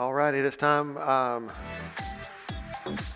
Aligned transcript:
All 0.00 0.14
right, 0.14 0.34
it 0.34 0.46
is 0.46 0.56
time. 0.56 0.96
Um, 0.96 1.52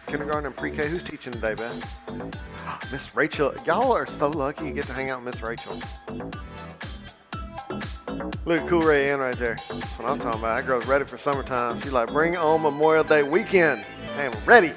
kindergarten 0.07 0.44
and 0.44 0.54
pre-K. 0.54 0.87
Who's 0.87 1.03
teaching 1.03 1.33
today, 1.33 1.54
Beth? 1.54 2.92
Miss 2.92 3.17
Rachel. 3.17 3.55
Y'all 3.64 3.91
are 3.91 4.05
so 4.05 4.28
lucky 4.28 4.67
you 4.67 4.73
get 4.73 4.84
to 4.89 4.92
hang 4.92 5.08
out 5.08 5.25
with 5.25 5.34
Miss 5.34 5.42
Rachel. 5.42 5.81
Look 8.45 8.61
at 8.61 8.68
Cool 8.68 8.82
Ray 8.82 9.11
Ann 9.11 9.20
right 9.20 9.34
there. 9.39 9.55
That's 9.55 9.98
what 9.98 10.11
I'm 10.11 10.18
talking 10.20 10.41
about. 10.41 10.59
That 10.59 10.66
girl's 10.66 10.84
ready 10.84 11.07
for 11.07 11.16
summertime. 11.16 11.80
She's 11.80 11.93
like, 11.93 12.12
bring 12.12 12.37
on 12.37 12.61
Memorial 12.61 13.03
Day 13.03 13.23
weekend. 13.23 13.82
I 14.19 14.25
am 14.25 14.32
ready. 14.45 14.75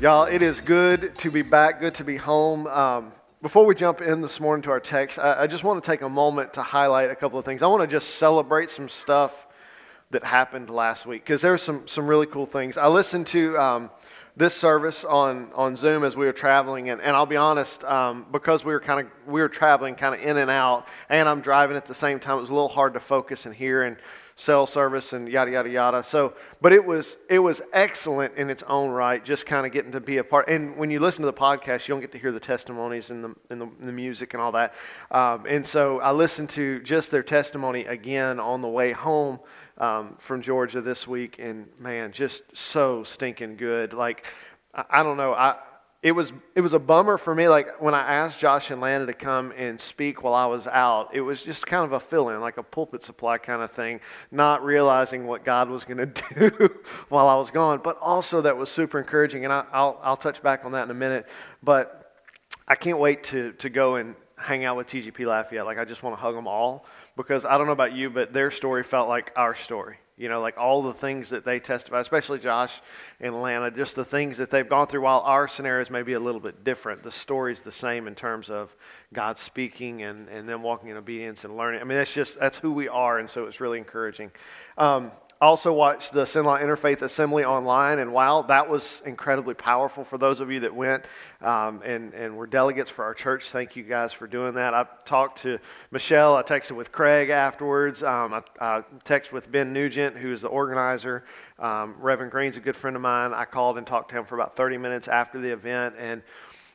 Y'all, 0.00 0.24
it 0.24 0.42
is 0.42 0.60
good 0.60 1.14
to 1.18 1.30
be 1.30 1.42
back. 1.42 1.78
Good 1.78 1.94
to 1.94 2.04
be 2.04 2.16
home. 2.16 2.66
Um, 2.66 3.12
before 3.42 3.64
we 3.64 3.76
jump 3.76 4.00
in 4.00 4.20
this 4.20 4.40
morning 4.40 4.64
to 4.64 4.70
our 4.70 4.80
text, 4.80 5.20
I, 5.20 5.42
I 5.42 5.46
just 5.46 5.62
want 5.62 5.84
to 5.84 5.88
take 5.88 6.02
a 6.02 6.08
moment 6.08 6.54
to 6.54 6.64
highlight 6.64 7.12
a 7.12 7.14
couple 7.14 7.38
of 7.38 7.44
things. 7.44 7.62
I 7.62 7.68
want 7.68 7.82
to 7.82 7.86
just 7.86 8.16
celebrate 8.16 8.70
some 8.70 8.88
stuff 8.88 9.46
that 10.12 10.24
happened 10.24 10.70
last 10.70 11.06
week 11.06 11.24
because 11.24 11.42
there's 11.42 11.62
some 11.62 11.86
some 11.88 12.06
really 12.06 12.26
cool 12.26 12.46
things. 12.46 12.78
I 12.78 12.86
listened 12.86 13.26
to 13.28 13.58
um, 13.58 13.90
this 14.36 14.54
service 14.54 15.04
on 15.04 15.50
on 15.54 15.74
Zoom 15.76 16.04
as 16.04 16.14
we 16.14 16.26
were 16.26 16.32
traveling, 16.32 16.90
and, 16.90 17.00
and 17.00 17.16
I'll 17.16 17.26
be 17.26 17.36
honest, 17.36 17.82
um, 17.84 18.26
because 18.30 18.64
we 18.64 18.72
were 18.72 18.80
kind 18.80 19.00
of 19.00 19.12
we 19.26 19.40
were 19.40 19.48
traveling 19.48 19.94
kind 19.94 20.14
of 20.14 20.20
in 20.20 20.36
and 20.36 20.50
out, 20.50 20.86
and 21.08 21.28
I'm 21.28 21.40
driving 21.40 21.76
at 21.76 21.86
the 21.86 21.94
same 21.94 22.20
time. 22.20 22.38
It 22.38 22.42
was 22.42 22.50
a 22.50 22.54
little 22.54 22.68
hard 22.68 22.94
to 22.94 23.00
focus 23.00 23.46
and 23.46 23.54
hear 23.54 23.82
and 23.82 23.96
cell 24.36 24.66
service 24.66 25.12
and 25.12 25.28
yada 25.28 25.50
yada 25.50 25.68
yada. 25.68 26.04
So, 26.04 26.34
but 26.60 26.72
it 26.72 26.84
was 26.84 27.16
it 27.28 27.38
was 27.38 27.62
excellent 27.72 28.34
in 28.36 28.50
its 28.50 28.62
own 28.64 28.90
right. 28.90 29.24
Just 29.24 29.46
kind 29.46 29.66
of 29.66 29.72
getting 29.72 29.92
to 29.92 30.00
be 30.00 30.18
a 30.18 30.24
part. 30.24 30.48
And 30.48 30.76
when 30.76 30.90
you 30.90 31.00
listen 31.00 31.22
to 31.22 31.26
the 31.26 31.32
podcast, 31.32 31.86
you 31.86 31.94
don't 31.94 32.00
get 32.00 32.12
to 32.12 32.18
hear 32.18 32.32
the 32.32 32.40
testimonies 32.40 33.10
and 33.10 33.24
the 33.24 33.34
and 33.50 33.60
the, 33.60 33.68
the 33.80 33.92
music 33.92 34.34
and 34.34 34.42
all 34.42 34.52
that. 34.52 34.74
Um, 35.10 35.46
and 35.48 35.66
so 35.66 36.00
I 36.00 36.12
listened 36.12 36.50
to 36.50 36.80
just 36.80 37.10
their 37.10 37.22
testimony 37.22 37.84
again 37.84 38.40
on 38.40 38.62
the 38.62 38.68
way 38.68 38.92
home 38.92 39.40
um, 39.78 40.16
from 40.18 40.42
Georgia 40.42 40.80
this 40.80 41.06
week, 41.06 41.36
and 41.38 41.66
man, 41.78 42.12
just 42.12 42.42
so 42.52 43.04
stinking 43.04 43.56
good. 43.56 43.94
Like, 43.94 44.26
I, 44.74 44.84
I 44.90 45.02
don't 45.02 45.16
know, 45.16 45.32
I 45.32 45.56
it 46.02 46.12
was 46.12 46.32
it 46.56 46.60
was 46.60 46.72
a 46.72 46.78
bummer 46.80 47.16
for 47.16 47.32
me. 47.32 47.48
Like 47.48 47.80
when 47.80 47.94
I 47.94 48.00
asked 48.00 48.40
Josh 48.40 48.70
and 48.70 48.80
Lana 48.80 49.06
to 49.06 49.12
come 49.12 49.52
and 49.56 49.80
speak 49.80 50.24
while 50.24 50.34
I 50.34 50.46
was 50.46 50.66
out, 50.66 51.14
it 51.14 51.20
was 51.20 51.42
just 51.42 51.64
kind 51.64 51.84
of 51.84 51.92
a 51.92 52.00
fill-in, 52.00 52.40
like 52.40 52.56
a 52.56 52.62
pulpit 52.62 53.04
supply 53.04 53.38
kind 53.38 53.62
of 53.62 53.70
thing, 53.70 54.00
not 54.32 54.64
realizing 54.64 55.26
what 55.26 55.44
God 55.44 55.70
was 55.70 55.84
going 55.84 55.98
to 56.12 56.50
do 56.50 56.70
while 57.08 57.28
I 57.28 57.36
was 57.36 57.52
gone. 57.52 57.80
But 57.84 57.98
also 58.00 58.42
that 58.42 58.56
was 58.56 58.68
super 58.68 58.98
encouraging, 58.98 59.44
and 59.44 59.52
I, 59.52 59.62
will 59.72 59.98
I'll 60.02 60.16
touch 60.16 60.42
back 60.42 60.64
on 60.64 60.72
that 60.72 60.82
in 60.84 60.90
a 60.90 60.94
minute. 60.94 61.26
But 61.62 62.12
I 62.66 62.74
can't 62.74 62.98
wait 62.98 63.22
to 63.24 63.52
to 63.52 63.70
go 63.70 63.94
and 63.94 64.16
hang 64.36 64.64
out 64.64 64.76
with 64.76 64.88
TGP 64.88 65.24
Lafayette. 65.24 65.66
Like 65.66 65.78
I 65.78 65.84
just 65.84 66.02
want 66.02 66.16
to 66.16 66.20
hug 66.20 66.34
them 66.34 66.48
all 66.48 66.84
because 67.16 67.44
I 67.44 67.58
don't 67.58 67.66
know 67.66 67.72
about 67.72 67.94
you, 67.94 68.10
but 68.10 68.32
their 68.32 68.50
story 68.50 68.82
felt 68.82 69.08
like 69.08 69.32
our 69.36 69.54
story. 69.54 69.98
You 70.16 70.28
know, 70.28 70.40
like 70.40 70.58
all 70.58 70.82
the 70.82 70.92
things 70.92 71.30
that 71.30 71.44
they 71.44 71.58
testify, 71.58 71.98
especially 72.00 72.38
Josh 72.38 72.80
and 73.20 73.42
Lana, 73.42 73.70
just 73.70 73.96
the 73.96 74.04
things 74.04 74.36
that 74.36 74.50
they've 74.50 74.68
gone 74.68 74.86
through 74.86 75.00
while 75.00 75.20
our 75.20 75.48
scenarios 75.48 75.90
may 75.90 76.02
be 76.02 76.12
a 76.12 76.20
little 76.20 76.40
bit 76.40 76.64
different. 76.64 77.02
The 77.02 77.10
story's 77.10 77.60
the 77.60 77.72
same 77.72 78.06
in 78.06 78.14
terms 78.14 78.50
of 78.50 78.76
God 79.12 79.38
speaking 79.38 80.02
and, 80.02 80.28
and 80.28 80.48
then 80.48 80.62
walking 80.62 80.90
in 80.90 80.96
obedience 80.96 81.44
and 81.44 81.56
learning. 81.56 81.80
I 81.80 81.84
mean, 81.84 81.98
that's 81.98 82.12
just, 82.12 82.38
that's 82.38 82.58
who 82.58 82.72
we 82.72 82.88
are, 82.88 83.18
and 83.18 83.28
so 83.28 83.46
it's 83.46 83.60
really 83.60 83.78
encouraging. 83.78 84.30
Um, 84.78 85.12
also 85.42 85.72
watched 85.72 86.12
the 86.12 86.22
Sinlaw 86.22 86.62
Interfaith 86.62 87.02
Assembly 87.02 87.44
online, 87.44 87.98
and 87.98 88.12
wow, 88.12 88.42
that 88.42 88.70
was 88.70 89.02
incredibly 89.04 89.54
powerful 89.54 90.04
for 90.04 90.16
those 90.16 90.38
of 90.38 90.52
you 90.52 90.60
that 90.60 90.72
went 90.72 91.04
um, 91.40 91.82
and, 91.84 92.14
and 92.14 92.36
were 92.36 92.46
delegates 92.46 92.88
for 92.88 93.04
our 93.04 93.12
church. 93.12 93.50
Thank 93.50 93.74
you 93.74 93.82
guys 93.82 94.12
for 94.12 94.28
doing 94.28 94.54
that. 94.54 94.72
I 94.72 94.86
talked 95.04 95.42
to 95.42 95.58
Michelle. 95.90 96.36
I 96.36 96.44
texted 96.44 96.76
with 96.76 96.92
Craig 96.92 97.30
afterwards. 97.30 98.04
Um, 98.04 98.34
I, 98.34 98.42
I 98.60 98.84
texted 99.04 99.32
with 99.32 99.50
Ben 99.50 99.72
Nugent, 99.72 100.16
who's 100.16 100.42
the 100.42 100.48
organizer. 100.48 101.24
Um, 101.58 101.96
Reverend 101.98 102.30
Green's 102.30 102.56
a 102.56 102.60
good 102.60 102.76
friend 102.76 102.94
of 102.94 103.02
mine. 103.02 103.34
I 103.34 103.44
called 103.44 103.78
and 103.78 103.86
talked 103.86 104.10
to 104.10 104.18
him 104.18 104.24
for 104.24 104.36
about 104.36 104.56
30 104.56 104.78
minutes 104.78 105.08
after 105.08 105.40
the 105.40 105.50
event, 105.50 105.96
and 105.98 106.22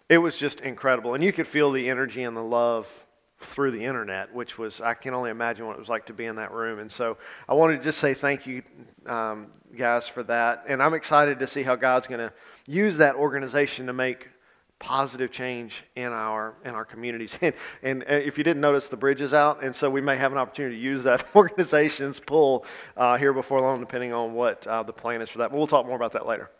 it 0.10 0.18
was 0.18 0.36
just 0.36 0.60
incredible. 0.60 1.14
And 1.14 1.24
you 1.24 1.32
could 1.32 1.48
feel 1.48 1.72
the 1.72 1.90
energy 1.90 2.24
and 2.24 2.36
the 2.36 2.42
love 2.42 2.86
through 3.40 3.72
the 3.72 3.84
internet, 3.84 4.34
which 4.34 4.58
was, 4.58 4.82
I 4.82 4.94
can 4.94 5.14
only 5.14 5.30
imagine 5.30 5.68
what 5.68 5.76
it 5.76 5.80
was 5.80 5.90
like 5.90 6.06
to 6.08 6.14
be 6.14 6.26
in 6.26 6.36
that 6.38 6.52
room. 6.52 6.80
And 6.80 6.92
so 6.92 7.18
I 7.48 7.54
wanted 7.54 7.78
to 7.78 7.84
just 7.84 8.00
say 8.00 8.14
thank 8.14 8.48
you, 8.48 8.64
um, 9.06 9.48
guys, 9.78 10.08
for 10.08 10.24
that. 10.24 10.66
And 10.68 10.82
I'm 10.82 10.94
excited 10.94 11.40
to 11.40 11.48
see 11.48 11.64
how 11.64 11.76
God's 11.76 12.08
going 12.08 12.20
to 12.20 12.34
use 12.68 12.98
that 12.98 13.16
organization 13.16 13.86
to 13.88 13.94
make 13.94 14.28
positive 14.80 15.32
change 15.32 15.84
in 15.96 16.12
our 16.12 16.54
in 16.64 16.76
our 16.76 16.86
communities 16.86 17.36
and, 17.42 17.56
and 17.82 18.04
if 18.04 18.38
you 18.38 18.44
didn't 18.44 18.62
notice 18.62 18.88
the 18.88 18.96
bridge 18.96 19.22
is 19.22 19.34
out 19.34 19.64
and 19.64 19.76
so 19.76 19.90
we 19.90 20.02
may 20.02 20.16
have 20.16 20.32
an 20.32 20.38
opportunity 20.38 20.76
to 20.76 20.82
use 20.82 21.02
that 21.02 21.26
organization's 21.36 22.20
pull 22.20 22.64
uh, 22.96 23.18
here 23.18 23.34
before 23.34 23.60
long 23.60 23.80
depending 23.80 24.14
on 24.14 24.36
what 24.36 24.68
uh, 24.68 24.84
the 24.84 24.94
plan 24.94 25.20
is 25.20 25.30
for 25.30 25.40
that 25.40 25.50
but 25.50 25.58
we'll 25.58 25.66
talk 25.66 25.88
more 25.88 25.96
about 25.96 26.12
that 26.12 26.28
later 26.28 26.52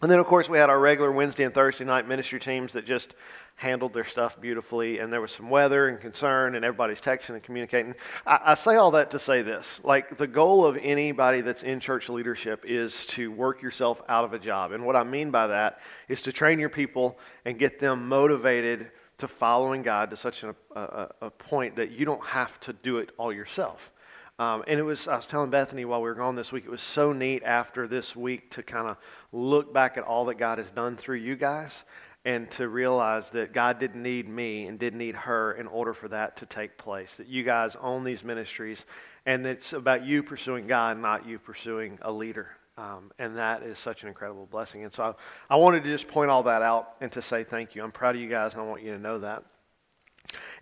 and 0.00 0.10
then, 0.10 0.20
of 0.20 0.26
course, 0.26 0.48
we 0.48 0.58
had 0.58 0.70
our 0.70 0.78
regular 0.78 1.10
Wednesday 1.10 1.42
and 1.42 1.52
Thursday 1.52 1.84
night 1.84 2.06
ministry 2.06 2.38
teams 2.38 2.72
that 2.74 2.86
just 2.86 3.14
handled 3.56 3.92
their 3.92 4.04
stuff 4.04 4.40
beautifully. 4.40 5.00
And 5.00 5.12
there 5.12 5.20
was 5.20 5.32
some 5.32 5.50
weather 5.50 5.88
and 5.88 6.00
concern, 6.00 6.54
and 6.54 6.64
everybody's 6.64 7.00
texting 7.00 7.30
and 7.30 7.42
communicating. 7.42 7.96
I, 8.24 8.38
I, 8.46 8.54
say 8.54 8.76
all 8.76 8.92
that 8.92 9.10
to 9.10 9.18
say 9.18 9.42
this 9.42 9.80
like, 9.82 10.16
the 10.16 10.28
goal 10.28 10.64
of 10.64 10.76
anybody 10.76 11.40
that's 11.40 11.64
in 11.64 11.80
church 11.80 12.08
leadership 12.08 12.64
is 12.64 13.06
to 13.06 13.32
work 13.32 13.60
yourself 13.60 14.00
out 14.08 14.24
of 14.24 14.32
a 14.34 14.38
job. 14.38 14.70
And 14.70 14.86
what 14.86 14.94
I 14.94 15.02
mean 15.02 15.32
by 15.32 15.48
that 15.48 15.80
is 16.08 16.22
to 16.22 16.32
train 16.32 16.60
your 16.60 16.68
people 16.68 17.18
and 17.44 17.58
get 17.58 17.80
them 17.80 18.06
motivated 18.08 18.92
to 19.18 19.26
following 19.26 19.82
God 19.82 20.10
to 20.10 20.16
such 20.16 20.44
a, 20.44 20.54
a, 20.76 21.08
a 21.22 21.30
point 21.32 21.74
that 21.74 21.90
you 21.90 22.04
don't 22.04 22.24
have 22.24 22.60
to 22.60 22.72
do 22.72 22.98
it 22.98 23.10
all 23.18 23.32
yourself. 23.32 23.90
Um, 24.38 24.62
and 24.68 24.78
it 24.78 24.84
was, 24.84 25.08
I 25.08 25.16
was 25.16 25.26
telling 25.26 25.50
Bethany 25.50 25.84
while 25.84 26.00
we 26.00 26.08
were 26.08 26.14
gone 26.14 26.36
this 26.36 26.52
week, 26.52 26.64
it 26.64 26.70
was 26.70 26.82
so 26.82 27.12
neat 27.12 27.42
after 27.42 27.88
this 27.88 28.14
week 28.14 28.50
to 28.52 28.62
kind 28.62 28.88
of 28.88 28.96
look 29.32 29.74
back 29.74 29.96
at 29.96 30.04
all 30.04 30.26
that 30.26 30.36
God 30.36 30.58
has 30.58 30.70
done 30.70 30.96
through 30.96 31.16
you 31.16 31.34
guys 31.34 31.82
and 32.24 32.48
to 32.52 32.68
realize 32.68 33.30
that 33.30 33.52
God 33.52 33.80
didn't 33.80 34.02
need 34.02 34.28
me 34.28 34.66
and 34.66 34.78
didn't 34.78 34.98
need 34.98 35.16
her 35.16 35.52
in 35.54 35.66
order 35.66 35.92
for 35.92 36.08
that 36.08 36.36
to 36.36 36.46
take 36.46 36.78
place. 36.78 37.16
That 37.16 37.26
you 37.26 37.42
guys 37.42 37.76
own 37.80 38.04
these 38.04 38.22
ministries 38.22 38.84
and 39.26 39.44
it's 39.44 39.72
about 39.72 40.04
you 40.04 40.22
pursuing 40.22 40.66
God, 40.66 40.98
not 40.98 41.26
you 41.26 41.38
pursuing 41.38 41.98
a 42.02 42.12
leader. 42.12 42.48
Um, 42.76 43.10
and 43.18 43.34
that 43.36 43.64
is 43.64 43.76
such 43.76 44.02
an 44.02 44.08
incredible 44.08 44.46
blessing. 44.46 44.84
And 44.84 44.92
so 44.92 45.16
I, 45.50 45.54
I 45.54 45.56
wanted 45.56 45.82
to 45.82 45.90
just 45.90 46.06
point 46.06 46.30
all 46.30 46.44
that 46.44 46.62
out 46.62 46.94
and 47.00 47.10
to 47.12 47.20
say 47.20 47.42
thank 47.42 47.74
you. 47.74 47.82
I'm 47.82 47.90
proud 47.90 48.14
of 48.14 48.20
you 48.20 48.28
guys 48.28 48.52
and 48.52 48.62
I 48.62 48.64
want 48.64 48.82
you 48.82 48.92
to 48.92 48.98
know 48.98 49.18
that. 49.18 49.42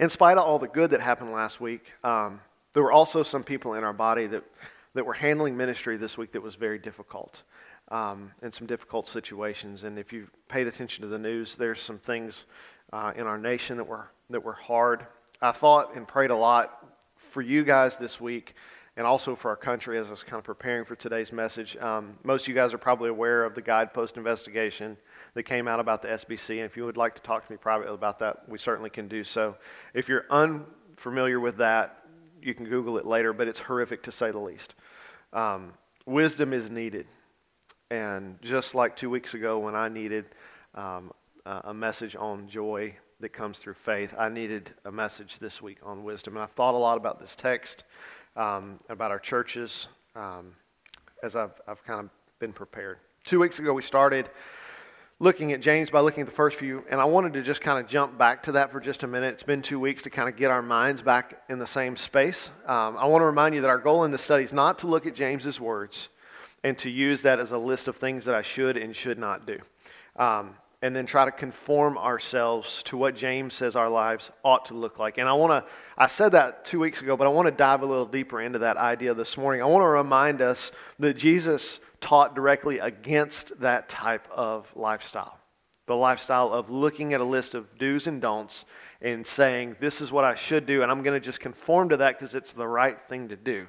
In 0.01 0.09
spite 0.09 0.39
of 0.39 0.47
all 0.47 0.59
the 0.59 0.67
good 0.69 0.91
that 0.91 1.03
happened 1.03 1.33
last 1.33 1.61
week, 1.61 1.85
um, 2.03 2.41
there 2.77 2.83
were 2.83 2.93
also 2.93 3.23
some 3.23 3.43
people 3.43 3.73
in 3.73 3.85
our 3.85 3.95
body 3.95 4.27
that, 4.27 4.45
that 4.93 5.07
were 5.07 5.15
handling 5.15 5.57
ministry 5.57 5.97
this 5.97 6.19
week 6.19 6.31
that 6.33 6.43
was 6.43 6.57
very 6.57 6.79
difficult 6.79 7.43
um, 7.91 8.31
in 8.43 8.53
some 8.53 8.67
difficult 8.67 9.09
situations. 9.09 9.85
And 9.85 9.99
if 9.99 10.13
you've 10.13 10.31
paid 10.47 10.67
attention 10.67 11.01
to 11.01 11.09
the 11.09 11.19
news, 11.19 11.57
there's 11.57 11.81
some 11.81 11.99
things 11.99 12.45
uh, 12.93 13.15
in 13.17 13.27
our 13.27 13.39
nation 13.39 13.79
that 13.79 13.85
were, 13.85 14.11
that 14.29 14.45
were 14.45 14.53
hard. 14.53 15.07
I 15.41 15.53
thought 15.53 15.97
and 15.97 16.07
prayed 16.07 16.29
a 16.29 16.37
lot 16.37 16.87
for 17.17 17.41
you 17.41 17.65
guys 17.65 17.97
this 17.97 18.21
week 18.21 18.55
and 18.99 19.07
also 19.07 19.35
for 19.35 19.49
our 19.49 19.57
country 19.57 19.99
as 19.99 20.09
I 20.09 20.11
was 20.11 20.23
kind 20.23 20.39
of 20.39 20.45
preparing 20.45 20.85
for 20.85 20.97
today's 20.97 21.33
message. 21.33 21.79
Um, 21.79 22.19
most 22.25 22.43
of 22.43 22.49
you 22.49 22.55
guys 22.55 22.75
are 22.75 22.79
probably 22.79 23.09
aware 23.09 23.47
of 23.47 23.55
the 23.55 23.63
Guidepost 23.63 24.19
investigation 24.19 24.99
that 25.33 25.45
came 25.45 25.67
out 25.67 25.81
about 25.81 26.03
the 26.03 26.09
SBC. 26.09 26.57
And 26.57 26.67
if 26.67 26.77
you 26.77 26.85
would 26.85 26.99
like 26.99 27.15
to 27.15 27.23
talk 27.23 27.47
to 27.47 27.51
me 27.51 27.57
privately 27.57 27.95
about 27.95 28.19
that, 28.19 28.47
we 28.47 28.59
certainly 28.59 28.91
can 28.91 29.09
do 29.09 29.25
so. 29.25 29.57
If 29.95 30.11
you're 30.11 30.27
unfamiliar 30.29 31.41
with 31.41 31.57
that, 31.57 32.03
you 32.47 32.55
can 32.55 32.67
Google 32.67 32.97
it 32.97 33.05
later, 33.05 33.33
but 33.33 33.49
it's 33.49 33.61
horrific 33.61 34.05
to 34.05 34.13
say 34.13 34.31
the 34.31 34.39
least. 34.39 34.75
Um, 35.33 35.73
wisdom 36.07 36.53
is 36.53 36.71
needed. 36.71 37.07
And 37.91 38.41
just 38.41 38.75
like 38.75 38.97
two 38.97 39.11
weeks 39.11 39.35
ago 39.35 39.59
when 39.59 39.75
I 39.75 39.89
needed 39.89 40.27
um, 40.75 41.13
a 41.45 41.75
message 41.75 42.17
on 42.17 42.49
joy 42.49 42.95
that 43.21 43.31
comes 43.31 43.59
through 43.59 43.75
faith, 43.75 44.15
I 44.19 44.29
needed 44.29 44.73
a 44.85 44.93
message 44.93 45.39
this 45.39 45.61
week 45.61 45.79
on 45.83 46.05
wisdom. 46.05 46.35
And 46.35 46.43
I've 46.43 46.53
thought 46.53 46.75
a 46.75 46.79
lot 46.79 46.97
about 46.97 47.21
this 47.21 47.35
text, 47.37 47.85
um, 48.37 48.79
about 48.89 49.11
our 49.11 49.19
churches, 49.19 49.89
um, 50.15 50.53
as 51.23 51.37
I've, 51.37 51.61
I've 51.67 51.85
kind 51.85 52.01
of 52.01 52.11
been 52.39 52.53
prepared. 52.53 52.99
Two 53.25 53.41
weeks 53.41 53.59
ago, 53.59 53.73
we 53.73 53.83
started 53.83 54.31
looking 55.19 55.53
at 55.53 55.61
James 55.61 55.89
by 55.89 56.01
looking 56.01 56.21
at 56.21 56.27
the 56.27 56.33
first 56.33 56.59
few, 56.59 56.85
and 56.91 57.01
I 57.01 57.05
wanted 57.05 57.33
to 57.35 57.43
just 57.43 57.63
kind 57.63 57.83
of 57.83 57.91
jump 57.91 58.19
back 58.19 58.43
to 58.45 58.53
that 58.53 58.71
for 58.71 58.81
just 58.81 59.03
a 59.03 59.07
minute. 59.07 59.33
It's 59.35 59.43
been 59.43 59.63
two 59.63 59.81
weeks 59.81 60.03
to 60.03 60.11
kind 60.11 60.29
of 60.29 60.37
get 60.37 60.51
our 60.51 60.61
minds 60.61 61.01
back 61.01 61.43
in 61.49 61.59
the 61.59 61.67
same 61.67 61.97
space. 61.97 62.51
Um, 62.67 62.97
I 62.99 63.07
want 63.07 63.23
to 63.23 63.27
remind 63.27 63.55
you 63.55 63.63
that 63.63 63.71
our 63.71 63.79
goal 63.79 64.05
in 64.05 64.11
this 64.11 64.23
study 64.23 64.45
is 64.45 64.53
not 64.53 64.81
to 64.81 64.87
look 64.87 65.07
at 65.07 65.15
James's 65.15 65.59
words 65.59 66.09
and 66.65 66.77
to 66.79 66.91
use 66.91 67.23
that 67.23 67.41
as 67.41 67.53
a 67.53 67.59
list 67.59 67.89
of 67.89 67.97
things 67.97 68.27
that 68.27 68.35
I 68.35 68.43
should 68.43 68.77
and 68.77 68.95
should 68.95 69.19
not 69.19 69.47
do. 69.47 69.59
Um, 70.17 70.55
and 70.83 70.95
then 70.95 71.07
try 71.07 71.25
to 71.25 71.33
conform 71.33 71.97
ourselves 71.97 72.83
to 72.83 72.99
what 72.99 73.17
James 73.17 73.55
says 73.55 73.75
our 73.75 73.89
lives 73.89 74.31
ought 74.45 74.67
to 74.67 74.75
look 74.75 74.99
like. 74.99 75.17
And 75.17 75.27
I 75.27 75.33
want 75.33 75.51
to, 75.51 75.71
I 75.97 76.07
said 76.07 76.33
that 76.33 76.67
two 76.67 76.79
weeks 76.79 77.01
ago, 77.01 77.17
but 77.17 77.27
I 77.27 77.31
want 77.31 77.47
to 77.47 77.53
dive 77.53 77.81
a 77.83 77.87
little 77.87 78.05
deeper 78.05 78.43
into 78.43 78.59
that 78.59 78.77
idea 78.77 79.15
this 79.15 79.39
morning. 79.39 79.63
I 79.63 79.65
want 79.65 79.83
to 79.83 79.89
remind 79.89 80.43
us 80.43 80.73
that 80.99 81.15
Jesus 81.17 81.81
taught 82.01 82.35
directly 82.35 82.79
against 82.79 83.59
that 83.61 83.89
type 83.89 84.27
of 84.31 84.67
lifestyle. 84.75 85.39
The 85.87 85.97
lifestyle 85.97 86.53
of 86.53 86.69
looking 86.69 87.15
at 87.15 87.21
a 87.21 87.25
list 87.25 87.55
of 87.55 87.79
do's 87.79 88.07
and 88.07 88.21
don'ts 88.21 88.65
and 89.01 89.27
saying, 89.27 89.77
this 89.81 90.01
is 90.01 90.11
what 90.11 90.25
I 90.25 90.35
should 90.35 90.67
do, 90.67 90.83
and 90.83 90.91
I'm 90.91 91.03
going 91.03 91.21
to 91.21 91.25
just 91.25 91.41
conform 91.41 91.91
to 91.91 91.99
that 91.99 92.19
because 92.19 92.35
it's 92.35 92.53
the 92.53 92.67
right 92.67 92.99
thing 93.09 93.29
to 93.29 93.37
do. 93.37 93.67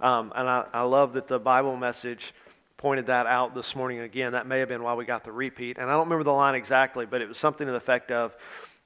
Um, 0.00 0.32
and 0.34 0.48
I, 0.48 0.64
I 0.72 0.82
love 0.82 1.12
that 1.12 1.28
the 1.28 1.38
Bible 1.38 1.76
message 1.76 2.34
pointed 2.76 3.06
that 3.06 3.26
out 3.26 3.54
this 3.54 3.76
morning 3.76 4.00
again. 4.00 4.32
That 4.32 4.46
may 4.46 4.58
have 4.58 4.68
been 4.68 4.82
why 4.82 4.94
we 4.94 5.04
got 5.04 5.22
the 5.22 5.32
repeat. 5.32 5.76
And 5.78 5.90
I 5.90 5.92
don't 5.92 6.04
remember 6.04 6.24
the 6.24 6.32
line 6.32 6.54
exactly, 6.54 7.04
but 7.04 7.20
it 7.20 7.28
was 7.28 7.36
something 7.36 7.66
to 7.66 7.70
the 7.72 7.76
effect 7.76 8.10
of 8.10 8.34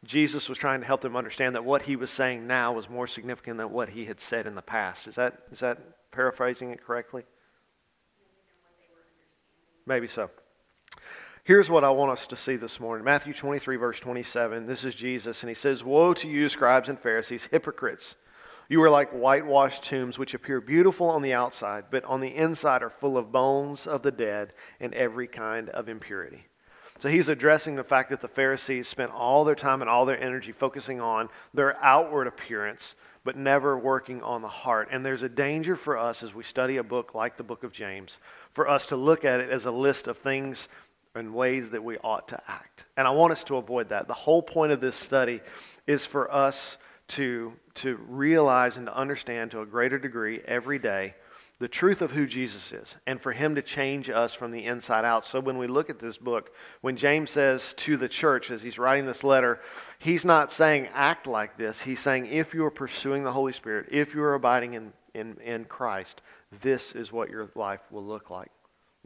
Jesus 0.02 0.48
was 0.48 0.58
trying 0.58 0.80
to 0.80 0.86
help 0.86 1.00
them 1.00 1.16
understand 1.16 1.54
that 1.54 1.64
what 1.64 1.82
he 1.82 1.96
was 1.96 2.10
saying 2.10 2.46
now 2.46 2.72
was 2.72 2.90
more 2.90 3.06
significant 3.06 3.56
than 3.58 3.70
what 3.70 3.88
he 3.88 4.04
had 4.04 4.20
said 4.20 4.46
in 4.46 4.54
the 4.54 4.62
past. 4.62 5.06
Is 5.06 5.14
that, 5.14 5.38
is 5.52 5.60
that 5.60 5.78
paraphrasing 6.10 6.70
it 6.70 6.84
correctly? 6.84 7.22
Maybe 9.86 10.08
so. 10.08 10.30
Here's 11.44 11.68
what 11.68 11.84
I 11.84 11.90
want 11.90 12.12
us 12.12 12.26
to 12.28 12.36
see 12.36 12.56
this 12.56 12.80
morning 12.80 13.04
Matthew 13.04 13.34
23, 13.34 13.76
verse 13.76 14.00
27. 14.00 14.66
This 14.66 14.84
is 14.84 14.94
Jesus, 14.94 15.42
and 15.42 15.50
he 15.50 15.54
says, 15.54 15.84
Woe 15.84 16.14
to 16.14 16.28
you, 16.28 16.48
scribes 16.48 16.88
and 16.88 16.98
Pharisees, 16.98 17.48
hypocrites! 17.50 18.16
You 18.70 18.82
are 18.82 18.88
like 18.88 19.10
whitewashed 19.10 19.82
tombs, 19.82 20.18
which 20.18 20.32
appear 20.32 20.62
beautiful 20.62 21.10
on 21.10 21.20
the 21.20 21.34
outside, 21.34 21.84
but 21.90 22.02
on 22.04 22.20
the 22.20 22.34
inside 22.34 22.82
are 22.82 22.88
full 22.88 23.18
of 23.18 23.30
bones 23.30 23.86
of 23.86 24.02
the 24.02 24.10
dead 24.10 24.54
and 24.80 24.94
every 24.94 25.26
kind 25.26 25.68
of 25.68 25.90
impurity. 25.90 26.46
So 27.00 27.10
he's 27.10 27.28
addressing 27.28 27.74
the 27.74 27.84
fact 27.84 28.08
that 28.10 28.22
the 28.22 28.28
Pharisees 28.28 28.88
spent 28.88 29.12
all 29.12 29.44
their 29.44 29.54
time 29.54 29.82
and 29.82 29.90
all 29.90 30.06
their 30.06 30.18
energy 30.18 30.52
focusing 30.52 31.00
on 31.00 31.28
their 31.52 31.76
outward 31.84 32.26
appearance, 32.26 32.94
but 33.24 33.36
never 33.36 33.76
working 33.76 34.22
on 34.22 34.40
the 34.40 34.48
heart. 34.48 34.88
And 34.90 35.04
there's 35.04 35.22
a 35.22 35.28
danger 35.28 35.76
for 35.76 35.98
us 35.98 36.22
as 36.22 36.34
we 36.34 36.44
study 36.44 36.78
a 36.78 36.82
book 36.82 37.14
like 37.14 37.36
the 37.36 37.42
book 37.42 37.64
of 37.64 37.72
James, 37.72 38.18
for 38.54 38.68
us 38.68 38.86
to 38.86 38.96
look 38.96 39.24
at 39.24 39.40
it 39.40 39.50
as 39.50 39.66
a 39.66 39.70
list 39.70 40.06
of 40.06 40.18
things 40.18 40.68
and 41.14 41.34
ways 41.34 41.70
that 41.70 41.84
we 41.84 41.98
ought 41.98 42.28
to 42.28 42.42
act. 42.48 42.86
And 42.96 43.06
I 43.06 43.10
want 43.10 43.32
us 43.32 43.44
to 43.44 43.56
avoid 43.56 43.90
that. 43.90 44.08
The 44.08 44.14
whole 44.14 44.42
point 44.42 44.72
of 44.72 44.80
this 44.80 44.96
study 44.96 45.40
is 45.86 46.04
for 46.04 46.32
us 46.32 46.76
to, 47.08 47.52
to 47.74 47.96
realize 48.08 48.76
and 48.76 48.86
to 48.86 48.96
understand 48.96 49.50
to 49.52 49.60
a 49.60 49.66
greater 49.66 49.98
degree 49.98 50.40
every 50.46 50.78
day 50.78 51.14
the 51.60 51.68
truth 51.68 52.02
of 52.02 52.10
who 52.10 52.26
Jesus 52.26 52.72
is 52.72 52.96
and 53.06 53.20
for 53.20 53.32
him 53.32 53.54
to 53.54 53.62
change 53.62 54.10
us 54.10 54.34
from 54.34 54.50
the 54.50 54.64
inside 54.66 55.04
out. 55.04 55.24
So 55.24 55.38
when 55.38 55.56
we 55.56 55.68
look 55.68 55.88
at 55.88 56.00
this 56.00 56.18
book, 56.18 56.52
when 56.80 56.96
James 56.96 57.30
says 57.30 57.74
to 57.78 57.96
the 57.96 58.08
church 58.08 58.50
as 58.50 58.60
he's 58.60 58.78
writing 58.78 59.06
this 59.06 59.22
letter, 59.22 59.60
he's 59.98 60.24
not 60.24 60.50
saying 60.50 60.88
act 60.92 61.26
like 61.26 61.56
this. 61.56 61.80
He's 61.80 62.00
saying 62.00 62.26
if 62.26 62.54
you 62.54 62.64
are 62.64 62.70
pursuing 62.70 63.22
the 63.22 63.32
Holy 63.32 63.52
Spirit, 63.52 63.88
if 63.92 64.14
you 64.14 64.22
are 64.22 64.34
abiding 64.34 64.74
in, 64.74 64.92
in, 65.14 65.36
in 65.44 65.64
Christ, 65.64 66.20
this 66.60 66.92
is 66.92 67.12
what 67.12 67.30
your 67.30 67.48
life 67.54 67.80
will 67.90 68.04
look 68.04 68.30
like. 68.30 68.50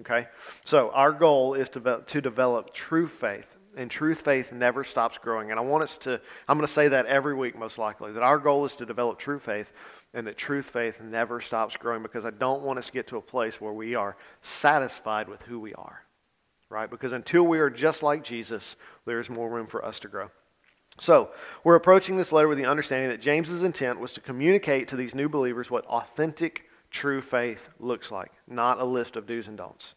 Okay? 0.00 0.26
So 0.64 0.90
our 0.90 1.12
goal 1.12 1.55
is 1.55 1.69
to, 1.70 2.02
to 2.06 2.20
develop 2.20 2.72
true 2.72 3.08
faith. 3.08 3.46
And 3.76 3.90
true 3.90 4.14
faith 4.14 4.52
never 4.52 4.82
stops 4.82 5.19
growing. 5.19 5.50
And 5.50 5.60
I 5.60 5.62
want 5.62 5.84
us 5.84 5.99
to, 5.99 6.20
I'm 6.49 6.56
going 6.56 6.66
to 6.66 6.72
say 6.72 6.88
that 6.88 7.06
every 7.06 7.34
week 7.34 7.56
most 7.56 7.78
likely, 7.78 8.12
that 8.12 8.22
our 8.22 8.38
goal 8.38 8.64
is 8.64 8.75
to 8.76 8.87
develop 8.87 9.19
true 9.19 9.38
faith 9.38 9.72
and 10.14 10.26
that 10.26 10.37
truth 10.37 10.66
faith 10.66 11.00
never 11.00 11.40
stops 11.40 11.76
growing 11.76 12.02
because 12.02 12.25
I 12.25 12.31
don't 12.31 12.62
want 12.62 12.78
us 12.78 12.87
to 12.87 12.93
get 12.93 13.06
to 13.08 13.19
a 13.19 13.22
place 13.22 13.61
where 13.61 13.72
we 13.72 13.94
are 13.94 14.16
satisfied 14.43 15.28
with 15.28 15.43
who 15.43 15.61
we 15.61 15.75
are. 15.75 16.02
Right? 16.70 16.90
Because 16.90 17.12
until 17.12 17.44
we 17.44 17.61
are 17.61 17.70
just 17.70 18.02
like 18.02 18.25
Jesus, 18.25 18.76
there's 19.06 19.31
more 19.31 19.49
room 19.49 19.66
for 19.66 19.84
us 19.84 20.00
to 20.00 20.08
grow. 20.08 20.31
So, 21.00 21.30
we're 21.62 21.76
approaching 21.76 22.16
this 22.16 22.32
letter 22.32 22.48
with 22.48 22.58
the 22.58 22.66
understanding 22.66 23.10
that 23.10 23.20
James's 23.20 23.62
intent 23.62 24.00
was 24.00 24.12
to 24.14 24.20
communicate 24.20 24.88
to 24.88 24.96
these 24.96 25.14
new 25.14 25.28
believers 25.28 25.70
what 25.70 25.86
authentic 25.86 26.64
true 26.90 27.22
faith 27.22 27.68
looks 27.78 28.10
like, 28.10 28.32
not 28.48 28.80
a 28.80 28.84
list 28.84 29.16
of 29.16 29.26
do's 29.26 29.48
and 29.48 29.56
don'ts. 29.56 29.94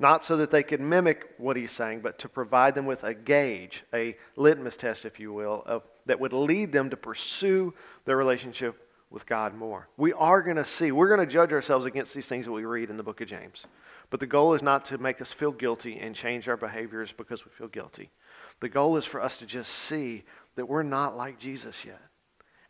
Not 0.00 0.24
so 0.24 0.36
that 0.38 0.50
they 0.50 0.64
could 0.64 0.80
mimic 0.80 1.30
what 1.38 1.56
he's 1.56 1.70
saying, 1.70 2.00
but 2.00 2.18
to 2.18 2.28
provide 2.28 2.74
them 2.74 2.84
with 2.84 3.04
a 3.04 3.14
gauge, 3.14 3.84
a 3.94 4.16
litmus 4.36 4.76
test, 4.76 5.04
if 5.04 5.20
you 5.20 5.32
will, 5.32 5.62
of, 5.66 5.82
that 6.06 6.18
would 6.18 6.32
lead 6.32 6.72
them 6.72 6.90
to 6.90 6.96
pursue 6.96 7.72
their 8.04 8.16
relationship 8.16 8.88
with 9.10 9.24
God 9.26 9.54
more. 9.54 9.88
We 9.96 10.12
are 10.14 10.42
going 10.42 10.56
to 10.56 10.64
see, 10.64 10.90
we're 10.90 11.14
going 11.14 11.26
to 11.26 11.32
judge 11.32 11.52
ourselves 11.52 11.86
against 11.86 12.12
these 12.12 12.26
things 12.26 12.46
that 12.46 12.52
we 12.52 12.64
read 12.64 12.90
in 12.90 12.96
the 12.96 13.04
book 13.04 13.20
of 13.20 13.28
James. 13.28 13.64
But 14.10 14.18
the 14.18 14.26
goal 14.26 14.54
is 14.54 14.62
not 14.62 14.84
to 14.86 14.98
make 14.98 15.20
us 15.20 15.32
feel 15.32 15.52
guilty 15.52 15.98
and 16.00 16.14
change 16.14 16.48
our 16.48 16.56
behaviors 16.56 17.12
because 17.12 17.44
we 17.44 17.52
feel 17.52 17.68
guilty. 17.68 18.10
The 18.60 18.68
goal 18.68 18.96
is 18.96 19.04
for 19.04 19.20
us 19.20 19.36
to 19.38 19.46
just 19.46 19.72
see 19.72 20.24
that 20.56 20.66
we're 20.68 20.82
not 20.82 21.16
like 21.16 21.38
Jesus 21.38 21.84
yet 21.84 22.00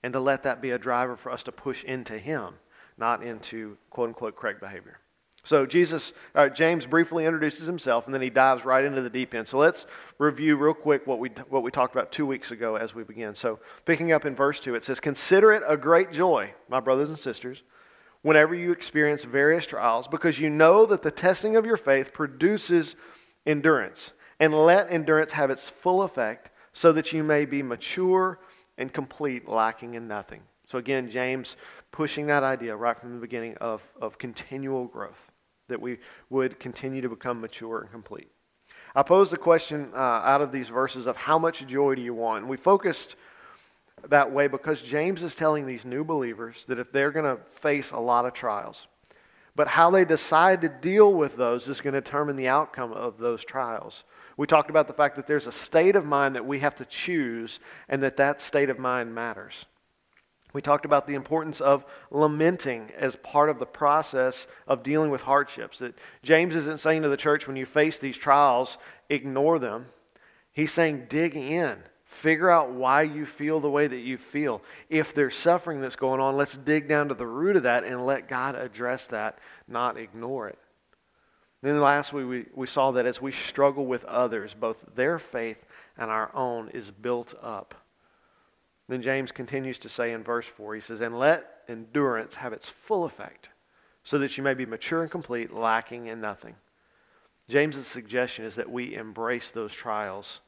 and 0.02 0.12
to 0.12 0.20
let 0.20 0.42
that 0.42 0.60
be 0.60 0.70
a 0.70 0.78
driver 0.78 1.16
for 1.16 1.30
us 1.30 1.42
to 1.44 1.52
push 1.52 1.84
into 1.84 2.18
Him 2.18 2.54
not 2.98 3.22
into 3.22 3.76
quote 3.90 4.08
unquote 4.08 4.36
correct 4.36 4.60
behavior. 4.60 4.98
So 5.46 5.66
Jesus, 5.66 6.14
uh, 6.34 6.48
James 6.48 6.86
briefly 6.86 7.26
introduces 7.26 7.66
himself, 7.66 8.06
and 8.06 8.14
then 8.14 8.22
he 8.22 8.30
dives 8.30 8.64
right 8.64 8.82
into 8.82 9.02
the 9.02 9.10
deep 9.10 9.34
end. 9.34 9.46
So 9.46 9.58
let's 9.58 9.84
review 10.18 10.56
real 10.56 10.72
quick 10.72 11.06
what 11.06 11.18
we 11.18 11.28
what 11.50 11.62
we 11.62 11.70
talked 11.70 11.94
about 11.94 12.10
two 12.10 12.24
weeks 12.24 12.50
ago 12.50 12.76
as 12.76 12.94
we 12.94 13.04
begin. 13.04 13.34
So 13.34 13.58
picking 13.84 14.12
up 14.12 14.24
in 14.24 14.34
verse 14.34 14.58
two, 14.58 14.74
it 14.74 14.84
says, 14.84 15.00
"Consider 15.00 15.52
it 15.52 15.62
a 15.66 15.76
great 15.76 16.12
joy, 16.12 16.54
my 16.68 16.80
brothers 16.80 17.10
and 17.10 17.18
sisters, 17.18 17.62
whenever 18.22 18.54
you 18.54 18.72
experience 18.72 19.24
various 19.24 19.66
trials, 19.66 20.08
because 20.08 20.38
you 20.38 20.48
know 20.48 20.86
that 20.86 21.02
the 21.02 21.10
testing 21.10 21.56
of 21.56 21.66
your 21.66 21.76
faith 21.76 22.14
produces 22.14 22.96
endurance, 23.44 24.12
and 24.44 24.54
let 24.54 24.90
endurance 24.90 25.32
have 25.32 25.50
its 25.50 25.68
full 25.68 26.02
effect, 26.02 26.50
so 26.72 26.92
that 26.92 27.12
you 27.12 27.22
may 27.22 27.44
be 27.44 27.62
mature 27.62 28.38
and 28.78 28.92
complete, 28.92 29.48
lacking 29.48 29.94
in 29.94 30.06
nothing." 30.06 30.42
So 30.66 30.78
again, 30.78 31.10
James 31.10 31.56
pushing 31.92 32.26
that 32.26 32.42
idea 32.42 32.74
right 32.74 32.98
from 32.98 33.14
the 33.14 33.20
beginning 33.20 33.56
of, 33.60 33.80
of 34.00 34.18
continual 34.18 34.86
growth, 34.86 35.30
that 35.68 35.80
we 35.80 35.98
would 36.28 36.58
continue 36.58 37.00
to 37.00 37.08
become 37.08 37.40
mature 37.40 37.82
and 37.82 37.90
complete. 37.90 38.28
I 38.96 39.04
posed 39.04 39.30
the 39.30 39.36
question 39.36 39.90
uh, 39.94 39.98
out 39.98 40.42
of 40.42 40.50
these 40.50 40.68
verses 40.68 41.06
of 41.06 41.16
how 41.16 41.38
much 41.38 41.64
joy 41.66 41.94
do 41.94 42.02
you 42.02 42.12
want? 42.12 42.40
And 42.40 42.48
we 42.50 42.56
focused 42.56 43.14
that 44.08 44.32
way 44.32 44.48
because 44.48 44.82
James 44.82 45.22
is 45.22 45.36
telling 45.36 45.66
these 45.66 45.84
new 45.84 46.02
believers 46.02 46.64
that 46.66 46.80
if 46.80 46.90
they're 46.90 47.12
going 47.12 47.36
to 47.36 47.42
face 47.52 47.92
a 47.92 47.98
lot 47.98 48.26
of 48.26 48.32
trials, 48.32 48.88
but 49.54 49.68
how 49.68 49.90
they 49.90 50.04
decide 50.04 50.60
to 50.62 50.68
deal 50.68 51.14
with 51.14 51.36
those 51.36 51.68
is 51.68 51.80
going 51.80 51.94
to 51.94 52.00
determine 52.00 52.34
the 52.34 52.48
outcome 52.48 52.92
of 52.92 53.18
those 53.18 53.44
trials. 53.44 54.02
We 54.36 54.46
talked 54.46 54.70
about 54.70 54.88
the 54.88 54.94
fact 54.94 55.16
that 55.16 55.26
there's 55.26 55.46
a 55.46 55.52
state 55.52 55.96
of 55.96 56.04
mind 56.04 56.34
that 56.34 56.46
we 56.46 56.58
have 56.60 56.76
to 56.76 56.84
choose 56.84 57.60
and 57.88 58.02
that 58.02 58.16
that 58.16 58.42
state 58.42 58.70
of 58.70 58.78
mind 58.78 59.14
matters. 59.14 59.64
We 60.52 60.62
talked 60.62 60.84
about 60.84 61.06
the 61.06 61.14
importance 61.14 61.60
of 61.60 61.84
lamenting 62.10 62.92
as 62.96 63.16
part 63.16 63.50
of 63.50 63.58
the 63.58 63.66
process 63.66 64.46
of 64.68 64.84
dealing 64.84 65.10
with 65.10 65.22
hardships. 65.22 65.78
That 65.78 65.98
James 66.22 66.54
isn't 66.54 66.80
saying 66.80 67.02
to 67.02 67.08
the 67.08 67.16
church, 67.16 67.46
when 67.46 67.56
you 67.56 67.66
face 67.66 67.98
these 67.98 68.16
trials, 68.16 68.78
ignore 69.08 69.58
them. 69.58 69.86
He's 70.52 70.72
saying, 70.72 71.06
dig 71.08 71.36
in. 71.36 71.78
Figure 72.04 72.48
out 72.48 72.70
why 72.70 73.02
you 73.02 73.26
feel 73.26 73.58
the 73.58 73.70
way 73.70 73.88
that 73.88 73.98
you 73.98 74.16
feel. 74.16 74.62
If 74.88 75.12
there's 75.12 75.34
suffering 75.34 75.80
that's 75.80 75.96
going 75.96 76.20
on, 76.20 76.36
let's 76.36 76.56
dig 76.56 76.88
down 76.88 77.08
to 77.08 77.14
the 77.14 77.26
root 77.26 77.56
of 77.56 77.64
that 77.64 77.82
and 77.82 78.06
let 78.06 78.28
God 78.28 78.54
address 78.54 79.06
that, 79.06 79.40
not 79.66 79.98
ignore 79.98 80.48
it. 80.48 80.58
Then 81.64 81.80
last 81.80 82.12
we, 82.12 82.44
we 82.54 82.66
saw 82.66 82.90
that 82.90 83.06
as 83.06 83.22
we 83.22 83.32
struggle 83.32 83.86
with 83.86 84.04
others, 84.04 84.52
both 84.52 84.84
their 84.94 85.18
faith 85.18 85.64
and 85.96 86.10
our 86.10 86.30
own 86.36 86.68
is 86.68 86.90
built 86.90 87.32
up. 87.42 87.74
Then 88.86 89.00
James 89.00 89.32
continues 89.32 89.78
to 89.78 89.88
say 89.88 90.12
in 90.12 90.22
verse 90.22 90.46
4, 90.46 90.74
he 90.74 90.82
says, 90.82 91.00
And 91.00 91.18
let 91.18 91.62
endurance 91.66 92.34
have 92.34 92.52
its 92.52 92.68
full 92.68 93.06
effect, 93.06 93.48
so 94.02 94.18
that 94.18 94.36
you 94.36 94.44
may 94.44 94.52
be 94.52 94.66
mature 94.66 95.00
and 95.00 95.10
complete, 95.10 95.54
lacking 95.54 96.08
in 96.08 96.20
nothing. 96.20 96.54
James's 97.48 97.86
suggestion 97.86 98.44
is 98.44 98.56
that 98.56 98.70
we 98.70 98.94
embrace 98.94 99.48
those 99.48 99.72
trials 99.72 100.40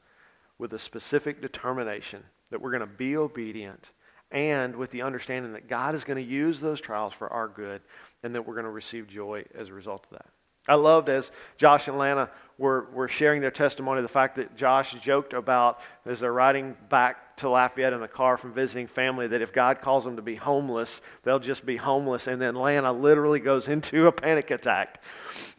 with 0.59 0.71
a 0.73 0.79
specific 0.79 1.41
determination 1.41 2.21
that 2.51 2.61
we're 2.61 2.69
going 2.69 2.81
to 2.81 2.85
be 2.85 3.17
obedient 3.17 3.89
and 4.29 4.75
with 4.75 4.91
the 4.91 5.01
understanding 5.01 5.53
that 5.53 5.67
God 5.67 5.95
is 5.95 6.03
going 6.03 6.23
to 6.23 6.31
use 6.31 6.59
those 6.59 6.79
trials 6.79 7.13
for 7.13 7.33
our 7.33 7.47
good 7.47 7.81
and 8.21 8.35
that 8.35 8.45
we're 8.45 8.53
going 8.53 8.65
to 8.65 8.69
receive 8.69 9.07
joy 9.07 9.45
as 9.55 9.69
a 9.69 9.73
result 9.73 10.05
of 10.11 10.19
that. 10.19 10.27
I 10.67 10.75
loved 10.75 11.09
as 11.09 11.31
Josh 11.57 11.87
and 11.87 11.97
Lana 11.97 12.29
were, 12.57 12.87
were 12.93 13.07
sharing 13.07 13.41
their 13.41 13.51
testimony 13.51 14.01
the 14.01 14.07
fact 14.07 14.35
that 14.35 14.55
Josh 14.55 14.93
joked 15.01 15.33
about 15.33 15.79
as 16.05 16.19
they're 16.19 16.33
riding 16.33 16.75
back 16.89 17.37
to 17.37 17.49
Lafayette 17.49 17.93
in 17.93 18.01
the 18.01 18.07
car 18.07 18.35
from 18.35 18.51
visiting 18.51 18.87
family 18.87 19.27
that 19.27 19.43
if 19.43 19.53
God 19.53 19.79
calls 19.79 20.03
them 20.03 20.15
to 20.15 20.23
be 20.23 20.35
homeless, 20.35 21.01
they'll 21.23 21.39
just 21.39 21.65
be 21.65 21.77
homeless. 21.77 22.25
And 22.25 22.41
then 22.41 22.55
Lana 22.55 22.91
literally 22.91 23.39
goes 23.39 23.67
into 23.67 24.07
a 24.07 24.11
panic 24.11 24.49
attack. 24.49 25.03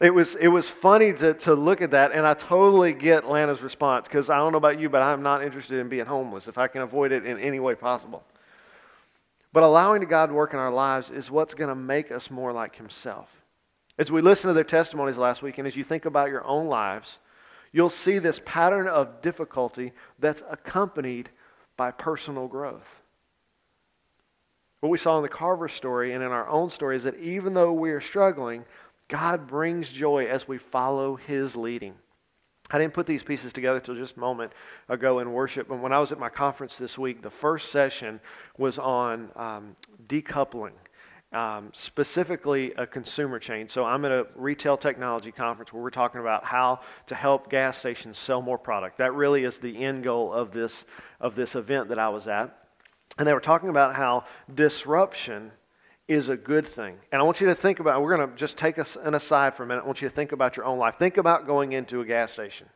It 0.00 0.12
was, 0.12 0.35
it 0.35 0.49
was 0.49 0.69
funny 0.69 1.12
to, 1.15 1.35
to 1.35 1.55
look 1.55 1.81
at 1.81 1.93
that, 1.93 2.12
and 2.12 2.27
I 2.27 2.35
totally 2.35 2.93
get 2.93 3.29
Lana's 3.29 3.62
response 3.62 4.09
because 4.09 4.29
I 4.29 4.38
don't 4.38 4.50
know 4.53 4.59
about 4.59 4.81
you, 4.81 4.88
but 4.88 5.03
I'm 5.03 5.23
not 5.23 5.45
interested 5.45 5.79
in 5.79 5.88
being 5.88 6.07
homeless 6.07 6.49
if 6.49 6.59
I 6.59 6.67
can 6.67 6.83
avoid 6.83 7.12
it 7.12 7.25
in 7.25 7.38
any 7.38 7.61
way 7.61 7.77
possible. 7.77 8.25
But 9.53 9.62
allowing 9.62 10.03
God 10.03 10.27
to 10.27 10.35
work 10.35 10.53
in 10.53 10.59
our 10.59 10.73
lives 10.73 11.11
is 11.11 11.31
what's 11.31 11.55
going 11.55 11.69
to 11.69 11.75
make 11.75 12.11
us 12.11 12.31
more 12.31 12.53
like 12.53 12.77
Himself. 12.77 13.29
As 13.99 14.12
we 14.12 14.23
listen 14.23 14.49
to 14.49 14.55
their 14.55 14.62
testimonies 14.62 15.19
last 15.19 15.43
week, 15.43 15.59
and 15.59 15.67
as 15.67 15.75
you 15.75 15.83
think 15.83 16.05
about 16.05 16.31
your 16.31 16.47
own 16.47 16.69
lives, 16.69 17.19
you'll 17.73 17.90
see 17.90 18.19
this 18.19 18.40
pattern 18.45 18.87
of 18.87 19.21
difficulty 19.21 19.93
that's 20.21 20.43
accompanied 20.49 21.31
by 21.76 21.90
personal 21.90 22.47
growth. 22.47 22.87
What 24.81 24.90
we 24.90 24.99
saw 24.99 25.17
in 25.17 25.23
the 25.25 25.28
Carver 25.28 25.69
story 25.69 26.12
and 26.12 26.23
in 26.23 26.31
our 26.31 26.49
own 26.49 26.71
story 26.71 26.97
is 26.97 27.02
that 27.02 27.19
even 27.19 27.55
though 27.55 27.73
we 27.73 27.90
are 27.90 28.00
struggling, 28.00 28.64
God 29.09 29.49
brings 29.49 29.88
joy 29.88 30.26
as 30.26 30.47
we 30.47 30.59
follow 30.59 31.17
His 31.17 31.57
leading. 31.57 31.95
I 32.71 32.78
didn't 32.78 32.95
put 32.95 33.07
these 33.07 33.23
pieces 33.25 33.52
together 33.52 33.78
until 33.78 33.97
just 33.97 34.17
a 34.17 34.21
moment 34.21 34.52
ago 34.88 35.19
in 35.19 35.33
worship. 35.33 35.69
but 35.69 35.81
when 35.81 35.93
I 35.93 35.99
was 35.99 36.12
at 36.12 36.19
my 36.21 36.28
conference 36.28 36.76
this 36.76 36.99
week, 36.99 37.23
the 37.23 37.31
first 37.31 37.73
session 37.73 38.21
was 38.59 38.78
on 38.78 39.31
um, 39.35 39.76
decoupling 40.07 40.73
um, 41.32 41.70
specifically 41.75 42.73
a 42.75 42.87
consumer 42.87 43.38
chain. 43.38 43.68
So 43.68 43.85
I'm 43.85 44.04
at 44.04 44.12
a 44.12 44.26
retail 44.35 44.76
technology 44.76 45.30
conference 45.30 45.73
where 45.73 45.82
we're 45.82 45.90
talking 45.90 46.20
about 46.20 46.44
how 46.44 46.80
to 47.06 47.14
help 47.14 47.50
gas 47.50 47.78
stations 47.78 48.18
sell 48.18 48.40
more 48.40 48.58
product. 48.58 48.99
That 48.99 49.14
really 49.14 49.44
is 49.44 49.58
the 49.58 49.85
end 49.85 50.04
goal 50.04 50.32
of 50.32 50.52
this, 50.52 50.85
of 51.20 51.35
this 51.35 51.54
event 51.54 51.88
that 51.88 51.99
I 51.99 52.08
was 52.08 52.26
at. 52.26 52.56
And 53.18 53.26
they 53.26 53.35
were 53.35 53.40
talking 53.40 53.68
about 53.68 53.94
how 53.94 54.25
disruption 54.54 55.52
is 56.06 56.30
a 56.30 56.37
good 56.37 56.66
thing. 56.66 56.97
And 57.12 57.20
I 57.20 57.25
want 57.25 57.40
you 57.40 57.49
to 57.49 57.54
think 57.54 57.80
about, 57.80 58.00
we're 58.00 58.16
going 58.16 58.30
to 58.30 58.35
just 58.35 58.56
take 58.56 58.78
an 58.78 59.14
aside 59.14 59.54
for 59.54 59.64
a 59.64 59.66
minute. 59.66 59.85
I 59.85 59.87
want 59.87 60.00
you 60.00 60.08
to 60.08 60.14
think 60.14 60.32
about 60.32 60.56
your 60.56 60.64
own 60.64 60.78
life. 60.78 60.94
Think 60.99 61.18
about 61.18 61.47
going 61.47 61.73
into 61.73 62.00
a 62.00 62.04
gas 62.06 62.32
station. 62.32 62.68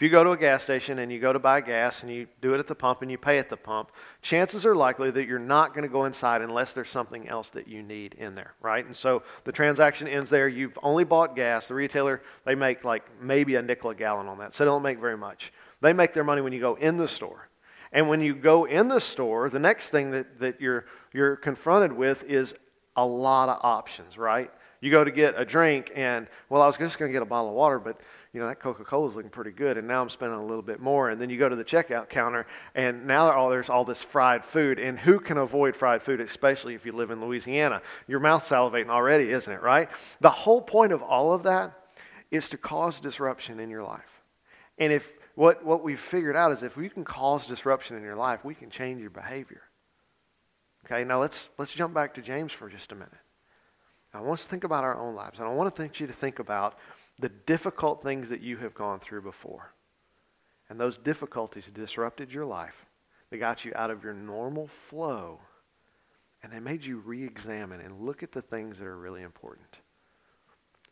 If 0.00 0.04
you 0.04 0.08
go 0.08 0.24
to 0.24 0.30
a 0.30 0.36
gas 0.38 0.62
station 0.62 1.00
and 1.00 1.12
you 1.12 1.20
go 1.20 1.30
to 1.30 1.38
buy 1.38 1.60
gas 1.60 2.02
and 2.02 2.10
you 2.10 2.26
do 2.40 2.54
it 2.54 2.58
at 2.58 2.66
the 2.66 2.74
pump 2.74 3.02
and 3.02 3.10
you 3.10 3.18
pay 3.18 3.38
at 3.38 3.50
the 3.50 3.56
pump, 3.58 3.92
chances 4.22 4.64
are 4.64 4.74
likely 4.74 5.10
that 5.10 5.26
you're 5.26 5.38
not 5.38 5.74
going 5.74 5.82
to 5.82 5.90
go 5.90 6.06
inside 6.06 6.40
unless 6.40 6.72
there's 6.72 6.88
something 6.88 7.28
else 7.28 7.50
that 7.50 7.68
you 7.68 7.82
need 7.82 8.14
in 8.14 8.34
there, 8.34 8.54
right? 8.62 8.86
And 8.86 8.96
so 8.96 9.22
the 9.44 9.52
transaction 9.52 10.08
ends 10.08 10.30
there. 10.30 10.48
You've 10.48 10.78
only 10.82 11.04
bought 11.04 11.36
gas. 11.36 11.66
The 11.66 11.74
retailer, 11.74 12.22
they 12.46 12.54
make 12.54 12.82
like 12.82 13.04
maybe 13.20 13.56
a 13.56 13.62
nickel 13.62 13.90
a 13.90 13.94
gallon 13.94 14.26
on 14.26 14.38
that, 14.38 14.54
so 14.54 14.64
they 14.64 14.68
don't 14.70 14.82
make 14.82 14.98
very 14.98 15.18
much. 15.18 15.52
They 15.82 15.92
make 15.92 16.14
their 16.14 16.24
money 16.24 16.40
when 16.40 16.54
you 16.54 16.60
go 16.60 16.76
in 16.76 16.96
the 16.96 17.06
store. 17.06 17.50
And 17.92 18.08
when 18.08 18.22
you 18.22 18.34
go 18.34 18.64
in 18.64 18.88
the 18.88 19.00
store, 19.00 19.50
the 19.50 19.58
next 19.58 19.90
thing 19.90 20.12
that, 20.12 20.40
that 20.40 20.62
you're, 20.62 20.86
you're 21.12 21.36
confronted 21.36 21.92
with 21.92 22.24
is 22.24 22.54
a 22.96 23.04
lot 23.04 23.50
of 23.50 23.58
options, 23.62 24.16
right? 24.16 24.50
You 24.80 24.90
go 24.90 25.04
to 25.04 25.10
get 25.10 25.34
a 25.36 25.44
drink, 25.44 25.92
and, 25.94 26.26
well, 26.48 26.62
I 26.62 26.66
was 26.66 26.78
just 26.78 26.98
going 26.98 27.10
to 27.10 27.12
get 27.12 27.20
a 27.20 27.26
bottle 27.26 27.50
of 27.50 27.54
water, 27.54 27.78
but, 27.78 28.00
you 28.32 28.40
know, 28.40 28.46
that 28.46 28.60
Coca 28.60 28.84
Cola 28.84 29.08
is 29.08 29.16
looking 29.16 29.30
pretty 29.30 29.50
good, 29.50 29.76
and 29.76 29.88
now 29.88 30.00
I'm 30.00 30.08
spending 30.08 30.38
a 30.38 30.44
little 30.44 30.62
bit 30.62 30.80
more. 30.80 31.10
And 31.10 31.20
then 31.20 31.30
you 31.30 31.38
go 31.38 31.48
to 31.48 31.56
the 31.56 31.64
checkout 31.64 32.08
counter, 32.08 32.46
and 32.76 33.06
now 33.06 33.48
there's 33.48 33.68
all 33.68 33.84
this 33.84 34.02
fried 34.02 34.44
food. 34.44 34.78
And 34.78 34.98
who 34.98 35.18
can 35.18 35.36
avoid 35.36 35.74
fried 35.74 36.02
food, 36.02 36.20
especially 36.20 36.74
if 36.74 36.86
you 36.86 36.92
live 36.92 37.10
in 37.10 37.20
Louisiana? 37.20 37.82
Your 38.06 38.20
mouth's 38.20 38.48
salivating 38.48 38.88
already, 38.88 39.30
isn't 39.30 39.52
it, 39.52 39.62
right? 39.62 39.88
The 40.20 40.30
whole 40.30 40.62
point 40.62 40.92
of 40.92 41.02
all 41.02 41.32
of 41.32 41.42
that 41.42 41.72
is 42.30 42.48
to 42.50 42.56
cause 42.56 43.00
disruption 43.00 43.58
in 43.58 43.68
your 43.68 43.82
life. 43.82 44.22
And 44.78 44.92
if 44.92 45.12
what, 45.34 45.64
what 45.64 45.82
we've 45.82 46.00
figured 46.00 46.36
out 46.36 46.52
is 46.52 46.62
if 46.62 46.76
we 46.76 46.88
can 46.88 47.04
cause 47.04 47.46
disruption 47.46 47.96
in 47.96 48.02
your 48.04 48.16
life, 48.16 48.44
we 48.44 48.54
can 48.54 48.70
change 48.70 49.00
your 49.00 49.10
behavior. 49.10 49.62
Okay, 50.86 51.02
now 51.02 51.20
let's, 51.20 51.50
let's 51.58 51.72
jump 51.72 51.94
back 51.94 52.14
to 52.14 52.22
James 52.22 52.52
for 52.52 52.68
just 52.68 52.92
a 52.92 52.94
minute. 52.94 53.12
I 54.12 54.20
want 54.20 54.40
us 54.40 54.42
to 54.44 54.50
think 54.50 54.64
about 54.64 54.82
our 54.82 54.98
own 54.98 55.14
lives, 55.14 55.38
and 55.38 55.48
I 55.48 55.52
want 55.52 55.74
to 55.74 55.82
think 55.82 56.00
you 56.00 56.06
to 56.06 56.12
think 56.12 56.40
about 56.40 56.76
the 57.20 57.28
difficult 57.28 58.02
things 58.02 58.28
that 58.28 58.40
you 58.40 58.56
have 58.58 58.74
gone 58.74 59.00
through 59.00 59.22
before. 59.22 59.72
And 60.68 60.78
those 60.78 60.96
difficulties 60.96 61.70
disrupted 61.72 62.32
your 62.32 62.46
life. 62.46 62.86
They 63.30 63.38
got 63.38 63.64
you 63.64 63.72
out 63.74 63.90
of 63.90 64.02
your 64.02 64.14
normal 64.14 64.68
flow, 64.88 65.40
and 66.42 66.52
they 66.52 66.60
made 66.60 66.84
you 66.84 66.98
re 66.98 67.24
examine 67.24 67.80
and 67.80 68.00
look 68.00 68.22
at 68.22 68.32
the 68.32 68.42
things 68.42 68.78
that 68.78 68.86
are 68.86 68.98
really 68.98 69.22
important. 69.22 69.78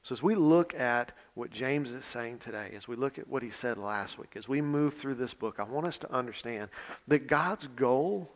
So, 0.02 0.14
as 0.14 0.22
we 0.22 0.36
look 0.36 0.74
at 0.74 1.12
what 1.34 1.50
James 1.50 1.90
is 1.90 2.04
saying 2.04 2.38
today, 2.38 2.72
as 2.76 2.86
we 2.86 2.96
look 2.96 3.18
at 3.18 3.28
what 3.28 3.42
he 3.42 3.50
said 3.50 3.76
last 3.76 4.18
week, 4.18 4.34
as 4.36 4.48
we 4.48 4.60
move 4.60 4.94
through 4.94 5.16
this 5.16 5.34
book, 5.34 5.56
I 5.58 5.64
want 5.64 5.86
us 5.86 5.98
to 5.98 6.12
understand 6.12 6.70
that 7.08 7.26
God's 7.26 7.66
goal 7.66 8.30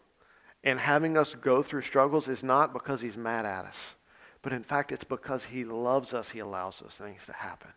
in 0.64 0.78
having 0.78 1.16
us 1.16 1.34
go 1.34 1.62
through 1.62 1.82
struggles 1.82 2.28
is 2.28 2.42
not 2.42 2.72
because 2.72 3.00
he's 3.00 3.16
mad 3.16 3.46
at 3.46 3.64
us, 3.64 3.94
but 4.42 4.52
in 4.52 4.62
fact, 4.62 4.92
it's 4.92 5.04
because 5.04 5.44
he 5.44 5.64
loves 5.64 6.12
us, 6.12 6.30
he 6.30 6.40
allows 6.40 6.80
those 6.80 6.94
things 6.94 7.24
to 7.26 7.32
happen. 7.32 7.70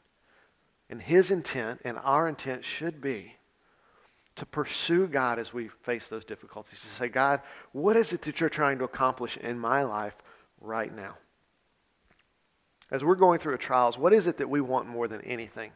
And 0.90 1.02
his 1.02 1.32
intent 1.32 1.82
and 1.84 1.98
our 2.04 2.28
intent 2.28 2.64
should 2.64 3.02
be 3.02 3.34
to 4.36 4.46
pursue 4.46 5.08
God 5.08 5.40
as 5.40 5.54
we 5.54 5.70
face 5.84 6.08
those 6.08 6.26
difficulties, 6.26 6.80
to 6.82 6.88
say, 6.98 7.08
God, 7.08 7.42
what 7.72 7.96
is 7.96 8.12
it 8.14 8.22
that 8.24 8.40
you're 8.40 8.50
trying 8.50 8.78
to 8.80 8.84
accomplish 8.84 9.38
in 9.38 9.58
my 9.58 9.84
life 9.84 10.16
right 10.60 10.94
now? 10.94 11.16
As 12.92 13.04
we're 13.04 13.16
going 13.16 13.40
through 13.40 13.58
trials, 13.58 13.98
what 13.98 14.14
is 14.14 14.28
it 14.28 14.38
that 14.38 14.50
we 14.50 14.62
want 14.62 14.88
more 14.88 15.08
than 15.08 15.22
anything? 15.22 15.72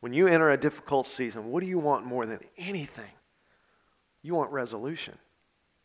When 0.00 0.12
you 0.12 0.26
enter 0.26 0.50
a 0.50 0.56
difficult 0.56 1.06
season, 1.06 1.50
what 1.50 1.60
do 1.60 1.66
you 1.66 1.78
want 1.78 2.04
more 2.04 2.26
than 2.26 2.40
anything? 2.56 3.10
You 4.22 4.34
want 4.34 4.50
resolution, 4.50 5.16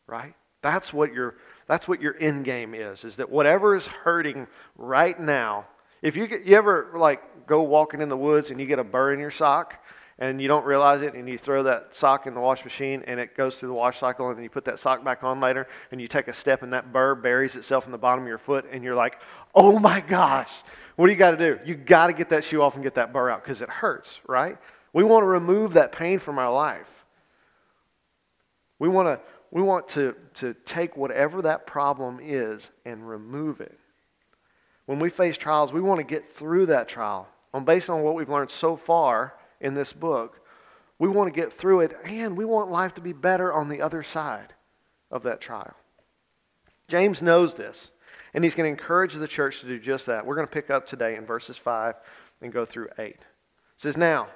right? 0.06 0.34
That's 0.62 0.92
what 0.92 1.14
your 1.14 1.36
that's 1.68 1.88
what 1.88 2.02
your 2.02 2.16
end 2.20 2.46
game 2.46 2.74
is. 2.74 3.04
Is 3.04 3.18
that 3.18 3.30
whatever 3.30 3.76
is 3.76 3.88
hurting 3.88 4.48
right 4.76 5.20
now? 5.20 5.66
If 6.02 6.16
you 6.16 6.26
you 6.44 6.56
ever 6.56 6.92
like 6.96 7.22
go 7.48 7.64
walking 7.64 8.02
in 8.02 8.10
the 8.10 8.18
woods 8.18 8.52
and 8.52 8.60
you 8.60 8.68
get 8.68 8.78
a 8.78 8.84
burr 8.84 9.14
in 9.14 9.20
your 9.20 9.32
sock 9.32 9.84
and 10.20 10.42
you 10.42 10.48
don't 10.48 10.66
realize 10.66 11.02
it 11.02 11.14
and 11.14 11.28
you 11.28 11.38
throw 11.38 11.64
that 11.64 11.96
sock 11.96 12.28
in 12.28 12.34
the 12.34 12.40
wash 12.40 12.64
machine 12.64 13.04
and 13.08 13.20
it 13.20 13.36
goes 13.36 13.58
through 13.58 13.70
the 13.70 13.76
wash 13.76 14.00
cycle 14.00 14.28
and 14.28 14.38
then 14.38 14.44
you 14.44 14.50
put 14.50 14.66
that 14.66 14.80
sock 14.80 15.04
back 15.04 15.24
on 15.24 15.40
later 15.40 15.68
and 15.92 16.02
you 16.02 16.08
take 16.08 16.28
a 16.28 16.34
step 16.34 16.64
and 16.64 16.74
that 16.74 16.92
burr 16.92 17.16
buries 17.16 17.56
itself 17.56 17.86
in 17.86 17.92
the 17.92 17.98
bottom 17.98 18.24
of 18.24 18.28
your 18.28 18.38
foot 18.38 18.66
and 18.72 18.84
you're 18.84 18.96
like, 18.96 19.20
oh 19.56 19.80
my 19.80 20.02
gosh, 20.02 20.52
what 20.96 21.08
do 21.08 21.14
you 21.14 21.18
got 21.18 21.32
to 21.32 21.38
do? 21.38 21.60
You 21.66 21.76
got 21.76 22.08
to 22.08 22.14
get 22.14 22.30
that 22.30 22.44
shoe 22.44 22.62
off 22.62 22.76
and 22.76 22.84
get 22.84 22.96
that 22.96 23.14
burr 23.14 23.30
out 23.30 23.44
because 23.44 23.62
it 23.62 23.70
hurts, 23.70 24.20
right? 24.28 24.58
We 24.94 25.04
want 25.04 25.24
to 25.24 25.28
remove 25.28 25.74
that 25.74 25.92
pain 25.92 26.20
from 26.20 26.40
our 26.40 26.52
life. 26.52 26.90
We 28.80 28.90
want 28.90 29.08
to 29.08 29.20
we 29.52 29.62
want 29.62 29.88
to, 29.90 30.16
to 30.36 30.54
take 30.66 30.98
whatever 30.98 31.42
that 31.44 31.66
problem 31.66 32.20
is 32.22 32.70
and 32.86 33.08
remove 33.08 33.62
it. 33.62 33.80
When 34.86 35.00
we 35.00 35.10
face 35.10 35.38
trials, 35.38 35.72
we 35.72 35.82
want 35.82 36.00
to 36.00 36.04
get 36.04 36.36
through 36.36 36.68
that 36.68 36.88
trial. 36.88 37.28
On 37.54 37.66
based 37.66 37.90
on 37.90 38.04
what 38.04 38.16
we've 38.16 38.30
learned 38.30 38.52
so 38.52 38.76
far 38.76 39.34
in 39.62 39.74
this 39.74 39.94
book, 39.94 40.42
we 41.00 41.08
want 41.08 41.34
to 41.34 41.40
get 41.40 41.54
through 41.54 41.82
it 41.82 41.96
and 42.06 42.36
we 42.36 42.46
want 42.46 42.72
life 42.72 42.94
to 42.96 43.02
be 43.02 43.14
better 43.14 43.54
on 43.54 43.70
the 43.70 43.82
other 43.82 44.04
side 44.04 44.54
of 45.12 45.24
that 45.24 45.42
trial. 45.42 45.76
James 46.88 47.22
knows 47.22 47.54
this, 47.54 47.92
and 48.34 48.44
he's 48.44 48.56
going 48.56 48.74
to 48.74 48.82
encourage 48.82 49.14
the 49.14 49.28
church 49.28 49.60
to 49.60 49.68
do 49.68 49.80
just 49.80 50.06
that. 50.06 50.26
We're 50.26 50.36
going 50.36 50.48
to 50.48 50.54
pick 50.54 50.70
up 50.70 50.88
today 50.88 51.16
in 51.16 51.26
verses 51.26 51.58
5 51.58 51.96
and 52.42 52.54
go 52.54 52.66
through 52.66 52.90
8. 52.98 53.08
It 53.08 53.20
says, 53.78 53.98
Now, 53.98 54.28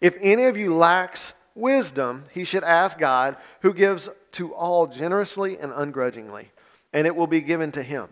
if 0.00 0.16
any 0.20 0.44
of 0.44 0.56
you 0.56 0.74
lacks 0.74 1.34
wisdom, 1.54 2.24
he 2.32 2.44
should 2.44 2.64
ask 2.64 2.98
God, 2.98 3.36
who 3.60 3.72
gives 3.72 4.08
to 4.32 4.52
all 4.52 4.86
generously 4.86 5.56
and 5.58 5.72
ungrudgingly, 5.72 6.50
and 6.92 7.06
it 7.06 7.14
will 7.14 7.28
be 7.28 7.40
given 7.40 7.70
to 7.72 7.82
him. 7.82 8.08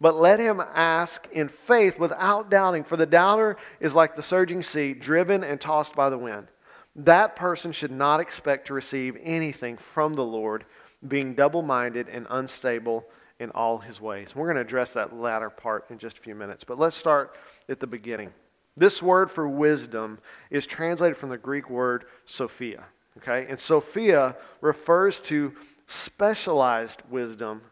But 0.00 0.20
let 0.20 0.38
him 0.38 0.60
ask 0.60 1.28
in 1.32 1.48
faith 1.48 1.98
without 1.98 2.50
doubting, 2.50 2.84
for 2.84 2.96
the 2.96 3.06
doubter 3.06 3.56
is 3.80 3.94
like 3.94 4.14
the 4.14 4.22
surging 4.22 4.62
sea, 4.62 4.94
driven 4.94 5.42
and 5.42 5.60
tossed 5.60 5.94
by 5.94 6.08
the 6.08 6.18
wind. 6.18 6.48
That 6.94 7.36
person 7.36 7.72
should 7.72 7.90
not 7.90 8.20
expect 8.20 8.68
to 8.68 8.74
receive 8.74 9.16
anything 9.22 9.76
from 9.76 10.14
the 10.14 10.24
Lord, 10.24 10.64
being 11.06 11.34
double 11.34 11.62
minded 11.62 12.08
and 12.08 12.26
unstable 12.30 13.04
in 13.40 13.50
all 13.50 13.78
his 13.78 14.00
ways. 14.00 14.30
We're 14.34 14.46
going 14.46 14.56
to 14.56 14.62
address 14.62 14.92
that 14.94 15.14
latter 15.14 15.50
part 15.50 15.86
in 15.90 15.98
just 15.98 16.18
a 16.18 16.20
few 16.20 16.34
minutes, 16.34 16.64
but 16.64 16.78
let's 16.78 16.96
start 16.96 17.36
at 17.68 17.80
the 17.80 17.86
beginning. 17.86 18.32
This 18.76 19.02
word 19.02 19.30
for 19.30 19.48
wisdom 19.48 20.18
is 20.50 20.66
translated 20.66 21.16
from 21.16 21.30
the 21.30 21.38
Greek 21.38 21.68
word 21.68 22.04
Sophia. 22.26 22.84
Okay? 23.18 23.46
And 23.48 23.58
Sophia 23.58 24.36
refers 24.60 25.20
to 25.22 25.52
specialized 25.86 27.02
wisdom 27.10 27.62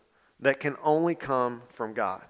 that 0.41 0.61
can 0.61 0.77
only 0.83 1.15
come 1.15 1.63
from 1.71 1.95
God. 1.95 2.23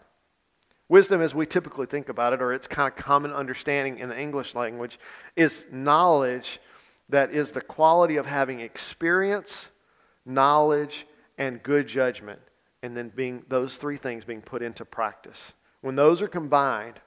Wisdom, 0.89 1.21
as 1.21 1.35
we 1.35 1.47
typically 1.47 1.87
think 1.87 2.09
about 2.09 2.33
it, 2.33 2.41
or 2.41 2.53
its 2.53 2.69
kind 2.69 2.93
of 2.93 2.97
common 2.97 3.33
understanding 3.33 3.99
in 3.99 4.09
the 4.09 4.19
English 4.19 4.55
language, 4.55 5.01
is 5.35 5.67
knowledge 5.73 6.61
that 7.09 7.33
is 7.33 7.51
the 7.51 7.61
quality 7.61 8.17
of 8.17 8.27
having 8.27 8.61
experience, 8.61 9.69
knowledge, 10.25 11.07
and 11.39 11.63
good 11.63 11.89
judgment, 11.89 12.41
and 12.83 12.97
then 12.97 13.09
being 13.15 13.45
those 13.49 13.77
three 13.77 13.97
things 13.97 14.25
being 14.25 14.43
put 14.43 14.63
into 14.63 14.85
practice. 14.85 15.53
When 15.81 15.97
those 15.97 16.23
are 16.23 16.29
combined, 16.29 17.01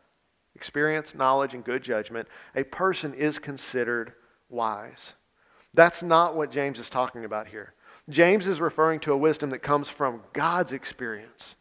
experience, 0.56 1.15
knowledge, 1.15 1.53
and 1.53 1.63
good 1.63 1.82
judgment, 1.82 2.27
a 2.56 2.63
person 2.63 3.13
is 3.13 3.39
considered 3.39 4.13
wise. 4.50 5.13
That's 5.74 6.03
not 6.03 6.36
what 6.36 6.51
James 6.51 6.79
is 6.79 6.89
talking 6.89 7.24
about 7.24 7.48
here. 7.48 7.74
James 8.10 8.48
is 8.48 8.60
referring 8.60 9.00
to 9.01 9.13
a 9.13 9.18
wisdom 9.18 9.51
that 9.51 9.60
comes 9.60 9.88
from 9.88 10.22
God's 10.34 10.72
experience, 10.72 11.56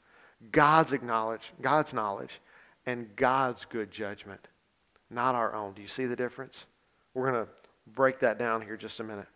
God's 0.51 0.93
acknowledge, 0.93 1.53
God's 1.61 1.93
knowledge, 1.93 2.41
and 2.87 3.15
God's 3.17 3.67
good 3.67 3.91
judgment, 3.91 4.49
not 5.11 5.35
our 5.35 5.55
own. 5.55 5.75
Do 5.75 5.83
you 5.83 5.89
see 5.89 6.07
the 6.07 6.17
difference? 6.17 6.65
We're 7.13 7.31
going 7.31 7.45
to 7.45 7.51
break 7.95 8.21
that 8.21 8.39
down 8.39 8.63
here 8.63 8.77
just 8.77 9.01
a 9.01 9.05
minute. 9.05 9.27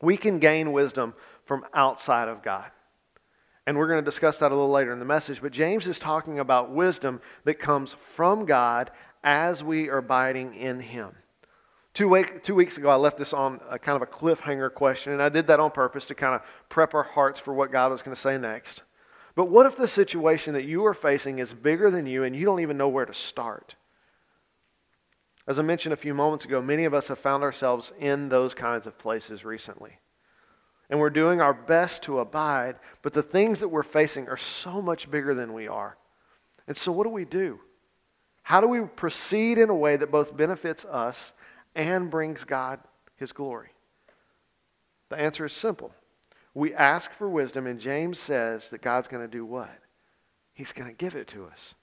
We 0.00 0.16
can 0.16 0.38
gain 0.38 0.72
wisdom 0.72 1.14
from 1.44 1.64
outside 1.74 2.28
of 2.28 2.42
God. 2.42 2.70
And 3.66 3.76
we're 3.76 3.88
going 3.88 4.02
to 4.02 4.10
discuss 4.10 4.38
that 4.38 4.52
a 4.52 4.54
little 4.54 4.70
later 4.70 4.92
in 4.92 4.98
the 4.98 5.04
message. 5.04 5.42
But 5.42 5.52
James 5.52 5.86
is 5.86 5.98
talking 5.98 6.38
about 6.38 6.70
wisdom 6.70 7.20
that 7.44 7.58
comes 7.58 7.94
from 8.14 8.46
God 8.46 8.90
as 9.24 9.62
we 9.62 9.88
are 9.88 9.98
abiding 9.98 10.54
in 10.54 10.80
Him. 10.80 11.10
Two, 11.94 12.08
week, 12.08 12.42
two 12.42 12.54
weeks 12.54 12.76
ago, 12.78 12.88
I 12.88 12.94
left 12.94 13.18
this 13.18 13.32
on 13.32 13.60
a 13.68 13.78
kind 13.78 13.96
of 13.96 14.02
a 14.02 14.06
cliffhanger 14.06 14.72
question, 14.72 15.12
and 15.12 15.22
I 15.22 15.28
did 15.28 15.46
that 15.48 15.58
on 15.58 15.70
purpose 15.70 16.06
to 16.06 16.14
kind 16.14 16.34
of 16.34 16.42
prep 16.68 16.94
our 16.94 17.02
hearts 17.02 17.40
for 17.40 17.52
what 17.52 17.72
God 17.72 17.90
was 17.90 18.02
going 18.02 18.14
to 18.14 18.20
say 18.20 18.38
next. 18.38 18.82
But 19.34 19.46
what 19.46 19.66
if 19.66 19.76
the 19.76 19.88
situation 19.88 20.54
that 20.54 20.64
you 20.64 20.84
are 20.86 20.94
facing 20.94 21.38
is 21.38 21.52
bigger 21.52 21.90
than 21.90 22.06
you 22.06 22.24
and 22.24 22.36
you 22.36 22.44
don't 22.44 22.60
even 22.60 22.76
know 22.76 22.88
where 22.88 23.06
to 23.06 23.14
start? 23.14 23.74
As 25.46 25.58
I 25.58 25.62
mentioned 25.62 25.92
a 25.92 25.96
few 25.96 26.14
moments 26.14 26.44
ago, 26.44 26.60
many 26.60 26.84
of 26.84 26.94
us 26.94 27.08
have 27.08 27.18
found 27.18 27.42
ourselves 27.42 27.92
in 27.98 28.28
those 28.28 28.54
kinds 28.54 28.86
of 28.86 28.98
places 28.98 29.44
recently 29.44 29.98
and 30.90 30.98
we're 30.98 31.10
doing 31.10 31.40
our 31.40 31.52
best 31.52 32.02
to 32.04 32.20
abide, 32.20 32.76
but 33.02 33.12
the 33.12 33.22
things 33.22 33.60
that 33.60 33.68
we're 33.68 33.82
facing 33.82 34.28
are 34.28 34.36
so 34.36 34.80
much 34.80 35.10
bigger 35.10 35.34
than 35.34 35.52
we 35.52 35.68
are. 35.68 35.98
And 36.66 36.76
so, 36.76 36.92
what 36.92 37.04
do 37.04 37.10
we 37.10 37.24
do? 37.24 37.60
How 38.42 38.60
do 38.60 38.68
we 38.68 38.80
proceed 38.80 39.58
in 39.58 39.68
a 39.68 39.74
way 39.74 39.96
that 39.96 40.10
both 40.10 40.36
benefits 40.36 40.84
us 40.86 41.32
and 41.74 42.10
brings 42.10 42.44
God 42.44 42.80
his 43.16 43.32
glory? 43.32 43.68
The 45.08 45.16
answer 45.16 45.46
is 45.46 45.52
simple. 45.52 45.92
We 46.54 46.74
ask 46.74 47.12
for 47.12 47.28
wisdom, 47.28 47.66
and 47.66 47.80
James 47.80 48.18
says 48.18 48.68
that 48.70 48.82
God's 48.82 49.08
going 49.08 49.22
to 49.22 49.28
do 49.30 49.44
what? 49.44 49.70
He's 50.52 50.72
going 50.72 50.88
to 50.88 50.94
give 50.94 51.14
it 51.14 51.28
to 51.28 51.46
us. 51.46 51.74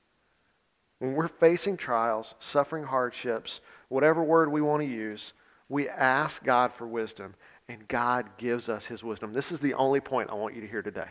When 1.00 1.14
we're 1.14 1.28
facing 1.28 1.78
trials, 1.78 2.36
suffering 2.40 2.84
hardships, 2.84 3.62
whatever 3.90 4.24
word 4.24 4.52
we 4.52 4.62
want 4.62 4.82
to 4.82 4.88
use, 4.88 5.34
we 5.70 5.90
ask 5.90 6.44
God 6.44 6.74
for 6.74 6.88
wisdom, 6.88 7.36
and 7.68 7.88
God 7.88 8.26
gives 8.38 8.70
us 8.70 8.86
his 8.86 9.04
wisdom. 9.04 9.34
This 9.34 9.52
is 9.52 9.60
the 9.60 9.74
only 9.74 10.00
point 10.00 10.30
I 10.30 10.36
want 10.36 10.56
you 10.56 10.62
to 10.62 10.68
hear 10.68 10.82
today. 10.82 11.10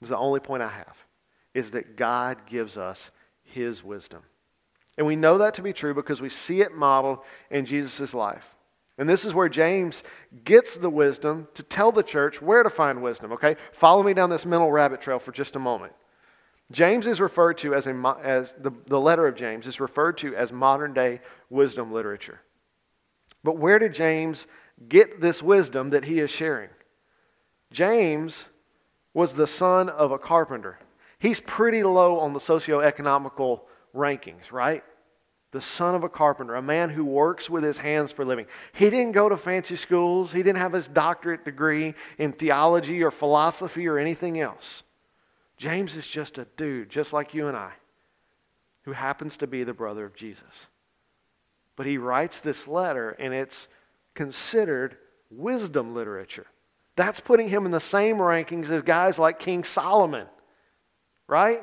This 0.00 0.06
is 0.06 0.10
the 0.10 0.16
only 0.16 0.40
point 0.40 0.62
I 0.62 0.68
have, 0.68 0.96
is 1.54 1.70
that 1.72 1.96
God 1.96 2.38
gives 2.46 2.76
us 2.76 3.10
his 3.42 3.84
wisdom. 3.84 4.22
And 4.98 5.06
we 5.06 5.16
know 5.16 5.38
that 5.38 5.54
to 5.54 5.62
be 5.62 5.72
true 5.72 5.94
because 5.94 6.20
we 6.20 6.28
see 6.28 6.60
it 6.60 6.74
modeled 6.74 7.20
in 7.50 7.64
Jesus' 7.64 8.12
life. 8.12 8.44
And 8.98 9.08
this 9.08 9.24
is 9.24 9.32
where 9.32 9.48
James 9.48 10.02
gets 10.44 10.76
the 10.76 10.90
wisdom 10.90 11.46
to 11.54 11.62
tell 11.62 11.92
the 11.92 12.02
church 12.02 12.42
where 12.42 12.64
to 12.64 12.70
find 12.70 13.00
wisdom, 13.00 13.32
okay? 13.32 13.56
Follow 13.70 14.02
me 14.02 14.12
down 14.12 14.28
this 14.28 14.44
mental 14.44 14.72
rabbit 14.72 15.00
trail 15.00 15.20
for 15.20 15.30
just 15.30 15.54
a 15.54 15.60
moment. 15.60 15.92
James 16.72 17.06
is 17.06 17.20
referred 17.20 17.58
to 17.58 17.74
as, 17.74 17.86
a, 17.86 18.16
as 18.22 18.52
the, 18.58 18.72
the 18.88 19.00
letter 19.00 19.26
of 19.28 19.36
James 19.36 19.68
is 19.68 19.78
referred 19.78 20.18
to 20.18 20.34
as 20.34 20.52
modern 20.52 20.92
day 20.92 21.20
wisdom 21.48 21.92
literature. 21.92 22.40
But 23.44 23.56
where 23.56 23.78
did 23.78 23.94
James 23.94 24.46
get 24.88 25.20
this 25.20 25.40
wisdom 25.42 25.90
that 25.90 26.04
he 26.04 26.18
is 26.18 26.30
sharing? 26.30 26.70
James 27.70 28.46
was 29.14 29.32
the 29.32 29.46
son 29.46 29.88
of 29.88 30.10
a 30.10 30.18
carpenter. 30.18 30.78
He's 31.20 31.38
pretty 31.40 31.84
low 31.84 32.18
on 32.18 32.32
the 32.32 32.40
socioeconomical 32.40 33.60
rankings, 33.94 34.52
right? 34.52 34.84
The 35.50 35.60
son 35.62 35.94
of 35.94 36.04
a 36.04 36.08
carpenter, 36.08 36.54
a 36.54 36.62
man 36.62 36.90
who 36.90 37.04
works 37.04 37.48
with 37.48 37.64
his 37.64 37.78
hands 37.78 38.12
for 38.12 38.22
a 38.22 38.24
living. 38.26 38.46
He 38.72 38.90
didn't 38.90 39.12
go 39.12 39.28
to 39.28 39.36
fancy 39.36 39.76
schools. 39.76 40.30
He 40.30 40.42
didn't 40.42 40.58
have 40.58 40.74
his 40.74 40.88
doctorate 40.88 41.44
degree 41.44 41.94
in 42.18 42.32
theology 42.32 43.02
or 43.02 43.10
philosophy 43.10 43.86
or 43.88 43.98
anything 43.98 44.40
else. 44.40 44.82
James 45.56 45.96
is 45.96 46.06
just 46.06 46.38
a 46.38 46.46
dude, 46.56 46.90
just 46.90 47.12
like 47.12 47.34
you 47.34 47.48
and 47.48 47.56
I, 47.56 47.72
who 48.82 48.92
happens 48.92 49.38
to 49.38 49.46
be 49.46 49.64
the 49.64 49.72
brother 49.72 50.04
of 50.04 50.14
Jesus. 50.14 50.66
But 51.76 51.86
he 51.86 51.96
writes 51.96 52.40
this 52.40 52.68
letter, 52.68 53.10
and 53.10 53.32
it's 53.32 53.68
considered 54.14 54.96
wisdom 55.30 55.94
literature. 55.94 56.46
That's 56.96 57.20
putting 57.20 57.48
him 57.48 57.64
in 57.64 57.70
the 57.70 57.80
same 57.80 58.16
rankings 58.16 58.70
as 58.70 58.82
guys 58.82 59.18
like 59.18 59.38
King 59.38 59.62
Solomon, 59.62 60.26
right? 61.28 61.62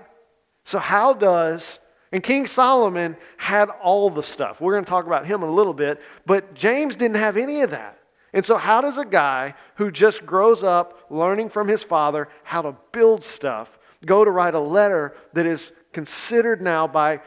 So, 0.63 0.79
how 0.79 1.13
does, 1.13 1.79
and 2.15 2.23
King 2.23 2.45
Solomon 2.45 3.17
had 3.35 3.69
all 3.69 4.09
the 4.09 4.23
stuff. 4.23 4.61
We're 4.61 4.71
going 4.71 4.85
to 4.85 4.89
talk 4.89 5.05
about 5.05 5.25
him 5.25 5.43
in 5.43 5.49
a 5.49 5.53
little 5.53 5.73
bit, 5.73 6.01
but 6.25 6.53
James 6.53 6.95
didn't 6.95 7.17
have 7.17 7.35
any 7.35 7.59
of 7.59 7.71
that. 7.71 7.99
And 8.31 8.45
so, 8.45 8.55
how 8.55 8.79
does 8.79 8.97
a 8.97 9.03
guy 9.03 9.53
who 9.75 9.91
just 9.91 10.25
grows 10.25 10.63
up 10.63 11.07
learning 11.09 11.49
from 11.49 11.67
his 11.67 11.83
father 11.83 12.29
how 12.43 12.61
to 12.61 12.73
build 12.93 13.21
stuff 13.21 13.67
go 14.05 14.23
to 14.23 14.31
write 14.31 14.53
a 14.53 14.59
letter 14.61 15.13
that 15.33 15.45
is 15.45 15.73
considered 15.91 16.61
now 16.61 16.87
by 16.87 17.19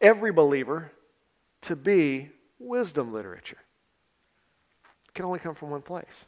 every 0.00 0.30
believer 0.30 0.92
to 1.62 1.74
be 1.74 2.30
wisdom 2.60 3.12
literature? 3.12 3.58
It 5.08 5.14
can 5.14 5.24
only 5.24 5.40
come 5.40 5.56
from 5.56 5.70
one 5.70 5.82
place. 5.82 6.26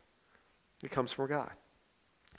It 0.83 0.91
comes 0.91 1.13
from 1.13 1.29
God. 1.29 1.53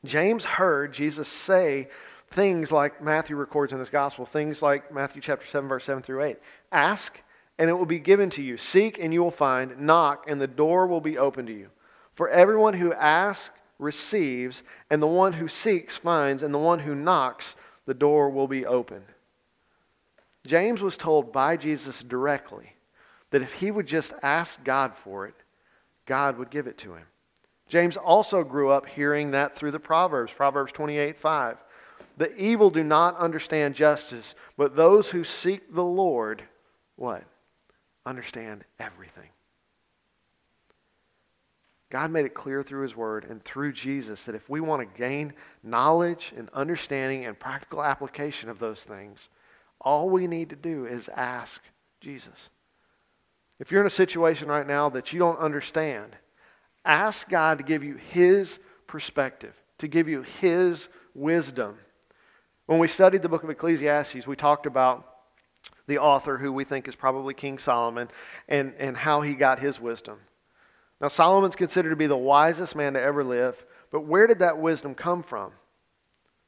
James 0.03 0.43
heard 0.43 0.91
Jesus 0.91 1.29
say 1.29 1.87
things 2.31 2.71
like 2.71 3.03
Matthew 3.03 3.35
records 3.35 3.73
in 3.73 3.79
his 3.79 3.89
gospel, 3.89 4.25
things 4.25 4.61
like 4.61 4.93
Matthew 4.93 5.21
chapter 5.21 5.45
7, 5.45 5.67
verse 5.67 5.83
7 5.83 6.01
through 6.01 6.23
8. 6.23 6.37
Ask, 6.71 7.21
and 7.57 7.69
it 7.69 7.73
will 7.73 7.85
be 7.85 7.99
given 7.99 8.29
to 8.31 8.41
you. 8.41 8.57
Seek, 8.57 8.97
and 8.99 9.13
you 9.13 9.21
will 9.21 9.31
find. 9.31 9.79
Knock, 9.79 10.25
and 10.27 10.39
the 10.39 10.47
door 10.47 10.87
will 10.87 11.01
be 11.01 11.17
open 11.17 11.45
to 11.45 11.53
you. 11.53 11.69
For 12.15 12.29
everyone 12.29 12.73
who 12.73 12.93
asks 12.93 13.55
receives, 13.79 14.63
and 14.89 15.01
the 15.01 15.07
one 15.07 15.33
who 15.33 15.47
seeks 15.47 15.95
finds, 15.95 16.43
and 16.43 16.53
the 16.53 16.59
one 16.59 16.79
who 16.79 16.95
knocks, 16.95 17.55
the 17.85 17.93
door 17.93 18.29
will 18.29 18.47
be 18.47 18.65
opened. 18.65 19.05
James 20.45 20.81
was 20.81 20.97
told 20.97 21.31
by 21.31 21.57
Jesus 21.57 22.01
directly 22.03 22.75
that 23.31 23.41
if 23.41 23.53
he 23.53 23.71
would 23.71 23.87
just 23.87 24.13
ask 24.23 24.63
God 24.63 24.93
for 24.95 25.25
it, 25.27 25.35
God 26.05 26.37
would 26.37 26.49
give 26.49 26.67
it 26.67 26.77
to 26.79 26.93
him. 26.93 27.05
James 27.67 27.95
also 27.95 28.43
grew 28.43 28.69
up 28.69 28.85
hearing 28.85 29.31
that 29.31 29.55
through 29.55 29.71
the 29.71 29.79
Proverbs, 29.79 30.33
Proverbs 30.35 30.71
28 30.73 31.17
5. 31.17 31.57
The 32.21 32.35
evil 32.37 32.69
do 32.69 32.83
not 32.83 33.17
understand 33.17 33.73
justice, 33.73 34.35
but 34.55 34.75
those 34.75 35.09
who 35.09 35.23
seek 35.23 35.73
the 35.73 35.83
Lord, 35.83 36.43
what? 36.95 37.23
Understand 38.05 38.63
everything. 38.79 39.29
God 41.89 42.11
made 42.11 42.25
it 42.25 42.35
clear 42.35 42.61
through 42.61 42.83
His 42.83 42.95
Word 42.95 43.25
and 43.27 43.43
through 43.43 43.73
Jesus 43.73 44.25
that 44.25 44.35
if 44.35 44.47
we 44.47 44.61
want 44.61 44.81
to 44.81 44.99
gain 44.99 45.33
knowledge 45.63 46.31
and 46.37 46.47
understanding 46.51 47.25
and 47.25 47.39
practical 47.39 47.83
application 47.83 48.49
of 48.49 48.59
those 48.59 48.83
things, 48.83 49.27
all 49.81 50.07
we 50.07 50.27
need 50.27 50.51
to 50.51 50.55
do 50.55 50.85
is 50.85 51.09
ask 51.09 51.59
Jesus. 52.01 52.49
If 53.59 53.71
you're 53.71 53.81
in 53.81 53.87
a 53.87 53.89
situation 53.89 54.47
right 54.47 54.67
now 54.67 54.89
that 54.89 55.11
you 55.11 55.17
don't 55.17 55.39
understand, 55.39 56.15
Ask 56.85 57.29
God 57.29 57.59
to 57.59 57.63
give 57.63 57.83
you 57.83 57.95
His 57.95 58.59
perspective, 58.87 59.53
to 59.79 59.87
give 59.87 60.07
you 60.07 60.23
His 60.23 60.87
wisdom. 61.13 61.77
When 62.71 62.79
we 62.79 62.87
studied 62.87 63.21
the 63.21 63.27
book 63.27 63.43
of 63.43 63.49
Ecclesiastes, 63.49 64.25
we 64.25 64.37
talked 64.37 64.65
about 64.65 65.05
the 65.87 65.97
author, 65.97 66.37
who 66.37 66.53
we 66.53 66.63
think 66.63 66.87
is 66.87 66.95
probably 66.95 67.33
King 67.33 67.57
Solomon, 67.57 68.07
and, 68.47 68.73
and 68.79 68.95
how 68.95 69.19
he 69.19 69.33
got 69.33 69.59
his 69.59 69.77
wisdom. 69.77 70.19
Now, 71.01 71.09
Solomon's 71.09 71.57
considered 71.57 71.89
to 71.89 71.97
be 71.97 72.07
the 72.07 72.15
wisest 72.15 72.77
man 72.77 72.93
to 72.93 73.01
ever 73.01 73.25
live, 73.25 73.61
but 73.91 74.05
where 74.05 74.25
did 74.25 74.39
that 74.39 74.57
wisdom 74.57 74.95
come 74.95 75.21
from? 75.21 75.51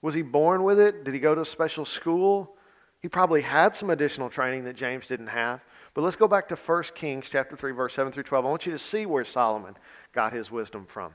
Was 0.01 0.13
he 0.13 0.21
born 0.21 0.63
with 0.63 0.79
it? 0.79 1.03
Did 1.03 1.13
he 1.13 1.19
go 1.19 1.35
to 1.35 1.41
a 1.41 1.45
special 1.45 1.83
school? 1.83 2.55
He 3.01 3.09
probably 3.09 3.41
had 3.41 3.75
some 3.75 3.89
additional 3.89 4.29
training 4.29 4.63
that 4.63 4.77
James 4.77 5.07
didn't 5.07 5.27
have. 5.27 5.59
But 5.93 6.03
let's 6.03 6.15
go 6.15 6.29
back 6.29 6.47
to 6.47 6.55
1 6.55 6.83
Kings 6.95 7.27
chapter 7.29 7.57
3, 7.57 7.73
verse 7.73 7.95
7 7.95 8.13
through 8.13 8.23
12. 8.23 8.45
I 8.45 8.49
want 8.49 8.65
you 8.65 8.71
to 8.71 8.79
see 8.79 9.05
where 9.05 9.25
Solomon 9.25 9.75
got 10.13 10.31
his 10.31 10.49
wisdom 10.49 10.85
from. 10.85 11.11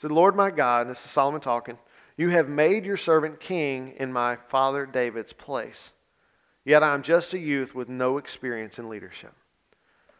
said, 0.00 0.12
Lord 0.12 0.36
my 0.36 0.52
God, 0.52 0.82
and 0.82 0.90
this 0.90 1.04
is 1.04 1.10
Solomon 1.10 1.40
talking, 1.40 1.76
you 2.16 2.30
have 2.30 2.48
made 2.48 2.86
your 2.86 2.96
servant 2.96 3.40
king 3.40 3.94
in 3.98 4.12
my 4.12 4.36
father 4.48 4.86
David's 4.86 5.32
place. 5.32 5.92
Yet 6.64 6.82
I 6.82 6.94
am 6.94 7.02
just 7.02 7.34
a 7.34 7.38
youth 7.38 7.74
with 7.74 7.88
no 7.88 8.18
experience 8.18 8.78
in 8.78 8.88
leadership. 8.88 9.32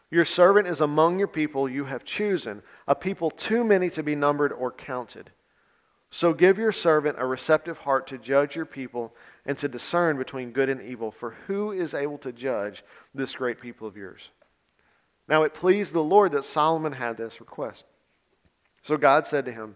Your 0.09 0.25
servant 0.25 0.67
is 0.67 0.79
among 0.79 1.19
your 1.19 1.27
people 1.27 1.67
you 1.67 1.85
have 1.85 2.05
chosen, 2.05 2.61
a 2.87 2.95
people 2.95 3.29
too 3.29 3.63
many 3.63 3.89
to 3.89 4.03
be 4.03 4.15
numbered 4.15 4.53
or 4.53 4.71
counted. 4.71 5.31
So 6.09 6.33
give 6.33 6.57
your 6.57 6.71
servant 6.71 7.17
a 7.19 7.25
receptive 7.25 7.79
heart 7.79 8.07
to 8.07 8.17
judge 8.17 8.55
your 8.55 8.65
people 8.65 9.13
and 9.45 9.57
to 9.57 9.67
discern 9.67 10.17
between 10.17 10.51
good 10.51 10.69
and 10.69 10.81
evil. 10.81 11.11
For 11.11 11.31
who 11.47 11.73
is 11.73 11.93
able 11.93 12.17
to 12.19 12.31
judge 12.31 12.83
this 13.13 13.35
great 13.35 13.59
people 13.59 13.87
of 13.87 13.97
yours? 13.97 14.29
Now 15.27 15.43
it 15.43 15.53
pleased 15.53 15.91
the 15.91 16.01
Lord 16.01 16.31
that 16.31 16.45
Solomon 16.45 16.93
had 16.93 17.17
this 17.17 17.41
request. 17.41 17.85
So 18.83 18.95
God 18.95 19.27
said 19.27 19.43
to 19.45 19.51
him, 19.51 19.75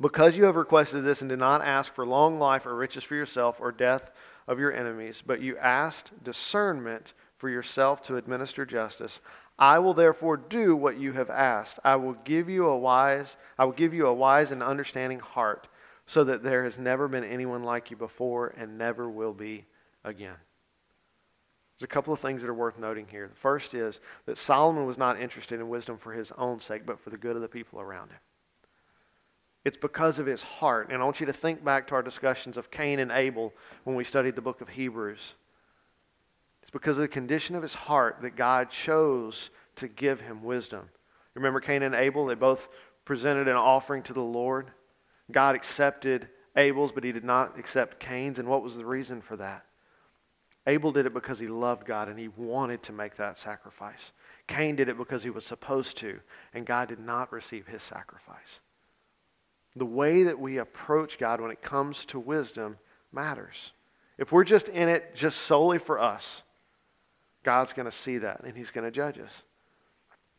Because 0.00 0.36
you 0.36 0.44
have 0.44 0.56
requested 0.56 1.04
this 1.04 1.20
and 1.20 1.28
did 1.28 1.38
not 1.38 1.62
ask 1.62 1.94
for 1.94 2.06
long 2.06 2.38
life 2.38 2.64
or 2.64 2.74
riches 2.74 3.04
for 3.04 3.14
yourself 3.14 3.56
or 3.60 3.70
death 3.70 4.10
of 4.48 4.58
your 4.58 4.72
enemies, 4.72 5.22
but 5.24 5.42
you 5.42 5.58
asked 5.58 6.12
discernment 6.24 7.12
for 7.36 7.50
yourself 7.50 8.02
to 8.02 8.16
administer 8.16 8.64
justice, 8.64 9.20
I 9.58 9.78
will 9.78 9.92
therefore 9.92 10.38
do 10.38 10.74
what 10.74 10.98
you 10.98 11.12
have 11.12 11.28
asked. 11.28 11.78
I 11.84 11.96
will 11.96 12.14
give 12.24 12.48
you 12.48 12.66
a 12.66 12.78
wise, 12.78 13.36
I 13.58 13.66
will 13.66 13.72
give 13.72 13.92
you 13.92 14.06
a 14.06 14.14
wise 14.14 14.52
and 14.52 14.62
understanding 14.62 15.20
heart, 15.20 15.68
so 16.06 16.24
that 16.24 16.42
there 16.42 16.64
has 16.64 16.78
never 16.78 17.06
been 17.06 17.24
anyone 17.24 17.62
like 17.62 17.90
you 17.90 17.96
before 17.96 18.54
and 18.56 18.78
never 18.78 19.08
will 19.08 19.34
be 19.34 19.66
again. 20.02 20.34
There's 21.78 21.84
a 21.84 21.92
couple 21.92 22.12
of 22.12 22.20
things 22.20 22.40
that 22.40 22.48
are 22.48 22.54
worth 22.54 22.78
noting 22.78 23.06
here. 23.06 23.28
The 23.28 23.40
first 23.40 23.74
is 23.74 24.00
that 24.26 24.38
Solomon 24.38 24.86
was 24.86 24.98
not 24.98 25.20
interested 25.20 25.60
in 25.60 25.68
wisdom 25.68 25.98
for 25.98 26.12
his 26.12 26.32
own 26.38 26.60
sake, 26.60 26.84
but 26.86 26.98
for 27.00 27.10
the 27.10 27.16
good 27.16 27.36
of 27.36 27.42
the 27.42 27.48
people 27.48 27.80
around 27.80 28.08
him. 28.08 28.18
It's 29.64 29.76
because 29.76 30.18
of 30.18 30.26
his 30.26 30.42
heart. 30.42 30.88
And 30.90 31.02
I 31.02 31.04
want 31.04 31.20
you 31.20 31.26
to 31.26 31.32
think 31.32 31.64
back 31.64 31.86
to 31.88 31.94
our 31.94 32.02
discussions 32.02 32.56
of 32.56 32.70
Cain 32.70 32.98
and 32.98 33.12
Abel 33.12 33.52
when 33.84 33.96
we 33.96 34.04
studied 34.04 34.34
the 34.36 34.42
book 34.42 34.60
of 34.60 34.68
Hebrews. 34.70 35.34
It's 36.62 36.70
because 36.70 36.96
of 36.96 37.02
the 37.02 37.08
condition 37.08 37.56
of 37.56 37.62
his 37.62 37.74
heart 37.74 38.18
that 38.22 38.36
God 38.36 38.70
chose 38.70 39.50
to 39.76 39.88
give 39.88 40.20
him 40.20 40.42
wisdom. 40.42 40.88
Remember 41.34 41.60
Cain 41.60 41.82
and 41.82 41.94
Abel? 41.94 42.26
They 42.26 42.34
both 42.34 42.68
presented 43.04 43.48
an 43.48 43.56
offering 43.56 44.02
to 44.04 44.12
the 44.12 44.20
Lord. 44.20 44.70
God 45.30 45.54
accepted 45.54 46.28
Abel's, 46.56 46.92
but 46.92 47.04
he 47.04 47.12
did 47.12 47.24
not 47.24 47.58
accept 47.58 48.00
Cain's. 48.00 48.38
And 48.38 48.48
what 48.48 48.62
was 48.62 48.76
the 48.76 48.86
reason 48.86 49.20
for 49.20 49.36
that? 49.36 49.64
Abel 50.66 50.92
did 50.92 51.06
it 51.06 51.14
because 51.14 51.38
he 51.38 51.48
loved 51.48 51.86
God 51.86 52.08
and 52.08 52.18
he 52.18 52.28
wanted 52.28 52.82
to 52.84 52.92
make 52.92 53.16
that 53.16 53.38
sacrifice. 53.38 54.12
Cain 54.46 54.76
did 54.76 54.88
it 54.88 54.98
because 54.98 55.22
he 55.22 55.30
was 55.30 55.46
supposed 55.46 55.96
to, 55.98 56.20
and 56.52 56.66
God 56.66 56.88
did 56.88 56.98
not 56.98 57.32
receive 57.32 57.66
his 57.66 57.82
sacrifice. 57.82 58.60
The 59.76 59.86
way 59.86 60.24
that 60.24 60.38
we 60.38 60.58
approach 60.58 61.18
God 61.18 61.40
when 61.40 61.50
it 61.50 61.62
comes 61.62 62.04
to 62.06 62.18
wisdom 62.18 62.78
matters. 63.12 63.72
If 64.18 64.32
we're 64.32 64.44
just 64.44 64.68
in 64.68 64.88
it 64.88 65.14
just 65.14 65.38
solely 65.42 65.78
for 65.78 65.98
us, 65.98 66.42
God's 67.42 67.72
going 67.72 67.90
to 67.90 67.96
see 67.96 68.18
that 68.18 68.42
and 68.44 68.56
He's 68.56 68.70
going 68.70 68.84
to 68.84 68.90
judge 68.90 69.18
us. 69.18 69.42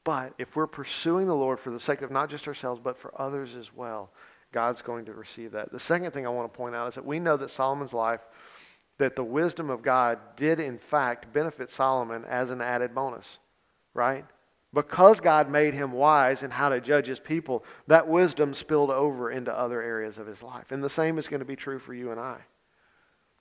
But 0.03 0.33
if 0.37 0.55
we're 0.55 0.67
pursuing 0.67 1.27
the 1.27 1.35
Lord 1.35 1.59
for 1.59 1.71
the 1.71 1.79
sake 1.79 2.01
of 2.01 2.11
not 2.11 2.29
just 2.29 2.47
ourselves, 2.47 2.81
but 2.83 2.97
for 2.97 3.13
others 3.19 3.55
as 3.55 3.73
well, 3.73 4.09
God's 4.51 4.81
going 4.81 5.05
to 5.05 5.13
receive 5.13 5.51
that. 5.51 5.71
The 5.71 5.79
second 5.79 6.11
thing 6.11 6.25
I 6.25 6.29
want 6.29 6.51
to 6.51 6.57
point 6.57 6.75
out 6.75 6.89
is 6.89 6.95
that 6.95 7.05
we 7.05 7.19
know 7.19 7.37
that 7.37 7.51
Solomon's 7.51 7.93
life, 7.93 8.21
that 8.97 9.15
the 9.15 9.23
wisdom 9.23 9.69
of 9.69 9.81
God 9.81 10.19
did 10.35 10.59
in 10.59 10.77
fact 10.77 11.31
benefit 11.33 11.71
Solomon 11.71 12.25
as 12.25 12.49
an 12.49 12.61
added 12.61 12.93
bonus, 12.93 13.39
right? 13.93 14.25
Because 14.73 15.19
God 15.19 15.49
made 15.49 15.73
him 15.73 15.91
wise 15.91 16.43
in 16.43 16.51
how 16.51 16.69
to 16.69 16.79
judge 16.79 17.07
his 17.07 17.19
people, 17.19 17.65
that 17.87 18.07
wisdom 18.07 18.53
spilled 18.53 18.89
over 18.89 19.29
into 19.29 19.51
other 19.51 19.81
areas 19.81 20.17
of 20.17 20.27
his 20.27 20.41
life. 20.41 20.71
And 20.71 20.81
the 20.81 20.89
same 20.89 21.17
is 21.17 21.27
going 21.27 21.41
to 21.41 21.45
be 21.45 21.57
true 21.57 21.79
for 21.79 21.93
you 21.93 22.11
and 22.11 22.19
I. 22.19 22.37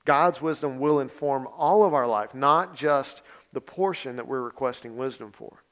God's 0.05 0.43
wisdom 0.43 0.81
will 0.81 1.01
inform 1.01 1.47
all 1.57 1.85
of 1.85 1.95
our 1.95 2.07
life, 2.07 2.35
not 2.35 2.75
just 2.75 3.23
the 3.53 3.61
portion 3.61 4.17
that 4.17 4.27
we're 4.27 4.41
requesting 4.41 4.97
wisdom 4.97 5.31
for. 5.33 5.63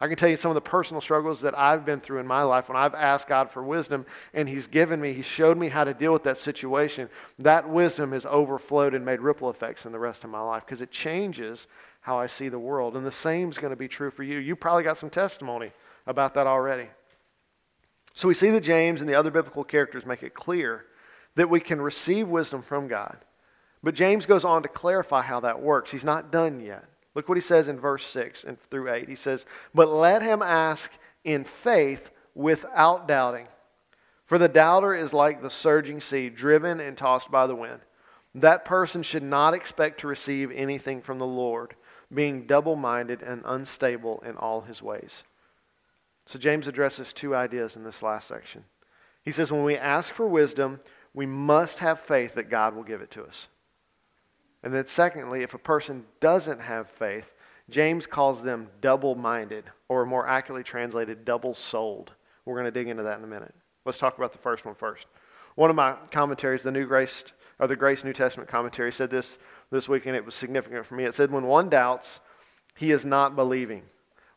I 0.00 0.06
can 0.06 0.16
tell 0.16 0.28
you 0.28 0.36
some 0.36 0.52
of 0.52 0.54
the 0.54 0.60
personal 0.60 1.00
struggles 1.00 1.40
that 1.40 1.58
I've 1.58 1.84
been 1.84 2.00
through 2.00 2.20
in 2.20 2.26
my 2.26 2.42
life 2.42 2.68
when 2.68 2.76
I've 2.76 2.94
asked 2.94 3.26
God 3.26 3.50
for 3.50 3.64
wisdom 3.64 4.06
and 4.32 4.48
He's 4.48 4.68
given 4.68 5.00
me, 5.00 5.12
He 5.12 5.22
showed 5.22 5.58
me 5.58 5.68
how 5.68 5.82
to 5.82 5.92
deal 5.92 6.12
with 6.12 6.22
that 6.22 6.38
situation. 6.38 7.08
That 7.40 7.68
wisdom 7.68 8.12
has 8.12 8.24
overflowed 8.24 8.94
and 8.94 9.04
made 9.04 9.20
ripple 9.20 9.50
effects 9.50 9.86
in 9.86 9.92
the 9.92 9.98
rest 9.98 10.22
of 10.22 10.30
my 10.30 10.40
life 10.40 10.64
because 10.64 10.80
it 10.80 10.92
changes 10.92 11.66
how 12.08 12.18
I 12.18 12.26
see 12.26 12.48
the 12.48 12.58
world. 12.58 12.96
And 12.96 13.04
the 13.04 13.12
same 13.12 13.50
is 13.50 13.58
going 13.58 13.70
to 13.70 13.76
be 13.76 13.86
true 13.86 14.10
for 14.10 14.22
you. 14.22 14.38
You 14.38 14.56
probably 14.56 14.82
got 14.82 14.96
some 14.96 15.10
testimony 15.10 15.72
about 16.06 16.32
that 16.34 16.46
already. 16.46 16.88
So 18.14 18.28
we 18.28 18.34
see 18.34 18.48
that 18.48 18.62
James 18.62 19.00
and 19.02 19.08
the 19.08 19.14
other 19.14 19.30
biblical 19.30 19.62
characters 19.62 20.06
make 20.06 20.22
it 20.22 20.32
clear 20.32 20.86
that 21.34 21.50
we 21.50 21.60
can 21.60 21.82
receive 21.82 22.26
wisdom 22.26 22.62
from 22.62 22.88
God. 22.88 23.18
But 23.82 23.94
James 23.94 24.24
goes 24.24 24.42
on 24.42 24.62
to 24.62 24.68
clarify 24.70 25.20
how 25.20 25.40
that 25.40 25.60
works. 25.60 25.90
He's 25.90 26.02
not 26.02 26.32
done 26.32 26.60
yet. 26.60 26.86
Look 27.14 27.28
what 27.28 27.36
he 27.36 27.42
says 27.42 27.68
in 27.68 27.78
verse 27.78 28.06
6 28.06 28.42
and 28.44 28.56
through 28.70 28.90
8. 28.90 29.06
He 29.06 29.14
says, 29.14 29.44
But 29.74 29.88
let 29.88 30.22
him 30.22 30.40
ask 30.40 30.90
in 31.24 31.44
faith 31.44 32.10
without 32.34 33.06
doubting. 33.06 33.48
For 34.24 34.38
the 34.38 34.48
doubter 34.48 34.94
is 34.94 35.12
like 35.12 35.42
the 35.42 35.50
surging 35.50 36.00
sea, 36.00 36.30
driven 36.30 36.80
and 36.80 36.96
tossed 36.96 37.30
by 37.30 37.46
the 37.46 37.54
wind. 37.54 37.80
That 38.34 38.64
person 38.64 39.02
should 39.02 39.22
not 39.22 39.54
expect 39.54 40.00
to 40.00 40.06
receive 40.06 40.50
anything 40.50 41.00
from 41.02 41.18
the 41.18 41.26
Lord, 41.26 41.74
being 42.12 42.46
double 42.46 42.76
minded 42.76 43.22
and 43.22 43.42
unstable 43.44 44.22
in 44.26 44.36
all 44.36 44.62
his 44.62 44.82
ways. 44.82 45.24
So 46.26 46.38
James 46.38 46.66
addresses 46.66 47.12
two 47.12 47.34
ideas 47.34 47.76
in 47.76 47.84
this 47.84 48.02
last 48.02 48.28
section. 48.28 48.64
He 49.24 49.32
says, 49.32 49.50
When 49.50 49.64
we 49.64 49.76
ask 49.76 50.12
for 50.12 50.26
wisdom, 50.26 50.80
we 51.14 51.26
must 51.26 51.78
have 51.78 52.00
faith 52.00 52.34
that 52.34 52.50
God 52.50 52.74
will 52.74 52.82
give 52.82 53.00
it 53.00 53.10
to 53.12 53.24
us. 53.24 53.48
And 54.62 54.74
then, 54.74 54.86
secondly, 54.86 55.42
if 55.42 55.54
a 55.54 55.58
person 55.58 56.04
doesn't 56.20 56.60
have 56.60 56.90
faith, 56.90 57.32
James 57.70 58.06
calls 58.06 58.42
them 58.42 58.68
double 58.80 59.14
minded, 59.14 59.64
or 59.88 60.06
more 60.06 60.26
accurately 60.26 60.64
translated, 60.64 61.24
double 61.24 61.54
souled. 61.54 62.12
We're 62.44 62.54
going 62.54 62.64
to 62.64 62.70
dig 62.70 62.88
into 62.88 63.02
that 63.02 63.18
in 63.18 63.24
a 63.24 63.28
minute. 63.28 63.54
Let's 63.84 63.98
talk 63.98 64.16
about 64.16 64.32
the 64.32 64.38
first 64.38 64.64
one 64.64 64.74
first. 64.74 65.06
One 65.54 65.70
of 65.70 65.76
my 65.76 65.96
commentaries, 66.10 66.62
the 66.62 66.70
New 66.70 66.86
Grace, 66.86 67.24
or 67.58 67.66
the 67.66 67.76
Grace 67.76 68.04
New 68.04 68.12
Testament 68.12 68.48
commentary, 68.48 68.92
said 68.92 69.10
this 69.10 69.38
this 69.70 69.88
weekend, 69.88 70.16
it 70.16 70.24
was 70.24 70.34
significant 70.34 70.86
for 70.86 70.94
me. 70.94 71.04
It 71.04 71.14
said, 71.14 71.30
When 71.30 71.44
one 71.44 71.68
doubts, 71.68 72.20
he 72.76 72.90
is 72.90 73.04
not 73.04 73.36
believing. 73.36 73.82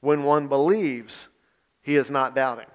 When 0.02 0.24
one 0.24 0.48
believes, 0.48 1.28
he 1.82 1.96
is 1.96 2.12
not 2.12 2.36
doubting. 2.36 2.66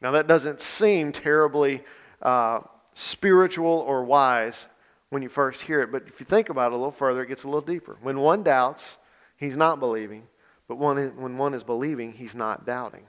Now, 0.00 0.12
that 0.12 0.26
doesn't 0.26 0.60
seem 0.60 1.12
terribly 1.12 1.82
uh, 2.22 2.60
spiritual 2.94 3.66
or 3.66 4.04
wise 4.04 4.68
when 5.10 5.22
you 5.22 5.28
first 5.28 5.62
hear 5.62 5.82
it. 5.82 5.90
But 5.90 6.04
if 6.06 6.20
you 6.20 6.26
think 6.26 6.48
about 6.48 6.72
it 6.72 6.74
a 6.74 6.76
little 6.76 6.92
further, 6.92 7.22
it 7.22 7.28
gets 7.28 7.44
a 7.44 7.48
little 7.48 7.60
deeper. 7.60 7.96
When 8.02 8.20
one 8.20 8.42
doubts, 8.42 8.98
he's 9.36 9.56
not 9.56 9.80
believing. 9.80 10.24
But 10.68 10.76
one, 10.76 10.96
when 11.16 11.38
one 11.38 11.54
is 11.54 11.62
believing, 11.62 12.12
he's 12.12 12.34
not 12.34 12.66
doubting. 12.66 13.04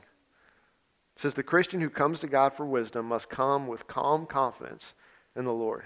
It 1.16 1.22
says 1.22 1.34
the 1.34 1.44
Christian 1.44 1.82
who 1.82 1.90
comes 1.90 2.20
to 2.20 2.28
God 2.28 2.54
for 2.54 2.66
wisdom 2.66 3.08
must 3.08 3.30
come 3.30 3.68
with 3.68 3.88
calm 3.88 4.26
confidence 4.26 4.94
in 5.36 5.46
the 5.46 5.54
Lord. 5.54 5.86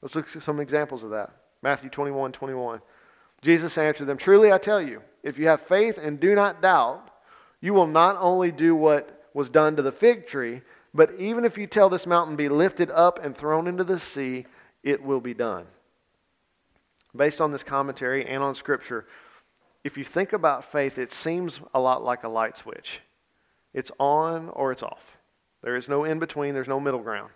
Let's 0.00 0.14
look 0.14 0.34
at 0.34 0.42
some 0.42 0.60
examples 0.60 1.02
of 1.04 1.10
that. 1.10 1.30
Matthew 1.62 1.90
21 1.90 2.32
21. 2.32 2.80
Jesus 3.42 3.78
answered 3.78 4.06
them, 4.06 4.18
Truly 4.18 4.52
I 4.52 4.58
tell 4.58 4.80
you, 4.80 5.02
if 5.22 5.38
you 5.38 5.48
have 5.48 5.62
faith 5.62 5.98
and 5.98 6.20
do 6.20 6.34
not 6.34 6.62
doubt, 6.62 7.10
you 7.60 7.74
will 7.74 7.86
not 7.86 8.16
only 8.18 8.50
do 8.50 8.74
what 8.74 9.28
was 9.34 9.50
done 9.50 9.76
to 9.76 9.82
the 9.82 9.92
fig 9.92 10.26
tree, 10.26 10.62
but 10.92 11.14
even 11.18 11.44
if 11.44 11.56
you 11.56 11.66
tell 11.66 11.88
this 11.88 12.06
mountain 12.06 12.36
be 12.36 12.48
lifted 12.48 12.90
up 12.90 13.22
and 13.22 13.36
thrown 13.36 13.66
into 13.66 13.84
the 13.84 13.98
sea, 13.98 14.46
it 14.82 15.02
will 15.02 15.20
be 15.20 15.34
done. 15.34 15.66
Based 17.14 17.40
on 17.40 17.52
this 17.52 17.62
commentary 17.62 18.26
and 18.26 18.42
on 18.42 18.54
Scripture, 18.54 19.06
if 19.84 19.96
you 19.96 20.04
think 20.04 20.32
about 20.32 20.70
faith, 20.70 20.98
it 20.98 21.12
seems 21.12 21.60
a 21.74 21.80
lot 21.80 22.02
like 22.02 22.24
a 22.24 22.28
light 22.28 22.56
switch. 22.56 23.00
It's 23.72 23.90
on 23.98 24.48
or 24.50 24.72
it's 24.72 24.82
off. 24.82 25.16
There 25.62 25.76
is 25.76 25.88
no 25.88 26.04
in 26.04 26.18
between, 26.18 26.54
there's 26.54 26.68
no 26.68 26.80
middle 26.80 27.00
ground. 27.00 27.30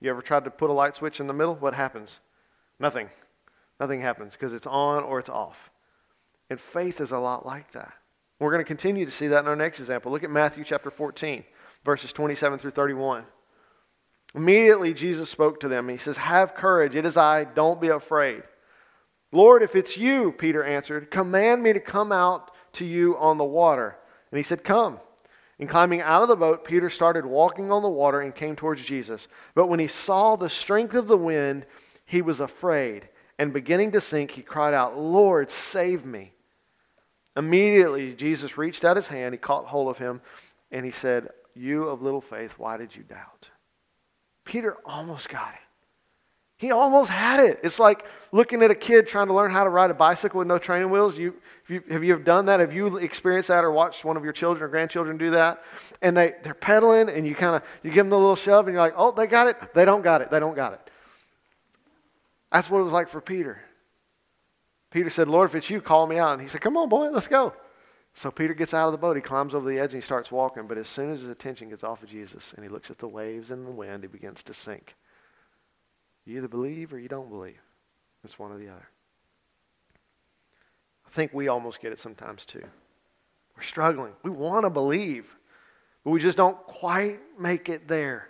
You 0.00 0.10
ever 0.10 0.22
tried 0.22 0.44
to 0.44 0.50
put 0.50 0.70
a 0.70 0.72
light 0.72 0.96
switch 0.96 1.20
in 1.20 1.26
the 1.26 1.32
middle? 1.32 1.54
What 1.54 1.74
happens? 1.74 2.18
Nothing. 2.78 3.08
Nothing 3.82 4.00
happens 4.00 4.34
because 4.34 4.52
it's 4.52 4.68
on 4.68 5.02
or 5.02 5.18
it's 5.18 5.28
off. 5.28 5.58
And 6.48 6.60
faith 6.60 7.00
is 7.00 7.10
a 7.10 7.18
lot 7.18 7.44
like 7.44 7.72
that. 7.72 7.92
We're 8.38 8.52
going 8.52 8.62
to 8.62 8.64
continue 8.64 9.04
to 9.04 9.10
see 9.10 9.26
that 9.26 9.40
in 9.40 9.48
our 9.48 9.56
next 9.56 9.80
example. 9.80 10.12
Look 10.12 10.22
at 10.22 10.30
Matthew 10.30 10.62
chapter 10.62 10.88
14, 10.88 11.42
verses 11.84 12.12
27 12.12 12.60
through 12.60 12.70
31. 12.70 13.24
Immediately, 14.36 14.94
Jesus 14.94 15.30
spoke 15.30 15.58
to 15.58 15.68
them. 15.68 15.88
He 15.88 15.96
says, 15.96 16.16
Have 16.16 16.54
courage. 16.54 16.94
It 16.94 17.04
is 17.04 17.16
I. 17.16 17.42
Don't 17.42 17.80
be 17.80 17.88
afraid. 17.88 18.44
Lord, 19.32 19.64
if 19.64 19.74
it's 19.74 19.96
you, 19.96 20.30
Peter 20.30 20.62
answered, 20.62 21.10
command 21.10 21.60
me 21.60 21.72
to 21.72 21.80
come 21.80 22.12
out 22.12 22.52
to 22.74 22.84
you 22.84 23.18
on 23.18 23.36
the 23.36 23.42
water. 23.42 23.96
And 24.30 24.36
he 24.36 24.44
said, 24.44 24.62
Come. 24.62 25.00
And 25.58 25.68
climbing 25.68 26.02
out 26.02 26.22
of 26.22 26.28
the 26.28 26.36
boat, 26.36 26.64
Peter 26.64 26.88
started 26.88 27.26
walking 27.26 27.72
on 27.72 27.82
the 27.82 27.88
water 27.88 28.20
and 28.20 28.32
came 28.32 28.54
towards 28.54 28.84
Jesus. 28.84 29.26
But 29.56 29.66
when 29.66 29.80
he 29.80 29.88
saw 29.88 30.36
the 30.36 30.48
strength 30.48 30.94
of 30.94 31.08
the 31.08 31.18
wind, 31.18 31.66
he 32.04 32.22
was 32.22 32.38
afraid. 32.38 33.08
And 33.42 33.52
beginning 33.52 33.90
to 33.90 34.00
sink, 34.00 34.30
he 34.30 34.40
cried 34.40 34.72
out, 34.72 34.96
Lord, 34.96 35.50
save 35.50 36.04
me. 36.04 36.32
Immediately, 37.36 38.12
Jesus 38.12 38.56
reached 38.56 38.84
out 38.84 38.94
his 38.94 39.08
hand, 39.08 39.34
he 39.34 39.38
caught 39.38 39.64
hold 39.64 39.88
of 39.88 39.98
him, 39.98 40.20
and 40.70 40.86
he 40.86 40.92
said, 40.92 41.28
You 41.52 41.88
of 41.88 42.02
little 42.02 42.20
faith, 42.20 42.52
why 42.56 42.76
did 42.76 42.94
you 42.94 43.02
doubt? 43.02 43.50
Peter 44.44 44.76
almost 44.86 45.28
got 45.28 45.54
it. 45.54 45.60
He 46.56 46.70
almost 46.70 47.10
had 47.10 47.40
it. 47.40 47.58
It's 47.64 47.80
like 47.80 48.04
looking 48.30 48.62
at 48.62 48.70
a 48.70 48.76
kid 48.76 49.08
trying 49.08 49.26
to 49.26 49.34
learn 49.34 49.50
how 49.50 49.64
to 49.64 49.70
ride 49.70 49.90
a 49.90 49.94
bicycle 49.94 50.38
with 50.38 50.46
no 50.46 50.58
training 50.58 50.90
wheels. 50.90 51.18
You, 51.18 51.34
you, 51.66 51.82
have 51.90 52.04
you 52.04 52.16
done 52.20 52.46
that? 52.46 52.60
Have 52.60 52.72
you 52.72 52.98
experienced 52.98 53.48
that 53.48 53.64
or 53.64 53.72
watched 53.72 54.04
one 54.04 54.16
of 54.16 54.22
your 54.22 54.32
children 54.32 54.62
or 54.62 54.68
grandchildren 54.68 55.18
do 55.18 55.32
that? 55.32 55.64
And 56.00 56.16
they, 56.16 56.34
they're 56.44 56.54
pedaling 56.54 57.08
and 57.08 57.26
you 57.26 57.34
kind 57.34 57.56
of, 57.56 57.62
you 57.82 57.90
give 57.90 58.04
them 58.04 58.10
the 58.10 58.18
little 58.18 58.36
shove 58.36 58.68
and 58.68 58.74
you're 58.74 58.82
like, 58.82 58.94
oh, 58.96 59.10
they 59.10 59.26
got 59.26 59.48
it. 59.48 59.74
They 59.74 59.84
don't 59.84 60.02
got 60.02 60.22
it. 60.22 60.30
They 60.30 60.38
don't 60.38 60.54
got 60.54 60.74
it. 60.74 60.91
That's 62.52 62.68
what 62.68 62.80
it 62.80 62.84
was 62.84 62.92
like 62.92 63.08
for 63.08 63.20
Peter. 63.20 63.60
Peter 64.90 65.08
said, 65.08 65.26
Lord, 65.26 65.48
if 65.48 65.54
it's 65.54 65.70
you, 65.70 65.80
call 65.80 66.06
me 66.06 66.18
out. 66.18 66.34
And 66.34 66.42
he 66.42 66.48
said, 66.48 66.60
come 66.60 66.76
on, 66.76 66.88
boy, 66.90 67.08
let's 67.08 67.28
go. 67.28 67.54
So 68.14 68.30
Peter 68.30 68.52
gets 68.52 68.74
out 68.74 68.86
of 68.86 68.92
the 68.92 68.98
boat. 68.98 69.16
He 69.16 69.22
climbs 69.22 69.54
over 69.54 69.68
the 69.68 69.78
edge 69.78 69.94
and 69.94 70.02
he 70.02 70.04
starts 70.04 70.30
walking. 70.30 70.66
But 70.66 70.76
as 70.76 70.86
soon 70.86 71.10
as 71.12 71.22
his 71.22 71.30
attention 71.30 71.70
gets 71.70 71.82
off 71.82 72.02
of 72.02 72.10
Jesus 72.10 72.52
and 72.54 72.62
he 72.62 72.68
looks 72.68 72.90
at 72.90 72.98
the 72.98 73.08
waves 73.08 73.50
and 73.50 73.66
the 73.66 73.70
wind, 73.70 74.04
he 74.04 74.08
begins 74.08 74.42
to 74.42 74.52
sink. 74.54 74.94
You 76.26 76.36
either 76.36 76.48
believe 76.48 76.92
or 76.92 76.98
you 76.98 77.08
don't 77.08 77.30
believe. 77.30 77.58
It's 78.22 78.38
one 78.38 78.52
or 78.52 78.58
the 78.58 78.68
other. 78.68 78.86
I 81.06 81.10
think 81.10 81.32
we 81.32 81.48
almost 81.48 81.80
get 81.80 81.92
it 81.92 81.98
sometimes 81.98 82.44
too. 82.44 82.62
We're 83.56 83.62
struggling. 83.62 84.12
We 84.22 84.30
want 84.30 84.64
to 84.64 84.70
believe, 84.70 85.26
but 86.04 86.10
we 86.10 86.20
just 86.20 86.36
don't 86.36 86.58
quite 86.66 87.18
make 87.38 87.70
it 87.70 87.88
there. 87.88 88.28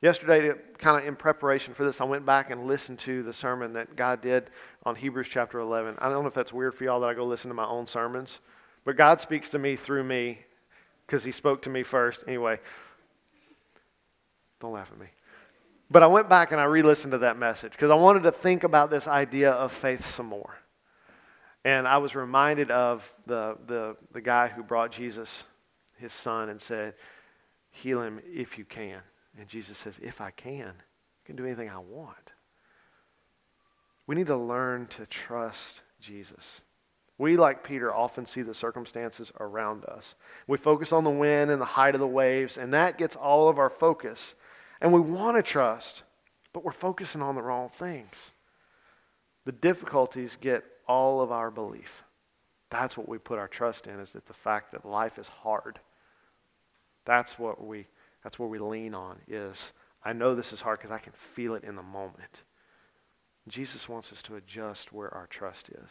Yesterday, 0.00 0.52
kind 0.78 1.00
of 1.00 1.08
in 1.08 1.16
preparation 1.16 1.74
for 1.74 1.84
this, 1.84 2.00
I 2.00 2.04
went 2.04 2.24
back 2.24 2.50
and 2.50 2.68
listened 2.68 3.00
to 3.00 3.24
the 3.24 3.32
sermon 3.32 3.72
that 3.72 3.96
God 3.96 4.20
did 4.22 4.50
on 4.84 4.94
Hebrews 4.94 5.26
chapter 5.28 5.58
11. 5.58 5.96
I 5.98 6.08
don't 6.08 6.22
know 6.22 6.28
if 6.28 6.34
that's 6.34 6.52
weird 6.52 6.74
for 6.76 6.84
y'all 6.84 7.00
that 7.00 7.08
I 7.08 7.14
go 7.14 7.26
listen 7.26 7.48
to 7.48 7.54
my 7.54 7.66
own 7.66 7.86
sermons. 7.86 8.38
But 8.84 8.96
God 8.96 9.20
speaks 9.20 9.48
to 9.50 9.58
me 9.58 9.74
through 9.74 10.04
me 10.04 10.38
because 11.06 11.24
He 11.24 11.32
spoke 11.32 11.62
to 11.62 11.70
me 11.70 11.82
first. 11.82 12.20
Anyway, 12.28 12.60
don't 14.60 14.72
laugh 14.72 14.88
at 14.92 15.00
me. 15.00 15.08
But 15.90 16.04
I 16.04 16.06
went 16.06 16.28
back 16.28 16.52
and 16.52 16.60
I 16.60 16.64
re 16.64 16.82
listened 16.82 17.12
to 17.12 17.18
that 17.18 17.36
message 17.36 17.72
because 17.72 17.90
I 17.90 17.96
wanted 17.96 18.22
to 18.22 18.32
think 18.32 18.62
about 18.62 18.90
this 18.90 19.08
idea 19.08 19.50
of 19.50 19.72
faith 19.72 20.14
some 20.14 20.26
more. 20.26 20.54
And 21.64 21.88
I 21.88 21.98
was 21.98 22.14
reminded 22.14 22.70
of 22.70 23.10
the, 23.26 23.56
the, 23.66 23.96
the 24.12 24.20
guy 24.20 24.46
who 24.46 24.62
brought 24.62 24.92
Jesus, 24.92 25.42
his 25.96 26.12
son, 26.12 26.50
and 26.50 26.62
said, 26.62 26.94
Heal 27.70 28.00
him 28.00 28.20
if 28.24 28.58
you 28.58 28.64
can. 28.64 29.02
And 29.36 29.48
Jesus 29.48 29.78
says, 29.78 29.94
If 30.00 30.20
I 30.20 30.30
can, 30.30 30.74
I 30.78 31.26
can 31.26 31.36
do 31.36 31.44
anything 31.44 31.68
I 31.68 31.78
want. 31.78 32.32
We 34.06 34.14
need 34.14 34.28
to 34.28 34.36
learn 34.36 34.86
to 34.88 35.06
trust 35.06 35.82
Jesus. 36.00 36.62
We, 37.18 37.36
like 37.36 37.64
Peter, 37.64 37.92
often 37.92 38.26
see 38.26 38.42
the 38.42 38.54
circumstances 38.54 39.32
around 39.40 39.84
us. 39.84 40.14
We 40.46 40.56
focus 40.56 40.92
on 40.92 41.02
the 41.02 41.10
wind 41.10 41.50
and 41.50 41.60
the 41.60 41.66
height 41.66 41.94
of 41.94 42.00
the 42.00 42.06
waves, 42.06 42.56
and 42.56 42.72
that 42.72 42.96
gets 42.96 43.16
all 43.16 43.48
of 43.48 43.58
our 43.58 43.70
focus. 43.70 44.34
And 44.80 44.92
we 44.92 45.00
want 45.00 45.36
to 45.36 45.42
trust, 45.42 46.04
but 46.52 46.64
we're 46.64 46.72
focusing 46.72 47.20
on 47.20 47.34
the 47.34 47.42
wrong 47.42 47.70
things. 47.76 48.14
The 49.44 49.52
difficulties 49.52 50.38
get 50.40 50.64
all 50.86 51.20
of 51.20 51.32
our 51.32 51.50
belief. 51.50 52.04
That's 52.70 52.96
what 52.96 53.08
we 53.08 53.18
put 53.18 53.38
our 53.38 53.48
trust 53.48 53.86
in, 53.86 53.98
is 53.98 54.12
that 54.12 54.26
the 54.26 54.34
fact 54.34 54.72
that 54.72 54.86
life 54.86 55.18
is 55.18 55.26
hard. 55.26 55.80
That's 57.04 57.38
what 57.38 57.66
we 57.66 57.86
that's 58.22 58.38
where 58.38 58.48
we 58.48 58.58
lean 58.58 58.94
on 58.94 59.18
is 59.28 59.72
I 60.02 60.12
know 60.12 60.34
this 60.34 60.52
is 60.52 60.60
hard 60.60 60.78
because 60.78 60.92
I 60.92 60.98
can 60.98 61.12
feel 61.34 61.54
it 61.54 61.64
in 61.64 61.76
the 61.76 61.82
moment. 61.82 62.42
Jesus 63.48 63.88
wants 63.88 64.12
us 64.12 64.22
to 64.22 64.36
adjust 64.36 64.92
where 64.92 65.12
our 65.12 65.26
trust 65.26 65.70
is 65.70 65.90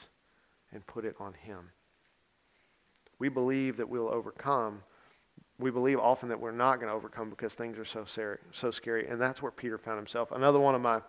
and 0.72 0.86
put 0.86 1.06
it 1.06 1.16
on 1.20 1.34
him. 1.34 1.72
We 3.20 3.30
believe 3.30 3.78
that 3.78 3.90
we'll 3.90 4.10
overcome. 4.10 4.84
We 5.60 5.72
believe 5.72 6.00
often 6.00 6.30
that 6.30 6.40
we're 6.40 6.52
not 6.52 6.76
going 6.76 6.90
to 6.90 6.94
overcome 6.96 7.30
because 7.30 7.54
things 7.54 7.80
are 7.80 7.86
so, 7.86 8.06
so 8.52 8.72
scary. 8.72 9.08
And 9.08 9.20
that's 9.20 9.42
where 9.42 9.52
Peter 9.52 9.78
found 9.78 9.98
himself. 9.98 10.32
Another 10.32 10.60
one 10.60 10.76
of 10.76 10.82
my 10.82 11.02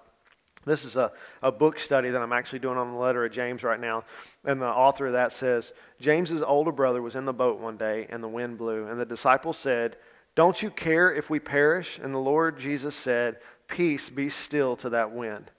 this 0.65 0.85
is 0.85 0.97
a, 0.97 1.13
a 1.43 1.53
book 1.53 1.79
study 1.79 2.11
that 2.11 2.21
I'm 2.21 2.33
actually 2.33 2.59
doing 2.59 2.79
on 2.79 2.93
the 2.93 2.99
letter 2.99 3.25
of 3.25 3.33
James 3.33 3.63
right 3.63 3.81
now. 3.81 4.05
And 4.45 4.61
the 4.61 4.67
author 4.67 5.07
of 5.07 5.13
that 5.13 5.33
says 5.33 5.73
James's 6.01 6.43
older 6.43 6.73
brother 6.73 7.01
was 7.01 7.15
in 7.15 7.25
the 7.25 7.33
boat 7.33 7.61
one 7.61 7.77
day 7.77 8.07
and 8.11 8.23
the 8.23 8.29
wind 8.29 8.59
blew. 8.59 8.87
And 8.87 9.01
the 9.01 9.07
disciple 9.07 9.53
said, 9.53 9.97
Don't 10.39 10.63
you 10.63 10.71
care 10.71 11.13
if 11.13 11.29
we 11.29 11.41
perish? 11.41 11.99
And 12.01 12.15
the 12.15 12.19
Lord 12.19 12.61
Jesus 12.61 12.95
said, 12.95 13.39
Peace, 13.67 14.09
be 14.09 14.31
still 14.31 14.77
to 14.77 14.91
that 14.91 15.11
wind. 15.11 15.51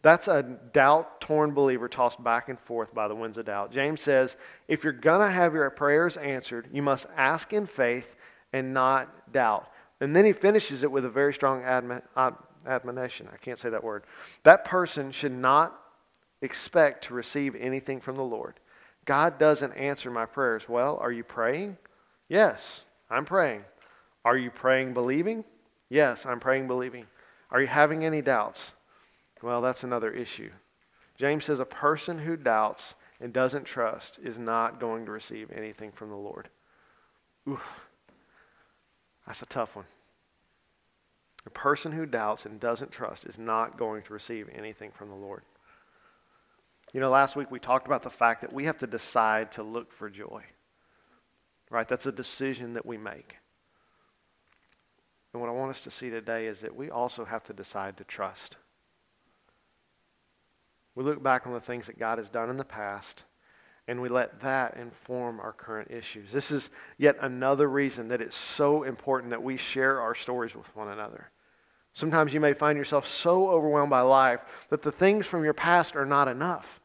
That's 0.00 0.28
a 0.28 0.42
doubt 0.42 1.20
torn 1.20 1.52
believer 1.52 1.90
tossed 1.90 2.24
back 2.24 2.48
and 2.48 2.58
forth 2.58 2.94
by 2.94 3.06
the 3.06 3.14
winds 3.14 3.36
of 3.36 3.44
doubt. 3.44 3.70
James 3.70 4.00
says, 4.00 4.36
If 4.66 4.82
you're 4.82 4.94
going 4.94 5.20
to 5.20 5.30
have 5.30 5.52
your 5.52 5.68
prayers 5.68 6.16
answered, 6.16 6.70
you 6.72 6.80
must 6.80 7.04
ask 7.14 7.52
in 7.52 7.66
faith 7.66 8.16
and 8.54 8.72
not 8.72 9.30
doubt. 9.30 9.70
And 10.00 10.16
then 10.16 10.24
he 10.24 10.32
finishes 10.32 10.82
it 10.84 10.90
with 10.90 11.04
a 11.04 11.10
very 11.10 11.34
strong 11.34 11.60
admon- 11.60 12.00
admonition. 12.66 13.28
I 13.30 13.36
can't 13.36 13.58
say 13.58 13.68
that 13.68 13.84
word. 13.84 14.04
That 14.44 14.64
person 14.64 15.12
should 15.12 15.32
not 15.32 15.78
expect 16.40 17.04
to 17.04 17.14
receive 17.14 17.54
anything 17.56 18.00
from 18.00 18.16
the 18.16 18.22
Lord. 18.22 18.54
God 19.04 19.38
doesn't 19.38 19.74
answer 19.74 20.10
my 20.10 20.24
prayers. 20.24 20.66
Well, 20.66 20.96
are 21.02 21.12
you 21.12 21.24
praying? 21.24 21.76
Yes, 22.30 22.86
I'm 23.10 23.26
praying. 23.26 23.64
Are 24.24 24.36
you 24.36 24.50
praying 24.50 24.94
believing? 24.94 25.44
Yes, 25.88 26.24
I'm 26.26 26.40
praying 26.40 26.66
believing. 26.66 27.06
Are 27.50 27.60
you 27.60 27.66
having 27.66 28.04
any 28.04 28.22
doubts? 28.22 28.72
Well, 29.42 29.60
that's 29.60 29.84
another 29.84 30.10
issue. 30.10 30.50
James 31.16 31.44
says 31.44 31.60
a 31.60 31.64
person 31.64 32.18
who 32.18 32.36
doubts 32.36 32.94
and 33.20 33.32
doesn't 33.32 33.64
trust 33.64 34.18
is 34.22 34.38
not 34.38 34.80
going 34.80 35.06
to 35.06 35.12
receive 35.12 35.50
anything 35.54 35.92
from 35.92 36.10
the 36.10 36.16
Lord. 36.16 36.48
Ooh, 37.48 37.60
that's 39.26 39.42
a 39.42 39.46
tough 39.46 39.76
one. 39.76 39.84
A 41.46 41.50
person 41.50 41.92
who 41.92 42.06
doubts 42.06 42.46
and 42.46 42.58
doesn't 42.58 42.90
trust 42.90 43.26
is 43.26 43.38
not 43.38 43.78
going 43.78 44.02
to 44.04 44.14
receive 44.14 44.48
anything 44.54 44.90
from 44.90 45.10
the 45.10 45.14
Lord. 45.14 45.42
You 46.92 47.00
know, 47.00 47.10
last 47.10 47.36
week 47.36 47.50
we 47.50 47.58
talked 47.58 47.86
about 47.86 48.02
the 48.02 48.10
fact 48.10 48.40
that 48.40 48.52
we 48.52 48.64
have 48.64 48.78
to 48.78 48.86
decide 48.86 49.52
to 49.52 49.62
look 49.62 49.92
for 49.92 50.08
joy. 50.08 50.42
Right? 51.70 51.86
That's 51.86 52.06
a 52.06 52.12
decision 52.12 52.74
that 52.74 52.86
we 52.86 52.96
make. 52.96 53.36
And 55.34 55.40
what 55.40 55.50
I 55.50 55.52
want 55.52 55.72
us 55.72 55.82
to 55.82 55.90
see 55.90 56.10
today 56.10 56.46
is 56.46 56.60
that 56.60 56.74
we 56.74 56.90
also 56.90 57.24
have 57.24 57.42
to 57.44 57.52
decide 57.52 57.96
to 57.96 58.04
trust. 58.04 58.56
We 60.94 61.02
look 61.02 61.22
back 61.22 61.46
on 61.46 61.52
the 61.52 61.60
things 61.60 61.88
that 61.88 61.98
God 61.98 62.18
has 62.18 62.30
done 62.30 62.48
in 62.48 62.56
the 62.56 62.64
past 62.64 63.24
and 63.86 64.00
we 64.00 64.08
let 64.08 64.40
that 64.40 64.76
inform 64.76 65.40
our 65.40 65.52
current 65.52 65.90
issues. 65.90 66.30
This 66.32 66.50
is 66.50 66.70
yet 66.96 67.16
another 67.20 67.68
reason 67.68 68.08
that 68.08 68.22
it's 68.22 68.36
so 68.36 68.84
important 68.84 69.30
that 69.30 69.42
we 69.42 69.56
share 69.56 70.00
our 70.00 70.14
stories 70.14 70.54
with 70.54 70.74
one 70.74 70.88
another. 70.88 71.30
Sometimes 71.92 72.32
you 72.32 72.40
may 72.40 72.54
find 72.54 72.78
yourself 72.78 73.06
so 73.06 73.50
overwhelmed 73.50 73.90
by 73.90 74.00
life 74.00 74.40
that 74.70 74.82
the 74.82 74.92
things 74.92 75.26
from 75.26 75.44
your 75.44 75.52
past 75.52 75.96
are 75.96 76.06
not 76.06 76.28
enough. 76.28 76.80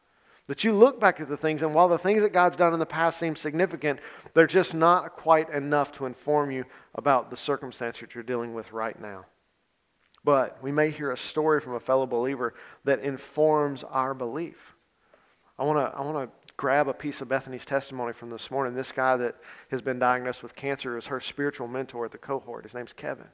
That 0.50 0.64
you 0.64 0.72
look 0.72 0.98
back 0.98 1.20
at 1.20 1.28
the 1.28 1.36
things, 1.36 1.62
and 1.62 1.72
while 1.72 1.88
the 1.88 1.96
things 1.96 2.22
that 2.22 2.32
God's 2.32 2.56
done 2.56 2.72
in 2.72 2.80
the 2.80 2.84
past 2.84 3.20
seem 3.20 3.36
significant, 3.36 4.00
they're 4.34 4.48
just 4.48 4.74
not 4.74 5.12
quite 5.12 5.48
enough 5.50 5.92
to 5.92 6.06
inform 6.06 6.50
you 6.50 6.64
about 6.96 7.30
the 7.30 7.36
circumstance 7.36 8.00
that 8.00 8.16
you're 8.16 8.24
dealing 8.24 8.52
with 8.52 8.72
right 8.72 9.00
now. 9.00 9.26
But 10.24 10.60
we 10.60 10.72
may 10.72 10.90
hear 10.90 11.12
a 11.12 11.16
story 11.16 11.60
from 11.60 11.74
a 11.74 11.80
fellow 11.80 12.04
believer 12.04 12.54
that 12.82 12.98
informs 12.98 13.84
our 13.84 14.12
belief. 14.12 14.74
I 15.56 15.62
want 15.62 15.78
to 15.78 15.96
I 15.96 16.00
want 16.00 16.28
to 16.28 16.52
grab 16.56 16.88
a 16.88 16.94
piece 16.94 17.20
of 17.20 17.28
Bethany's 17.28 17.64
testimony 17.64 18.12
from 18.12 18.30
this 18.30 18.50
morning. 18.50 18.74
This 18.74 18.90
guy 18.90 19.16
that 19.18 19.36
has 19.70 19.80
been 19.80 20.00
diagnosed 20.00 20.42
with 20.42 20.56
cancer 20.56 20.98
is 20.98 21.06
her 21.06 21.20
spiritual 21.20 21.68
mentor 21.68 22.06
at 22.06 22.10
the 22.10 22.18
cohort. 22.18 22.64
His 22.64 22.74
name's 22.74 22.92
Kevin. 22.92 23.28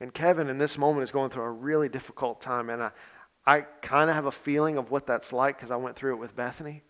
And 0.00 0.14
Kevin, 0.14 0.48
in 0.48 0.58
this 0.58 0.78
moment, 0.78 1.02
is 1.02 1.10
going 1.10 1.30
through 1.30 1.42
a 1.42 1.50
really 1.50 1.88
difficult 1.88 2.40
time. 2.40 2.70
And 2.70 2.84
I, 2.84 2.90
I 3.48 3.62
kind 3.80 4.10
of 4.10 4.16
have 4.16 4.26
a 4.26 4.30
feeling 4.30 4.76
of 4.76 4.90
what 4.90 5.06
that's 5.06 5.32
like 5.32 5.56
because 5.56 5.70
I 5.70 5.76
went 5.76 5.96
through 5.96 6.12
it 6.12 6.18
with 6.18 6.36
Bethany. 6.36 6.82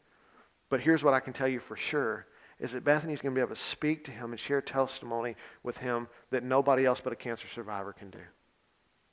But 0.68 0.80
here's 0.80 1.04
what 1.04 1.14
I 1.14 1.20
can 1.20 1.32
tell 1.32 1.46
you 1.46 1.60
for 1.60 1.76
sure 1.76 2.26
is 2.58 2.72
that 2.72 2.82
Bethany's 2.82 3.22
going 3.22 3.32
to 3.32 3.38
be 3.38 3.40
able 3.40 3.54
to 3.54 3.62
speak 3.62 4.02
to 4.06 4.10
him 4.10 4.32
and 4.32 4.40
share 4.40 4.60
testimony 4.60 5.36
with 5.62 5.76
him 5.76 6.08
that 6.32 6.42
nobody 6.42 6.84
else 6.84 7.00
but 7.00 7.12
a 7.12 7.16
cancer 7.16 7.46
survivor 7.46 7.92
can 7.92 8.10
do. 8.10 8.18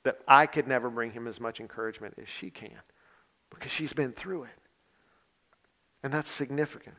That 0.02 0.18
I 0.26 0.46
could 0.46 0.66
never 0.66 0.90
bring 0.90 1.12
him 1.12 1.28
as 1.28 1.38
much 1.38 1.60
encouragement 1.60 2.14
as 2.20 2.28
she 2.28 2.50
can 2.50 2.80
because 3.48 3.70
she's 3.70 3.92
been 3.92 4.10
through 4.10 4.42
it. 4.42 4.58
And 6.02 6.12
that's 6.12 6.32
significant. 6.32 6.96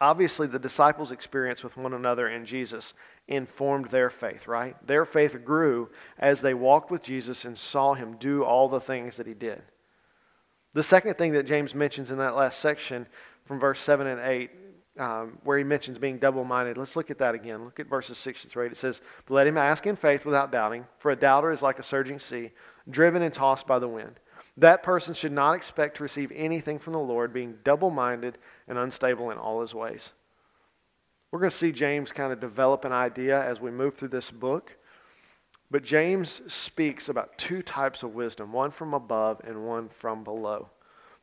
Obviously, 0.00 0.46
the 0.46 0.58
disciples' 0.58 1.10
experience 1.10 1.64
with 1.64 1.76
one 1.76 1.94
another 1.94 2.26
and 2.26 2.46
Jesus 2.46 2.92
informed 3.28 3.86
their 3.86 4.10
faith, 4.10 4.46
right? 4.46 4.76
Their 4.86 5.04
faith 5.04 5.42
grew 5.44 5.88
as 6.18 6.40
they 6.40 6.54
walked 6.54 6.90
with 6.90 7.02
Jesus 7.02 7.44
and 7.44 7.56
saw 7.56 7.94
him 7.94 8.16
do 8.18 8.44
all 8.44 8.68
the 8.68 8.80
things 8.80 9.16
that 9.16 9.26
he 9.26 9.34
did. 9.34 9.62
The 10.74 10.82
second 10.82 11.14
thing 11.14 11.32
that 11.32 11.46
James 11.46 11.74
mentions 11.74 12.10
in 12.10 12.18
that 12.18 12.36
last 12.36 12.58
section 12.60 13.06
from 13.46 13.58
verse 13.58 13.80
7 13.80 14.06
and 14.06 14.20
8 14.20 14.50
um, 14.98 15.38
where 15.44 15.58
he 15.58 15.64
mentions 15.64 15.98
being 15.98 16.18
double 16.18 16.44
minded. 16.44 16.78
Let's 16.78 16.96
look 16.96 17.10
at 17.10 17.18
that 17.18 17.34
again. 17.34 17.64
Look 17.64 17.80
at 17.80 17.86
verses 17.86 18.18
6 18.18 18.46
through 18.46 18.66
8. 18.66 18.72
It 18.72 18.78
says, 18.78 19.00
let 19.28 19.46
him 19.46 19.58
ask 19.58 19.86
in 19.86 19.96
faith 19.96 20.24
without 20.24 20.50
doubting, 20.50 20.86
for 20.98 21.10
a 21.10 21.16
doubter 21.16 21.52
is 21.52 21.62
like 21.62 21.78
a 21.78 21.82
surging 21.82 22.18
sea, 22.18 22.50
driven 22.88 23.22
and 23.22 23.34
tossed 23.34 23.66
by 23.66 23.78
the 23.78 23.88
wind. 23.88 24.18
That 24.56 24.82
person 24.82 25.12
should 25.12 25.32
not 25.32 25.52
expect 25.52 25.98
to 25.98 26.02
receive 26.02 26.32
anything 26.34 26.78
from 26.78 26.94
the 26.94 26.98
Lord, 26.98 27.32
being 27.32 27.58
double 27.62 27.90
minded 27.90 28.38
and 28.68 28.78
unstable 28.78 29.30
in 29.30 29.38
all 29.38 29.60
his 29.60 29.74
ways. 29.74 30.10
We're 31.30 31.40
going 31.40 31.50
to 31.50 31.56
see 31.56 31.72
James 31.72 32.12
kind 32.12 32.32
of 32.32 32.40
develop 32.40 32.84
an 32.84 32.92
idea 32.92 33.42
as 33.44 33.60
we 33.60 33.70
move 33.70 33.96
through 33.96 34.08
this 34.08 34.30
book. 34.30 34.76
But 35.70 35.82
James 35.82 36.40
speaks 36.46 37.08
about 37.08 37.36
two 37.38 37.62
types 37.62 38.02
of 38.02 38.14
wisdom 38.14 38.52
one 38.52 38.70
from 38.70 38.94
above 38.94 39.40
and 39.44 39.66
one 39.66 39.88
from 39.88 40.22
below. 40.22 40.70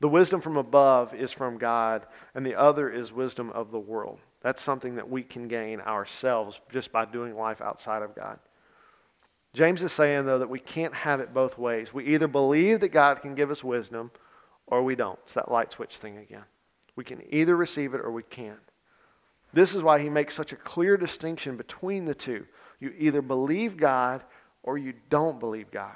The 0.01 0.09
wisdom 0.09 0.41
from 0.41 0.57
above 0.57 1.15
is 1.15 1.31
from 1.31 1.57
God, 1.57 2.05
and 2.35 2.45
the 2.45 2.55
other 2.55 2.89
is 2.89 3.13
wisdom 3.13 3.49
of 3.51 3.71
the 3.71 3.79
world. 3.79 4.19
That's 4.41 4.61
something 4.61 4.95
that 4.95 5.09
we 5.09 5.23
can 5.23 5.47
gain 5.47 5.79
ourselves 5.79 6.59
just 6.69 6.91
by 6.91 7.05
doing 7.05 7.37
life 7.37 7.61
outside 7.61 8.01
of 8.01 8.13
God. 8.13 8.37
James 9.53 9.81
is 9.81 9.93
saying, 9.93 10.25
though, 10.25 10.39
that 10.39 10.49
we 10.49 10.59
can't 10.59 10.93
have 10.93 11.21
it 11.21 11.33
both 11.33 11.57
ways. 11.57 11.93
We 11.93 12.05
either 12.07 12.27
believe 12.27 12.81
that 12.81 12.89
God 12.89 13.21
can 13.21 13.35
give 13.35 13.49
us 13.49 13.63
wisdom 13.63 14.11
or 14.67 14.83
we 14.83 14.95
don't. 14.95 15.19
It's 15.23 15.35
that 15.35 15.49
light 15.49 15.71
switch 15.71 15.97
thing 15.97 16.17
again. 16.17 16.43
We 16.95 17.03
can 17.03 17.23
either 17.29 17.55
receive 17.55 17.93
it 17.93 18.01
or 18.01 18.11
we 18.11 18.23
can't. 18.23 18.59
This 19.53 19.75
is 19.75 19.83
why 19.83 19.99
he 19.99 20.09
makes 20.09 20.35
such 20.35 20.51
a 20.51 20.57
clear 20.57 20.97
distinction 20.97 21.57
between 21.57 22.05
the 22.05 22.15
two. 22.15 22.45
You 22.79 22.93
either 22.97 23.21
believe 23.21 23.77
God 23.77 24.23
or 24.63 24.77
you 24.77 24.93
don't 25.09 25.39
believe 25.39 25.71
God. 25.71 25.95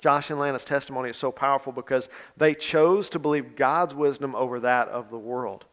Josh 0.00 0.30
and 0.30 0.40
Lana's 0.40 0.64
testimony 0.64 1.10
is 1.10 1.18
so 1.18 1.30
powerful 1.30 1.72
because 1.72 2.08
they 2.36 2.54
chose 2.54 3.10
to 3.10 3.18
believe 3.18 3.56
God's 3.56 3.94
wisdom 3.94 4.34
over 4.34 4.60
that 4.60 4.88
of 4.88 5.10
the 5.10 5.18
world. 5.18 5.66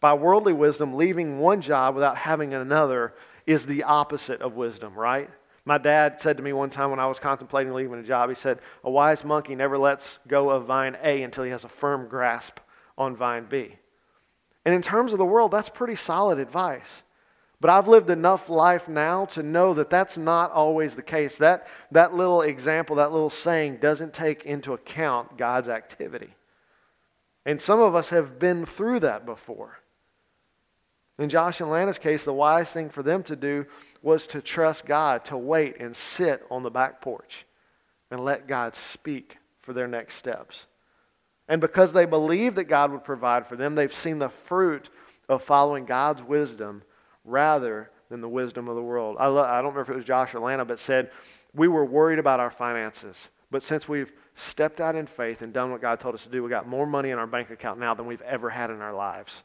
By 0.00 0.14
worldly 0.14 0.52
wisdom, 0.52 0.94
leaving 0.94 1.38
one 1.38 1.60
job 1.60 1.94
without 1.94 2.16
having 2.16 2.54
another 2.54 3.14
is 3.46 3.66
the 3.66 3.84
opposite 3.84 4.42
of 4.42 4.54
wisdom, 4.54 4.94
right? 4.94 5.30
My 5.64 5.78
dad 5.78 6.20
said 6.20 6.36
to 6.38 6.42
me 6.42 6.52
one 6.52 6.70
time 6.70 6.90
when 6.90 6.98
I 6.98 7.06
was 7.06 7.18
contemplating 7.18 7.72
leaving 7.72 7.98
a 7.98 8.02
job, 8.02 8.30
he 8.30 8.34
said, 8.34 8.58
A 8.84 8.90
wise 8.90 9.24
monkey 9.24 9.54
never 9.54 9.78
lets 9.78 10.18
go 10.26 10.50
of 10.50 10.66
vine 10.66 10.96
A 11.02 11.22
until 11.22 11.44
he 11.44 11.50
has 11.50 11.64
a 11.64 11.68
firm 11.68 12.08
grasp 12.08 12.58
on 12.98 13.16
vine 13.16 13.46
B. 13.48 13.76
And 14.66 14.74
in 14.74 14.82
terms 14.82 15.12
of 15.12 15.18
the 15.18 15.24
world, 15.24 15.50
that's 15.50 15.70
pretty 15.70 15.96
solid 15.96 16.38
advice. 16.38 17.02
But 17.60 17.70
I've 17.70 17.88
lived 17.88 18.10
enough 18.10 18.48
life 18.48 18.86
now 18.88 19.24
to 19.26 19.42
know 19.42 19.74
that 19.74 19.90
that's 19.90 20.18
not 20.18 20.52
always 20.52 20.94
the 20.94 21.02
case. 21.02 21.38
That, 21.38 21.66
that 21.90 22.14
little 22.14 22.42
example, 22.42 22.96
that 22.96 23.12
little 23.12 23.30
saying 23.30 23.78
doesn't 23.78 24.12
take 24.12 24.44
into 24.44 24.74
account 24.74 25.38
God's 25.38 25.68
activity. 25.68 26.34
And 27.46 27.60
some 27.60 27.80
of 27.80 27.94
us 27.94 28.10
have 28.10 28.38
been 28.38 28.66
through 28.66 29.00
that 29.00 29.24
before. 29.24 29.78
In 31.18 31.28
Josh 31.28 31.60
and 31.60 31.70
Lana's 31.70 31.98
case, 31.98 32.24
the 32.24 32.32
wise 32.32 32.70
thing 32.70 32.90
for 32.90 33.02
them 33.02 33.24
to 33.24 33.34
do 33.34 33.66
was 34.02 34.26
to 34.28 34.40
trust 34.40 34.86
God, 34.86 35.24
to 35.24 35.36
wait 35.36 35.80
and 35.80 35.96
sit 35.96 36.44
on 36.50 36.62
the 36.62 36.70
back 36.70 37.00
porch 37.00 37.44
and 38.10 38.24
let 38.24 38.46
God 38.46 38.76
speak 38.76 39.38
for 39.62 39.72
their 39.72 39.88
next 39.88 40.16
steps. 40.16 40.66
And 41.48 41.60
because 41.60 41.92
they 41.92 42.04
believe 42.04 42.56
that 42.56 42.64
God 42.64 42.92
would 42.92 43.04
provide 43.04 43.46
for 43.46 43.56
them, 43.56 43.74
they've 43.74 43.94
seen 43.94 44.18
the 44.18 44.28
fruit 44.28 44.90
of 45.28 45.42
following 45.42 45.84
God's 45.84 46.22
wisdom 46.22 46.82
rather 47.24 47.90
than 48.10 48.20
the 48.20 48.28
wisdom 48.28 48.68
of 48.68 48.76
the 48.76 48.82
world. 48.82 49.16
I, 49.18 49.26
lo- 49.26 49.44
I 49.44 49.56
don't 49.56 49.72
remember 49.72 49.82
if 49.82 49.88
it 49.90 49.96
was 49.96 50.04
Josh 50.04 50.34
or 50.34 50.40
Lana, 50.40 50.64
but 50.64 50.80
said, 50.80 51.10
We 51.54 51.68
were 51.68 51.84
worried 51.84 52.18
about 52.18 52.40
our 52.40 52.50
finances, 52.50 53.28
But 53.50 53.64
since 53.64 53.88
we've 53.88 54.12
stepped 54.34 54.80
out 54.80 54.94
in 54.94 55.06
faith 55.06 55.42
and 55.42 55.52
done 55.52 55.70
what 55.70 55.80
God 55.80 56.00
told 56.00 56.14
us 56.14 56.22
to 56.22 56.28
do, 56.28 56.42
we 56.42 56.50
got 56.50 56.68
more 56.68 56.86
money 56.86 57.10
in 57.10 57.18
our 57.18 57.26
bank 57.26 57.50
account 57.50 57.80
now 57.80 57.94
than 57.94 58.06
we've 58.06 58.22
ever 58.22 58.50
had 58.50 58.70
in 58.70 58.80
our 58.80 58.94
lives. 58.94 59.42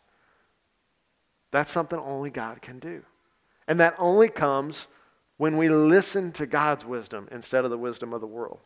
That's 1.52 1.72
something 1.72 2.00
only 2.00 2.30
God 2.30 2.62
can 2.62 2.80
do. 2.80 3.04
And 3.68 3.80
that 3.80 3.96
only 3.98 4.28
comes 4.28 4.88
when 5.38 5.58
we 5.58 5.70
listen 5.70 6.32
to 6.34 6.46
God's 6.46 6.86
wisdom 6.86 7.28
instead 7.32 7.66
of 7.66 7.72
the 7.72 7.78
wisdom 7.78 8.13
of 8.13 8.22
the 8.22 8.28
world. 8.28 8.60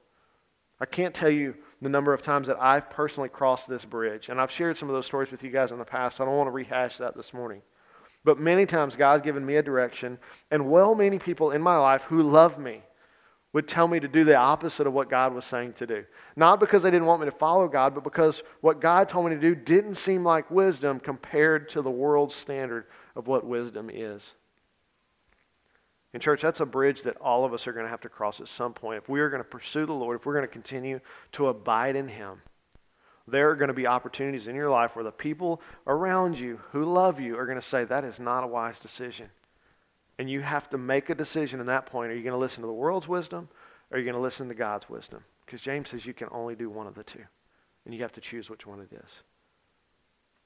I 0.80 0.86
can't 0.86 1.14
tell 1.14 1.30
you 1.30 1.56
the 1.82 1.90
number 1.90 2.14
of 2.14 2.22
times 2.22 2.48
that 2.48 2.62
I've 2.62 2.90
personally 2.90 3.30
crossed 3.30 3.68
this 3.68 3.86
bridge. 3.86 4.30
And 4.30 4.42
I've 4.42 4.52
shared 4.52 4.78
some 4.78 4.90
of 4.90 4.96
those 4.96 5.06
stories 5.06 5.32
with 5.32 5.44
you 5.44 5.52
guys 5.52 5.72
in 5.72 5.78
the 5.78 5.86
past. 5.86 6.18
So 6.18 6.24
I 6.24 6.28
don't 6.28 6.38
want 6.38 6.48
to 6.48 6.52
rehash 6.52 6.98
that 6.98 7.16
this 7.16 7.34
morning. 7.34 7.62
But 8.24 8.40
many 8.40 8.66
times 8.66 8.96
God's 8.96 9.22
given 9.22 9.46
me 9.46 9.56
a 9.56 9.64
direction, 9.64 10.18
and 10.52 10.70
well 10.70 10.96
meaning 10.96 11.20
people 11.20 11.52
in 11.52 11.62
my 11.62 11.78
life 11.78 12.02
who 12.04 12.24
love 12.24 12.58
me 12.58 12.82
would 13.54 13.68
tell 13.68 13.88
me 13.88 14.00
to 14.00 14.08
do 14.08 14.24
the 14.24 14.36
opposite 14.36 14.86
of 14.86 14.94
what 14.94 15.10
God 15.10 15.34
was 15.34 15.46
saying 15.46 15.74
to 15.74 15.88
do. 15.88 16.04
Not 16.36 16.60
because 16.60 16.84
they 16.84 16.92
didn't 16.92 17.08
want 17.08 17.22
me 17.22 17.28
to 17.28 17.32
follow 17.32 17.68
God, 17.68 17.96
but 17.96 18.04
because 18.04 18.44
what 18.62 18.82
God 18.82 19.08
told 19.08 19.30
me 19.30 19.36
to 19.36 19.42
do 19.42 19.56
didn't 19.56 19.96
seem 19.96 20.24
like 20.24 20.52
wisdom 20.52 21.00
compared 21.00 21.70
to 21.70 21.82
the 21.82 21.90
world's 21.90 22.36
standard 22.36 22.86
of 23.16 23.28
what 23.28 23.46
wisdom 23.46 23.90
is. 23.92 24.34
In 26.18 26.22
church, 26.22 26.42
that's 26.42 26.62
a 26.62 26.66
bridge 26.66 27.04
that 27.04 27.16
all 27.18 27.46
of 27.46 27.54
us 27.54 27.68
are 27.68 27.74
going 27.74 27.86
to 27.86 27.92
have 27.92 28.02
to 28.02 28.10
cross 28.10 28.42
at 28.42 28.48
some 28.48 28.74
point. 28.74 28.98
If 28.98 29.08
we 29.08 29.20
are 29.20 29.30
going 29.30 29.44
to 29.44 29.48
pursue 29.48 29.86
the 29.86 29.94
Lord, 29.94 30.20
if 30.20 30.26
we're 30.26 30.34
going 30.34 30.48
to 30.48 30.52
continue 30.52 31.00
to 31.34 31.50
abide 31.50 31.96
in 31.96 32.08
Him, 32.08 32.42
there 33.28 33.52
are 33.52 33.56
going 33.56 33.68
to 33.68 33.76
be 33.76 33.86
opportunities 33.86 34.48
in 34.48 34.56
your 34.56 34.68
life 34.68 34.96
where 34.96 35.04
the 35.04 35.12
people 35.12 35.62
around 35.86 36.40
you 36.40 36.60
who 36.72 36.86
love 36.86 37.20
you 37.20 37.38
are 37.38 37.46
going 37.46 37.60
to 37.60 37.64
say, 37.64 37.84
That 37.84 38.04
is 38.04 38.20
not 38.20 38.44
a 38.44 38.48
wise 38.48 38.80
decision. 38.80 39.30
And 40.18 40.28
you 40.28 40.42
have 40.42 40.68
to 40.72 40.80
make 40.80 41.12
a 41.12 41.16
decision 41.16 41.60
in 41.60 41.68
that 41.68 41.86
point. 41.86 42.12
Are 42.12 42.16
you 42.16 42.24
going 42.24 42.34
to 42.34 42.40
listen 42.40 42.62
to 42.62 42.68
the 42.68 42.74
world's 42.74 43.08
wisdom 43.08 43.48
or 43.92 43.98
are 43.98 44.00
you 44.00 44.06
going 44.06 44.16
to 44.16 44.20
listen 44.20 44.48
to 44.48 44.56
God's 44.56 44.90
wisdom? 44.90 45.24
Because 45.46 45.62
James 45.62 45.90
says 45.90 46.04
you 46.04 46.16
can 46.16 46.30
only 46.32 46.56
do 46.56 46.72
one 46.72 46.88
of 46.88 46.96
the 46.96 47.04
two. 47.04 47.26
And 47.86 47.94
you 47.94 48.02
have 48.02 48.14
to 48.14 48.22
choose 48.22 48.50
which 48.50 48.66
one 48.66 48.80
it 48.80 48.92
is. 48.92 49.22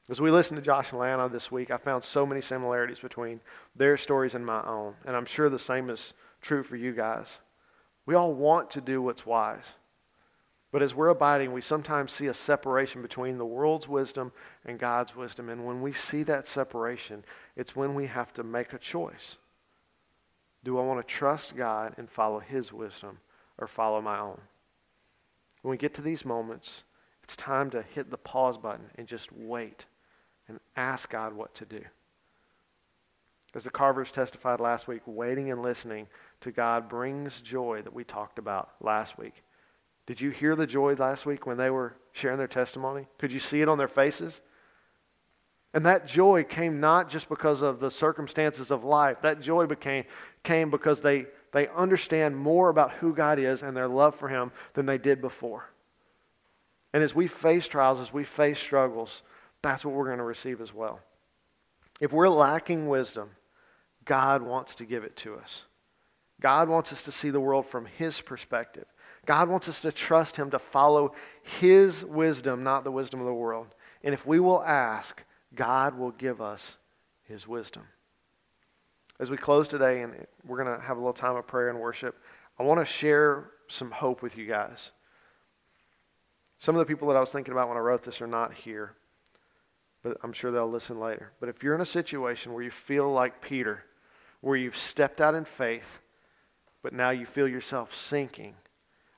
As 0.09 0.19
we 0.19 0.31
listened 0.31 0.57
to 0.57 0.65
Josh 0.65 0.91
and 0.91 0.99
Lana 0.99 1.29
this 1.29 1.51
week, 1.51 1.71
I 1.71 1.77
found 1.77 2.03
so 2.03 2.25
many 2.25 2.41
similarities 2.41 2.99
between 2.99 3.39
their 3.75 3.97
stories 3.97 4.35
and 4.35 4.45
my 4.45 4.61
own. 4.65 4.95
And 5.05 5.15
I'm 5.15 5.25
sure 5.25 5.49
the 5.49 5.59
same 5.59 5.89
is 5.89 6.13
true 6.41 6.63
for 6.63 6.75
you 6.75 6.91
guys. 6.91 7.39
We 8.05 8.15
all 8.15 8.33
want 8.33 8.71
to 8.71 8.81
do 8.81 9.01
what's 9.01 9.25
wise. 9.25 9.63
But 10.71 10.81
as 10.81 10.95
we're 10.95 11.09
abiding, 11.09 11.51
we 11.53 11.61
sometimes 11.61 12.11
see 12.11 12.27
a 12.27 12.33
separation 12.33 13.01
between 13.01 13.37
the 13.37 13.45
world's 13.45 13.87
wisdom 13.87 14.31
and 14.65 14.79
God's 14.79 15.15
wisdom. 15.15 15.49
And 15.49 15.65
when 15.65 15.81
we 15.81 15.91
see 15.91 16.23
that 16.23 16.47
separation, 16.47 17.23
it's 17.55 17.75
when 17.75 17.93
we 17.93 18.07
have 18.07 18.33
to 18.33 18.43
make 18.43 18.73
a 18.73 18.79
choice. 18.79 19.37
Do 20.63 20.79
I 20.79 20.83
want 20.83 21.05
to 21.05 21.13
trust 21.13 21.55
God 21.55 21.93
and 21.97 22.09
follow 22.09 22.39
His 22.39 22.71
wisdom 22.71 23.19
or 23.57 23.67
follow 23.67 24.01
my 24.01 24.19
own? 24.19 24.39
When 25.61 25.71
we 25.71 25.77
get 25.77 25.93
to 25.95 26.01
these 26.01 26.25
moments, 26.25 26.83
it's 27.23 27.35
time 27.35 27.69
to 27.71 27.81
hit 27.81 28.09
the 28.09 28.17
pause 28.17 28.57
button 28.57 28.89
and 28.95 29.07
just 29.07 29.31
wait 29.31 29.85
and 30.51 30.59
ask 30.75 31.09
God 31.09 31.33
what 31.33 31.55
to 31.55 31.65
do. 31.65 31.81
As 33.55 33.63
the 33.63 33.69
Carvers 33.69 34.11
testified 34.11 34.59
last 34.59 34.87
week, 34.87 35.01
waiting 35.05 35.51
and 35.51 35.61
listening 35.61 36.07
to 36.41 36.51
God 36.51 36.89
brings 36.89 37.41
joy 37.41 37.81
that 37.83 37.93
we 37.93 38.03
talked 38.03 38.37
about 38.37 38.71
last 38.81 39.17
week. 39.17 39.43
Did 40.05 40.19
you 40.19 40.29
hear 40.29 40.55
the 40.55 40.67
joy 40.67 40.93
last 40.95 41.25
week 41.25 41.45
when 41.45 41.57
they 41.57 41.69
were 41.69 41.95
sharing 42.11 42.37
their 42.37 42.47
testimony? 42.47 43.07
Could 43.17 43.31
you 43.31 43.39
see 43.39 43.61
it 43.61 43.69
on 43.69 43.77
their 43.77 43.87
faces? 43.87 44.41
And 45.73 45.85
that 45.85 46.05
joy 46.05 46.43
came 46.43 46.79
not 46.79 47.09
just 47.09 47.29
because 47.29 47.61
of 47.61 47.79
the 47.79 47.91
circumstances 47.91 48.71
of 48.71 48.83
life. 48.83 49.17
That 49.21 49.41
joy 49.41 49.67
became, 49.67 50.03
came 50.43 50.69
because 50.69 50.99
they, 50.99 51.27
they 51.53 51.69
understand 51.69 52.35
more 52.35 52.69
about 52.69 52.91
who 52.93 53.13
God 53.13 53.39
is 53.39 53.63
and 53.63 53.75
their 53.75 53.87
love 53.87 54.15
for 54.15 54.27
Him 54.27 54.51
than 54.73 54.85
they 54.85 54.97
did 54.97 55.21
before. 55.21 55.69
And 56.93 57.03
as 57.03 57.15
we 57.15 57.27
face 57.27 57.67
trials, 57.67 57.99
as 57.99 58.11
we 58.11 58.25
face 58.25 58.59
struggles, 58.59 59.23
that's 59.62 59.86
what 59.86 59.93
we're 59.93 60.06
going 60.06 60.17
to 60.17 60.24
receive 60.24 60.62
as 60.62 60.74
well. 60.74 61.00
If 62.00 62.12
we're 62.12 62.30
lacking 62.30 62.88
wisdom, 62.88 63.30
God 64.06 64.41
wants 64.41 64.76
to 64.76 64.86
give 64.86 65.04
it 65.04 65.15
to 65.17 65.36
us. 65.36 65.63
God 66.41 66.67
wants 66.67 66.91
us 66.91 67.04
to 67.04 67.12
see 67.12 67.30
the 67.30 67.39
world 67.39 67.67
from 67.67 67.86
His 67.86 68.19
perspective. 68.19 68.86
God 69.28 69.47
wants 69.47 69.69
us 69.69 69.82
to 69.82 69.91
trust 69.91 70.36
Him 70.36 70.50
to 70.52 70.60
follow 70.60 71.13
His 71.43 72.04
wisdom, 72.04 72.63
not 72.63 72.84
the 72.84 72.91
wisdom 72.91 73.19
of 73.19 73.28
the 73.28 73.34
world. 73.34 73.67
And 74.04 74.13
if 74.15 74.26
we 74.26 74.39
will 74.39 74.63
ask, 74.63 75.21
God 75.54 75.97
will 75.97 76.12
give 76.12 76.41
us 76.41 76.78
His 77.28 77.47
wisdom. 77.47 77.84
As 79.19 79.30
we 79.30 79.38
close 79.38 79.67
today, 79.67 80.02
and 80.02 80.26
we're 80.43 80.63
going 80.63 80.76
to 80.76 80.84
have 80.84 80.97
a 80.97 81.00
little 81.00 81.13
time 81.13 81.36
of 81.36 81.45
prayer 81.45 81.69
and 81.69 81.80
worship, 81.80 82.17
I 82.58 82.63
want 82.63 82.80
to 82.80 82.86
share 82.86 83.52
some 83.67 83.91
hope 83.91 84.24
with 84.24 84.36
you 84.36 84.47
guys. 84.47 84.89
Some 86.58 86.76
of 86.76 86.80
the 86.80 86.86
people 86.86 87.08
that 87.10 87.17
I 87.17 87.19
was 87.19 87.30
thinking 87.30 87.52
about 87.52 87.67
when 87.67 87.78
I 87.78 87.82
wrote 87.82 88.02
this 88.02 88.21
are 88.21 88.28
not 88.28 88.54
here 88.54 88.95
but 90.03 90.17
I'm 90.23 90.33
sure 90.33 90.51
they'll 90.51 90.69
listen 90.69 90.99
later. 90.99 91.31
But 91.39 91.49
if 91.49 91.61
you're 91.61 91.75
in 91.75 91.81
a 91.81 91.85
situation 91.85 92.53
where 92.53 92.63
you 92.63 92.71
feel 92.71 93.11
like 93.11 93.41
Peter, 93.41 93.83
where 94.41 94.57
you've 94.57 94.77
stepped 94.77 95.21
out 95.21 95.35
in 95.35 95.45
faith, 95.45 95.99
but 96.81 96.93
now 96.93 97.11
you 97.11 97.25
feel 97.25 97.47
yourself 97.47 97.95
sinking, 97.95 98.55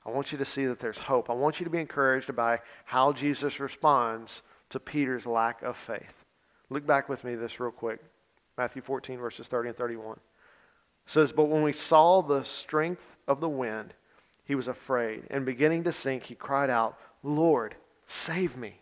I 0.06 0.10
want 0.10 0.32
you 0.32 0.38
to 0.38 0.44
see 0.44 0.66
that 0.66 0.80
there's 0.80 0.98
hope. 0.98 1.30
I 1.30 1.34
want 1.34 1.60
you 1.60 1.64
to 1.64 1.70
be 1.70 1.78
encouraged 1.78 2.34
by 2.36 2.60
how 2.84 3.12
Jesus 3.12 3.58
responds 3.58 4.42
to 4.70 4.78
Peter's 4.78 5.24
lack 5.24 5.62
of 5.62 5.76
faith. 5.76 6.24
Look 6.68 6.86
back 6.86 7.08
with 7.08 7.24
me 7.24 7.34
this 7.34 7.58
real 7.58 7.70
quick. 7.70 8.00
Matthew 8.58 8.82
14, 8.82 9.18
verses 9.18 9.46
30 9.46 9.70
and 9.70 9.78
31. 9.78 10.12
It 10.12 10.18
says, 11.06 11.32
But 11.32 11.48
when 11.48 11.62
we 11.62 11.72
saw 11.72 12.20
the 12.20 12.44
strength 12.44 13.16
of 13.26 13.40
the 13.40 13.48
wind, 13.48 13.94
he 14.44 14.54
was 14.54 14.68
afraid, 14.68 15.24
and 15.30 15.46
beginning 15.46 15.84
to 15.84 15.92
sink, 15.92 16.24
he 16.24 16.34
cried 16.34 16.70
out, 16.70 16.98
Lord, 17.22 17.74
save 18.06 18.56
me. 18.56 18.80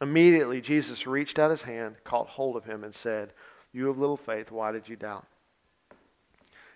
Immediately, 0.00 0.60
Jesus 0.60 1.06
reached 1.06 1.38
out 1.38 1.50
his 1.50 1.62
hand, 1.62 1.96
caught 2.04 2.28
hold 2.28 2.56
of 2.56 2.64
him, 2.64 2.84
and 2.84 2.94
said, 2.94 3.32
You 3.72 3.86
have 3.86 3.98
little 3.98 4.16
faith, 4.16 4.50
why 4.50 4.72
did 4.72 4.88
you 4.88 4.96
doubt? 4.96 5.26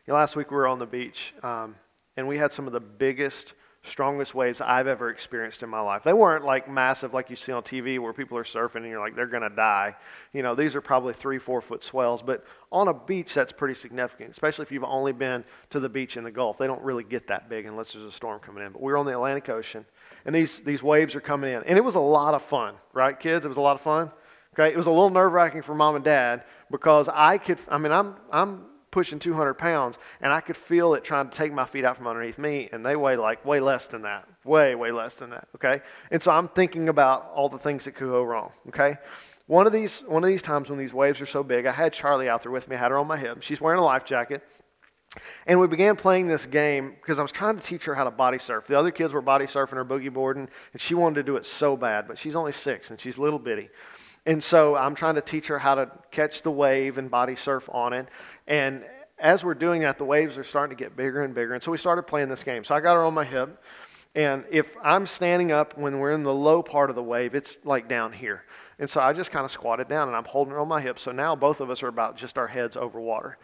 You 0.07 0.13
know, 0.13 0.15
last 0.15 0.37
week 0.37 0.51
we 0.51 0.57
were 0.57 0.69
on 0.69 0.79
the 0.79 0.87
beach, 0.87 1.35
um, 1.43 1.75
and 2.17 2.27
we 2.27 2.39
had 2.39 2.53
some 2.53 2.67
of 2.67 2.73
the 2.73 2.81
biggest, 2.81 3.53
strongest 3.83 4.35
waves 4.35 4.61
I've 4.61 4.87
ever 4.87 5.11
experienced 5.11 5.63
in 5.63 5.69
my 5.69 5.81
life. 5.81 6.03
They 6.03 6.13
weren't 6.13 6.45
like 6.45 6.71
massive 6.71 7.13
like 7.13 7.29
you 7.29 7.37
see 7.37 7.53
on 7.53 7.63
TV 7.63 7.99
where 7.99 8.13
people 8.13 8.39
are 8.39 8.45
surfing 8.45 8.77
and 8.77 8.87
you're 8.87 9.01
like, 9.01 9.15
they're 9.15 9.27
going 9.27 9.49
to 9.49 9.55
die. 9.55 9.97
You 10.33 10.43
know, 10.43 10.55
these 10.55 10.75
are 10.75 10.81
probably 10.81 11.13
three, 11.13 11.39
four 11.39 11.61
foot 11.61 11.85
swells, 11.85 12.23
but 12.23 12.45
on 12.73 12.89
a 12.89 12.95
beach, 12.95 13.35
that's 13.35 13.53
pretty 13.53 13.75
significant, 13.75 14.31
especially 14.31 14.63
if 14.63 14.73
you've 14.73 14.85
only 14.85 15.13
been 15.13 15.45
to 15.71 15.81
the 15.81 15.89
beach 15.89 16.17
in 16.17 16.25
the 16.25 16.31
Gulf. 16.31 16.57
They 16.57 16.67
don't 16.67 16.83
really 16.83 17.05
get 17.05 17.29
that 17.29 17.51
big 17.51 17.67
unless 17.67 17.93
there's 17.93 18.05
a 18.05 18.13
storm 18.13 18.41
coming 18.41 18.65
in. 18.65 18.73
But 18.73 18.81
we 18.81 18.91
were 18.91 18.99
on 18.99 19.07
the 19.07 19.13
Atlantic 19.13 19.49
Ocean 19.49 19.85
and 20.29 20.37
these, 20.37 20.59
these 20.59 20.83
waves 20.83 21.15
are 21.15 21.23
coming 21.23 21.55
in. 21.55 21.63
And 21.63 21.79
it 21.79 21.81
was 21.81 21.95
a 21.95 22.01
lot 22.01 22.35
of 22.35 22.43
fun, 22.43 22.75
right, 22.93 23.19
kids? 23.19 23.47
It 23.47 23.49
was 23.49 23.57
a 23.57 23.63
lot 23.63 23.77
of 23.77 23.81
fun. 23.81 24.11
Okay, 24.53 24.71
it 24.71 24.77
was 24.77 24.85
a 24.85 24.91
little 24.91 25.09
nerve 25.09 25.33
wracking 25.33 25.63
for 25.63 25.75
mom 25.75 25.97
and 25.97 26.05
dad 26.05 26.45
because 26.71 27.09
I 27.09 27.39
could, 27.39 27.59
I 27.67 27.79
mean, 27.79 27.93
I'm, 27.93 28.15
I'm 28.31 28.67
pushing 28.91 29.19
200 29.19 29.55
pounds 29.55 29.97
and 30.21 30.31
I 30.31 30.43
could 30.43 30.59
feel 30.59 30.93
it 30.93 31.03
trying 31.03 31.31
to 31.31 31.35
take 31.35 31.51
my 31.51 31.65
feet 31.65 31.87
out 31.87 31.97
from 31.97 32.07
underneath 32.07 32.37
me, 32.37 32.69
and 32.73 32.85
they 32.85 32.95
weigh 32.95 33.17
like 33.17 33.43
way 33.47 33.59
less 33.59 33.87
than 33.87 34.03
that. 34.03 34.29
Way, 34.45 34.75
way 34.75 34.93
less 34.93 35.15
than 35.15 35.31
that. 35.31 35.49
Okay, 35.55 35.81
and 36.11 36.23
so 36.23 36.31
I'm 36.31 36.49
thinking 36.49 36.91
about 36.91 37.33
all 37.35 37.49
the 37.49 37.59
things 37.59 37.87
that 37.87 37.93
could 37.93 38.11
go 38.11 38.23
wrong. 38.23 38.53
Okay. 38.69 38.99
One 39.47 39.67
of 39.67 39.73
these, 39.73 40.01
one 40.01 40.23
of 40.23 40.29
these 40.29 40.43
times 40.43 40.69
when 40.69 40.79
these 40.79 40.93
waves 40.93 41.23
are 41.23 41.27
so 41.27 41.43
big, 41.43 41.65
I 41.65 41.73
had 41.73 41.95
Charlie 41.95 42.29
out 42.29 42.43
there 42.43 42.53
with 42.53 42.69
me. 42.69 42.77
I 42.77 42.81
had 42.81 42.91
her 42.91 42.99
on 42.99 43.07
my 43.07 43.17
hip. 43.17 43.41
She's 43.41 43.63
wearing 43.63 43.81
a 43.81 43.85
life 43.85 44.05
jacket. 44.05 44.43
And 45.47 45.61
we 45.61 45.67
began 45.67 45.97
playing 45.97 46.27
this 46.27 46.47
game 46.47 46.97
because 47.01 47.19
I 47.19 47.23
was 47.23 47.33
trying 47.33 47.57
to 47.57 47.63
teach 47.63 47.85
her 47.85 47.95
how 47.95 48.05
to 48.05 48.11
body 48.11 48.39
surf. 48.39 48.67
The 48.67 48.79
other 48.79 48.91
kids 48.91 49.13
were 49.13 49.21
body 49.21 49.47
surfing 49.47 49.75
or 49.75 49.85
boogie 49.85 50.13
boarding, 50.13 50.49
and 50.73 50.83
she 50.83 50.95
wanted 50.95 51.17
to 51.17 51.23
do 51.23 51.37
it 51.37 51.47
so 51.47 51.77
bad, 51.77 52.07
but 52.09 52.19
she's 52.19 52.35
only 52.35 52.53
six 52.53 52.91
and 52.91 53.01
she's 53.01 53.19
little 53.19 53.39
bitty. 53.39 53.69
And 54.27 54.43
so 54.43 54.77
I'm 54.77 54.95
trying 54.95 55.15
to 55.15 55.23
teach 55.23 55.47
her 55.47 55.59
how 55.59 55.75
to 55.77 55.91
catch 56.11 56.43
the 56.43 56.51
wave 56.51 56.99
and 56.99 57.11
body 57.11 57.37
surf 57.37 57.69
on 57.73 57.93
it. 57.93 58.09
And 58.47 58.85
as 59.19 59.43
we're 59.43 59.55
doing 59.55 59.83
that, 59.83 59.99
the 59.99 60.05
waves 60.05 60.37
are 60.39 60.45
starting 60.45 60.77
to 60.77 60.83
get 60.83 60.97
bigger 60.97 61.23
and 61.23 61.35
bigger. 61.35 61.55
And 61.55 61.63
so 61.63 61.71
we 61.71 61.79
started 61.79 62.03
playing 62.03 62.29
this 62.29 62.45
game. 62.45 62.65
So 62.65 62.75
I 62.75 62.81
got 62.81 62.95
her 62.95 63.05
on 63.05 63.15
my 63.15 63.25
hip. 63.25 63.63
And 64.15 64.45
if 64.51 64.71
I'm 64.83 65.07
standing 65.07 65.53
up 65.53 65.77
when 65.77 65.99
we're 65.99 66.13
in 66.13 66.23
the 66.23 66.33
low 66.35 66.63
part 66.63 66.91
of 66.91 66.97
the 66.97 67.03
wave, 67.03 67.35
it's 67.35 67.57
like 67.65 67.89
down 67.89 68.13
here. 68.13 68.45
And 68.79 68.89
so 68.89 69.01
I 69.01 69.13
just 69.13 69.31
kind 69.31 69.45
of 69.45 69.51
squatted 69.51 69.89
down 69.89 70.09
and 70.09 70.17
I'm 70.17 70.25
holding 70.25 70.53
her 70.53 70.61
on 70.61 70.69
my 70.69 70.81
hip. 70.81 70.99
So 70.99 71.13
now 71.13 71.35
both 71.35 71.61
of 71.61 71.71
us 71.71 71.83
are 71.83 71.89
about 71.89 72.17
just 72.17 72.39
our 72.39 72.47
heads 72.47 72.77
over 72.77 73.01
water. 73.01 73.39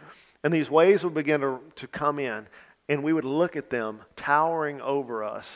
And 0.44 0.52
these 0.52 0.70
waves 0.70 1.02
would 1.02 1.14
begin 1.14 1.40
to, 1.40 1.58
to 1.76 1.86
come 1.88 2.18
in, 2.18 2.46
and 2.88 3.02
we 3.02 3.12
would 3.12 3.24
look 3.24 3.56
at 3.56 3.70
them 3.70 4.02
towering 4.14 4.80
over 4.82 5.24
us 5.24 5.48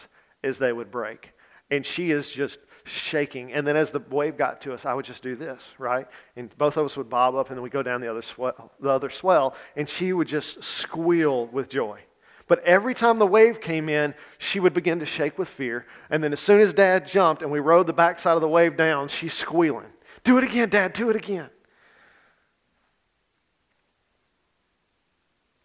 as 0.43 0.59
they 0.59 0.72
would 0.72 0.91
break. 0.91 1.32
And 1.70 1.84
she 1.84 2.11
is 2.11 2.30
just 2.30 2.59
shaking. 2.84 3.53
And 3.53 3.66
then 3.66 3.76
as 3.76 3.91
the 3.91 4.01
wave 4.11 4.39
got 4.39 4.62
to 4.62 4.72
us, 4.72 4.86
I 4.86 4.95
would 4.95 5.05
just 5.05 5.22
do 5.22 5.36
this, 5.36 5.72
right? 5.78 6.09
And 6.36 6.57
both 6.57 6.78
of 6.78 6.86
us 6.86 6.97
would 6.97 7.11
bob 7.11 7.34
up, 7.34 7.49
and 7.49 7.57
then 7.57 7.62
we 7.62 7.68
go 7.68 7.82
down 7.82 8.01
the 8.01 8.11
other 8.11 8.22
swell, 8.22 8.72
the 8.80 8.89
other 8.89 9.11
swell, 9.11 9.55
and 9.76 9.86
she 9.86 10.14
would 10.14 10.26
just 10.26 10.64
squeal 10.64 11.47
with 11.49 11.68
joy. 11.68 12.01
But 12.47 12.64
every 12.64 12.95
time 12.95 13.18
the 13.18 13.26
wave 13.26 13.61
came 13.61 13.91
in, 13.91 14.14
she 14.39 14.59
would 14.59 14.72
begin 14.72 15.01
to 15.01 15.07
shake 15.07 15.39
with 15.39 15.51
fear. 15.51 15.84
And 16.09 16.24
then 16.24 16.32
as 16.32 16.41
soon 16.41 16.62
as 16.62 16.72
Dad 16.72 17.07
jumped 17.07 17.43
and 17.43 17.53
we 17.53 17.61
rode 17.61 17.86
the 17.86 17.93
backside 17.93 18.36
of 18.36 18.41
the 18.41 18.49
wave 18.49 18.74
down, 18.74 19.09
she's 19.09 19.34
squealing. 19.34 19.89
Do 20.24 20.39
it 20.39 20.45
again, 20.45 20.70
Dad, 20.70 20.95
do 20.95 21.11
it 21.11 21.16
again. 21.16 21.51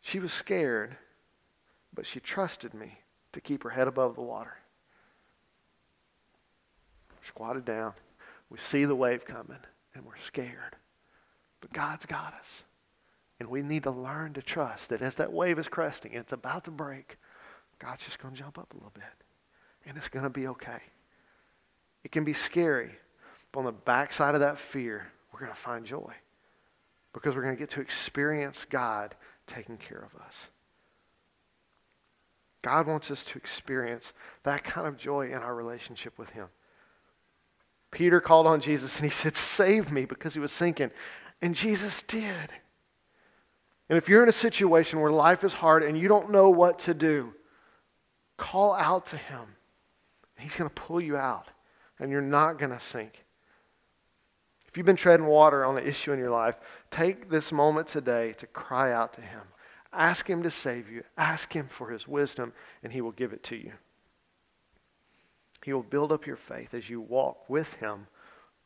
She 0.03 0.19
was 0.19 0.33
scared, 0.33 0.97
but 1.93 2.05
she 2.05 2.19
trusted 2.19 2.73
me 2.73 2.99
to 3.31 3.39
keep 3.39 3.63
her 3.63 3.69
head 3.69 3.87
above 3.87 4.15
the 4.15 4.21
water. 4.21 4.57
Squatted 7.25 7.63
down. 7.63 7.93
We 8.49 8.59
see 8.59 8.83
the 8.83 8.95
wave 8.95 9.25
coming 9.25 9.59
and 9.95 10.05
we're 10.05 10.17
scared. 10.17 10.75
But 11.61 11.71
God's 11.71 12.05
got 12.05 12.33
us. 12.39 12.63
And 13.39 13.49
we 13.49 13.61
need 13.61 13.83
to 13.83 13.91
learn 13.91 14.33
to 14.33 14.41
trust 14.41 14.89
that 14.89 15.01
as 15.01 15.15
that 15.15 15.31
wave 15.31 15.57
is 15.57 15.69
cresting, 15.69 16.13
it's 16.13 16.33
about 16.33 16.65
to 16.65 16.71
break, 16.71 17.17
God's 17.79 18.03
just 18.03 18.19
going 18.19 18.33
to 18.33 18.39
jump 18.39 18.57
up 18.57 18.73
a 18.73 18.75
little 18.75 18.91
bit. 18.93 19.03
And 19.85 19.97
it's 19.97 20.09
going 20.09 20.23
to 20.23 20.29
be 20.29 20.47
okay. 20.47 20.81
It 22.03 22.11
can 22.11 22.25
be 22.25 22.33
scary, 22.33 22.91
but 23.53 23.61
on 23.61 23.65
the 23.65 23.71
backside 23.71 24.33
of 24.35 24.41
that 24.41 24.59
fear, 24.59 25.07
we're 25.31 25.39
going 25.39 25.51
to 25.51 25.57
find 25.57 25.85
joy 25.85 26.13
because 27.13 27.35
we're 27.35 27.43
going 27.43 27.55
to 27.55 27.59
get 27.59 27.69
to 27.71 27.81
experience 27.81 28.65
God 28.69 29.15
taking 29.47 29.77
care 29.77 30.07
of 30.13 30.19
us. 30.21 30.47
God 32.61 32.87
wants 32.87 33.11
us 33.11 33.23
to 33.25 33.37
experience 33.37 34.13
that 34.43 34.63
kind 34.63 34.87
of 34.87 34.97
joy 34.97 35.27
in 35.27 35.35
our 35.35 35.53
relationship 35.53 36.17
with 36.17 36.29
Him. 36.29 36.47
Peter 37.93 38.19
called 38.19 38.47
on 38.47 38.59
Jesus 38.59 38.97
and 38.97 39.05
he 39.05 39.09
said, 39.09 39.35
Save 39.35 39.91
me, 39.91 40.05
because 40.05 40.33
he 40.33 40.39
was 40.39 40.51
sinking. 40.51 40.91
And 41.41 41.55
Jesus 41.55 42.01
did. 42.01 42.49
And 43.87 43.97
if 43.97 44.09
you're 44.09 44.23
in 44.23 44.29
a 44.29 44.33
situation 44.33 44.99
where 44.99 45.11
life 45.11 45.43
is 45.43 45.53
hard 45.53 45.83
and 45.83 45.97
you 45.97 46.07
don't 46.07 46.31
know 46.31 46.49
what 46.49 46.79
to 46.79 46.93
do, 46.93 47.33
call 48.37 48.73
out 48.73 49.05
to 49.07 49.17
him. 49.17 49.55
He's 50.39 50.55
going 50.55 50.69
to 50.69 50.73
pull 50.73 51.01
you 51.01 51.15
out, 51.15 51.47
and 51.99 52.11
you're 52.11 52.21
not 52.21 52.57
going 52.57 52.71
to 52.71 52.79
sink. 52.79 53.22
If 54.73 54.77
you've 54.77 54.87
been 54.87 54.95
treading 54.95 55.27
water 55.27 55.63
on 55.63 55.77
an 55.77 55.85
issue 55.85 56.13
in 56.13 56.17
your 56.17 56.31
life, 56.31 56.55
take 56.89 57.29
this 57.29 57.51
moment 57.51 57.87
today 57.87 58.33
to 58.39 58.47
cry 58.47 58.91
out 58.91 59.13
to 59.13 59.21
him. 59.21 59.41
Ask 59.93 60.27
him 60.27 60.41
to 60.41 60.49
save 60.49 60.89
you. 60.89 61.03
Ask 61.15 61.53
him 61.53 61.67
for 61.67 61.91
his 61.91 62.07
wisdom, 62.07 62.53
and 62.81 62.91
he 62.91 62.99
will 62.99 63.11
give 63.11 63.33
it 63.33 63.43
to 63.43 63.55
you. 63.55 63.73
He 65.63 65.73
will 65.73 65.83
build 65.83 66.11
up 66.11 66.25
your 66.25 66.37
faith 66.37 66.73
as 66.73 66.89
you 66.89 67.01
walk 67.01 67.47
with 67.47 67.71
him 67.75 68.07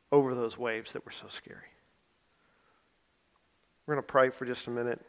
over 0.09 0.33
those 0.33 0.57
waves 0.57 0.93
that 0.93 1.03
were 1.03 1.11
so 1.11 1.27
scary. 1.27 1.73
We're 3.85 3.95
going 3.95 4.05
to 4.05 4.09
pray 4.09 4.29
for 4.29 4.45
just 4.45 4.67
a 4.67 4.71
minute, 4.71 5.01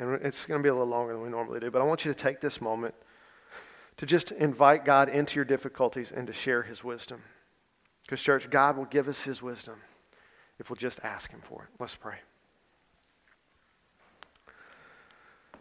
and 0.00 0.14
it's 0.22 0.46
going 0.46 0.60
to 0.60 0.62
be 0.62 0.70
a 0.70 0.74
little 0.74 0.88
longer 0.88 1.12
than 1.12 1.22
we 1.22 1.28
normally 1.28 1.60
do, 1.60 1.70
but 1.70 1.82
I 1.82 1.84
want 1.84 2.06
you 2.06 2.14
to 2.14 2.18
take 2.18 2.40
this 2.40 2.62
moment 2.62 2.94
to 3.98 4.06
just 4.06 4.32
invite 4.32 4.86
God 4.86 5.10
into 5.10 5.34
your 5.34 5.44
difficulties 5.44 6.12
and 6.16 6.26
to 6.26 6.32
share 6.32 6.62
his 6.62 6.82
wisdom. 6.82 7.24
Because, 8.06 8.22
church, 8.22 8.48
God 8.48 8.78
will 8.78 8.86
give 8.86 9.06
us 9.06 9.20
his 9.20 9.42
wisdom 9.42 9.80
if 10.58 10.70
we'll 10.70 10.76
just 10.76 11.00
ask 11.02 11.30
him 11.30 11.40
for 11.42 11.62
it. 11.62 11.68
Let's 11.78 11.94
pray. 11.94 12.16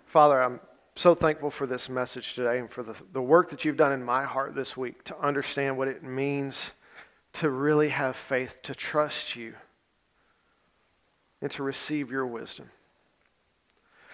Father, 0.05 0.41
I'm 0.41 0.59
so 0.95 1.13
thankful 1.13 1.51
for 1.51 1.67
this 1.67 1.89
message 1.89 2.35
today 2.35 2.59
and 2.59 2.71
for 2.71 2.83
the, 2.83 2.95
the 3.11 3.21
work 3.21 3.49
that 3.49 3.65
you've 3.65 3.75
done 3.75 3.91
in 3.91 4.03
my 4.03 4.23
heart 4.23 4.55
this 4.55 4.77
week 4.77 5.03
to 5.03 5.19
understand 5.19 5.77
what 5.77 5.89
it 5.89 6.03
means 6.03 6.71
to 7.33 7.49
really 7.49 7.89
have 7.89 8.15
faith, 8.15 8.61
to 8.63 8.73
trust 8.73 9.35
you, 9.35 9.55
and 11.41 11.51
to 11.51 11.63
receive 11.63 12.11
your 12.11 12.25
wisdom. 12.25 12.69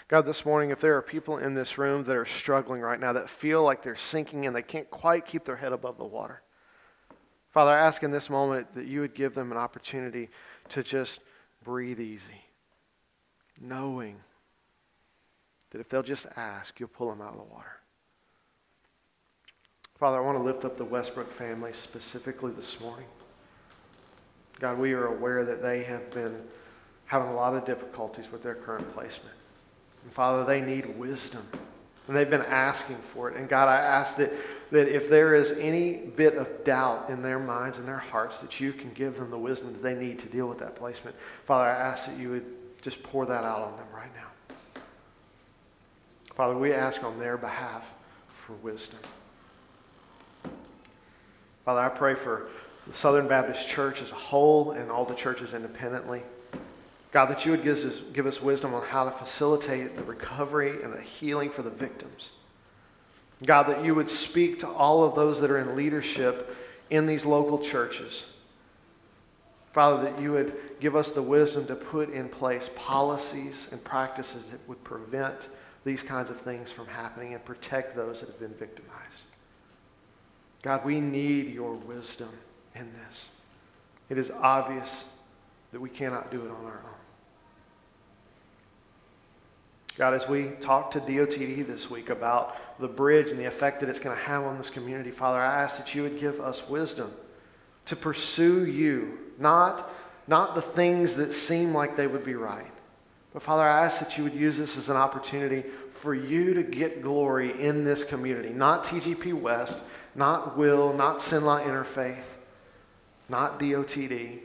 God, 0.08 0.26
this 0.26 0.44
morning, 0.44 0.72
if 0.72 0.82
there 0.82 0.98
are 0.98 1.02
people 1.02 1.38
in 1.38 1.54
this 1.54 1.78
room 1.78 2.04
that 2.06 2.16
are 2.16 2.26
struggling 2.26 2.82
right 2.82 3.00
now, 3.00 3.14
that 3.14 3.30
feel 3.30 3.64
like 3.64 3.84
they're 3.84 3.96
sinking 3.96 4.48
and 4.48 4.56
they 4.56 4.64
can't 4.64 4.90
quite 4.90 5.28
keep 5.28 5.46
their 5.46 5.56
head 5.56 5.72
above 5.72 5.98
the 5.98 6.04
water, 6.04 6.42
Father, 7.52 7.72
I 7.72 7.80
ask 7.80 8.02
in 8.02 8.12
this 8.12 8.30
moment 8.30 8.74
that 8.76 8.88
you 8.88 9.02
would 9.02 9.14
give 9.14 9.36
them 9.36 9.52
an 9.52 9.58
opportunity 9.58 10.30
to 10.72 10.84
just 10.84 11.20
breathe 11.64 12.00
easy, 12.00 12.46
knowing 13.60 14.16
that 15.72 15.80
if 15.80 15.90
they'll 15.90 16.04
just 16.04 16.26
ask, 16.36 16.80
you'll 16.80 16.90
pull 16.90 17.10
them 17.10 17.22
out 17.22 17.34
of 17.34 17.38
the 17.38 17.54
water. 17.54 17.78
Father, 20.00 20.18
I 20.18 20.22
want 20.22 20.38
to 20.38 20.44
lift 20.44 20.66
up 20.66 20.78
the 20.78 20.86
Westbrook 20.86 21.32
family 21.32 21.72
specifically 21.74 22.52
this 22.52 22.80
morning. 22.80 23.06
God, 24.60 24.80
we 24.80 24.94
are 24.94 25.08
aware 25.08 25.46
that 25.46 25.62
they 25.62 25.84
have 25.84 26.10
been 26.12 26.42
having 27.06 27.30
a 27.30 27.36
lot 27.36 27.54
of 27.54 27.66
difficulties 27.66 28.32
with 28.32 28.42
their 28.42 28.56
current 28.56 28.92
placement. 28.94 29.36
And 30.04 30.12
Father, 30.14 30.46
they 30.46 30.62
need 30.62 30.98
wisdom. 30.98 31.46
And 32.08 32.16
they've 32.16 32.30
been 32.30 32.42
asking 32.42 32.98
for 33.14 33.30
it. 33.30 33.38
And 33.38 33.48
God, 33.48 33.68
I 33.68 33.78
ask 33.78 34.18
that, 34.18 34.34
that 34.72 34.88
if 34.88 35.10
there 35.10 35.36
is 35.36 35.52
any 35.60 35.94
bit 35.94 36.36
of 36.36 36.64
doubt 36.64 37.10
in 37.10 37.22
their 37.22 37.40
minds 37.40 37.78
and 37.78 37.88
their 37.88 37.98
hearts, 37.98 38.40
that 38.40 38.60
you 38.60 38.72
can 38.72 38.92
give 38.94 39.18
them 39.18 39.30
the 39.30 39.38
wisdom 39.38 39.74
that 39.74 39.84
they 39.84 39.94
need 39.94 40.18
to 40.20 40.28
deal 40.28 40.48
with 40.48 40.60
that 40.60 40.76
placement. 40.76 41.16
Father, 41.46 41.70
I 41.70 41.74
ask 41.74 42.06
that 42.06 42.18
you 42.18 42.30
would 42.30 42.46
just 42.82 43.04
pour 43.04 43.26
that 43.26 43.44
out 43.44 43.62
on 43.62 43.78
them 43.78 43.88
right 43.94 44.10
now. 44.16 44.56
Father, 46.36 46.58
we 46.58 46.74
ask 46.74 47.04
on 47.04 47.20
their 47.20 47.38
behalf 47.38 47.84
for 48.46 48.54
wisdom. 48.54 49.00
Father, 51.66 51.82
I 51.82 51.90
pray 51.90 52.16
for 52.16 52.48
the 52.88 52.98
Southern 52.98 53.28
Baptist 53.28 53.68
Church 53.68 54.02
as 54.02 54.12
a 54.12 54.16
whole 54.16 54.72
and 54.72 54.90
all 54.90 55.06
the 55.06 55.14
churches 55.14 55.54
independently. 55.54 56.24
God, 57.12 57.26
that 57.26 57.46
you 57.46 57.52
would 57.52 57.64
give 57.64 57.84
us, 57.84 57.94
give 58.14 58.26
us 58.26 58.42
wisdom 58.42 58.74
on 58.74 58.84
how 58.84 59.04
to 59.04 59.12
facilitate 59.12 59.98
the 59.98 60.04
recovery 60.04 60.82
and 60.82 60.94
the 60.94 61.02
healing 61.02 61.50
for 61.50 61.62
the 61.62 61.70
victims. 61.70 62.30
God, 63.46 63.64
that 63.64 63.84
you 63.84 63.96
would 63.96 64.10
speak 64.10 64.60
to 64.60 64.68
all 64.68 65.04
of 65.04 65.16
those 65.16 65.42
that 65.42 65.50
are 65.50 65.58
in 65.58 65.76
leadership 65.76 66.56
in 66.90 67.08
these 67.08 67.26
local 67.26 67.58
churches. 67.60 68.24
Father, 69.74 70.04
that 70.04 70.20
you 70.22 70.34
would 70.34 70.54
give 70.80 70.96
us 70.96 71.12
the 71.12 71.22
wisdom 71.22 71.66
to 71.68 71.76
put 71.76 72.12
in 72.12 72.28
place 72.28 72.70
policies 72.76 73.68
and 73.72 73.84
practices 73.84 74.46
that 74.52 74.60
would 74.68 74.84
prevent 74.84 75.48
these 75.86 76.04
kinds 76.04 76.30
of 76.30 76.40
things 76.42 76.70
from 76.70 76.86
happening 76.88 77.34
and 77.34 77.44
protect 77.44 77.96
those 77.96 78.20
that 78.20 78.28
have 78.30 78.40
been 78.40 78.54
victimized. 78.54 78.92
God, 80.62 80.86
we 80.86 81.00
need 81.00 81.54
your 81.54 81.74
wisdom 81.74 82.30
in 82.76 82.92
this. 82.94 83.28
It 84.10 84.18
is 84.18 84.30
obvious 84.30 85.06
that 85.72 85.80
we 85.80 85.90
cannot 85.90 86.30
do 86.30 86.46
it 86.46 86.52
on 86.52 86.66
our 86.66 86.82
own. 86.84 87.02
God, 89.98 90.14
as 90.14 90.28
we 90.28 90.50
talk 90.62 90.92
to 90.92 91.00
DOTD 91.00 91.66
this 91.66 91.90
week 91.90 92.10
about 92.10 92.58
the 92.82 92.88
bridge 92.88 93.30
and 93.30 93.40
the 93.40 93.46
effect 93.46 93.80
that 93.80 93.90
it's 93.90 94.00
going 94.00 94.18
to 94.18 94.24
have 94.24 94.44
on 94.44 94.58
this 94.58 94.70
community, 94.70 95.12
Father, 95.12 95.40
I 95.40 95.64
ask 95.64 95.78
that 95.78 95.96
you 95.96 96.04
would 96.04 96.20
give 96.20 96.42
us 96.42 96.68
wisdom 96.68 97.14
to 97.86 97.96
pursue 97.96 98.66
you, 98.66 99.18
not, 99.38 99.90
not 100.28 100.56
the 100.56 100.62
things 100.62 101.14
that 101.16 101.34
seem 101.34 101.74
like 101.74 101.96
they 101.96 102.08
would 102.08 102.26
be 102.26 102.36
right, 102.36 102.72
but 103.34 103.42
Father, 103.42 103.64
I 103.64 103.86
ask 103.86 104.00
that 104.00 104.18
you 104.18 104.24
would 104.24 104.34
use 104.34 104.58
this 104.58 104.78
as 104.78 104.90
an 104.90 104.98
opportunity 104.98 105.64
for 106.02 106.14
you 106.14 106.54
to 106.56 106.64
get 106.64 107.02
glory 107.02 107.62
in 107.62 107.84
this 107.84 108.04
community. 108.04 108.50
Not 108.50 108.84
TGP 108.84 109.40
West, 109.40 109.78
not 110.16 110.58
Will, 110.58 110.94
not 110.94 111.20
Sinla 111.20 111.64
Interfaith, 111.64 112.24
not 113.30 113.60
DOTD. 113.60 114.40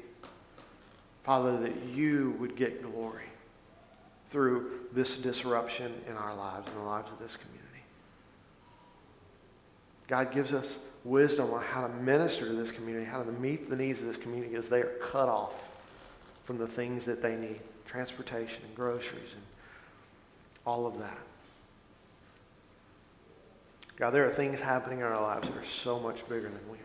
Father, 1.25 1.59
that 1.59 1.75
you 1.87 2.37
would 2.39 2.55
get 2.55 2.83
glory 2.83 3.25
through 4.31 4.71
this 4.93 5.17
disruption 5.17 5.93
in 6.09 6.15
our 6.15 6.37
lives 6.37 6.69
and 6.69 6.77
the 6.77 6.83
lives 6.83 7.11
of 7.11 7.19
this 7.19 7.37
community. 7.37 7.66
God 10.09 10.33
gives 10.33 10.53
us 10.53 10.79
wisdom 11.05 11.53
on 11.53 11.63
how 11.63 11.87
to 11.87 11.93
minister 11.95 12.47
to 12.47 12.53
this 12.53 12.71
community, 12.71 13.07
how 13.07 13.23
to 13.23 13.33
meet 13.33 13.71
the 13.71 13.77
needs 13.77 14.01
of 14.01 14.07
this 14.07 14.17
community 14.17 14.55
as 14.57 14.69
they 14.69 14.81
are 14.81 14.95
cut 15.03 15.29
off 15.29 15.55
from 16.45 16.59
the 16.59 16.67
things 16.67 17.05
that 17.05 17.23
they 17.23 17.37
need 17.37 17.61
transportation 17.87 18.63
and 18.65 18.75
groceries 18.75 19.33
and 19.33 19.43
all 20.65 20.87
of 20.87 20.99
that. 20.99 21.19
God, 23.97 24.11
there 24.11 24.27
are 24.27 24.33
things 24.33 24.61
happening 24.61 24.99
in 24.99 25.05
our 25.05 25.21
lives 25.21 25.49
that 25.49 25.57
are 25.57 25.65
so 25.65 25.99
much 25.99 26.29
bigger 26.29 26.49
than 26.49 26.71
we 26.71 26.79
are. 26.79 26.83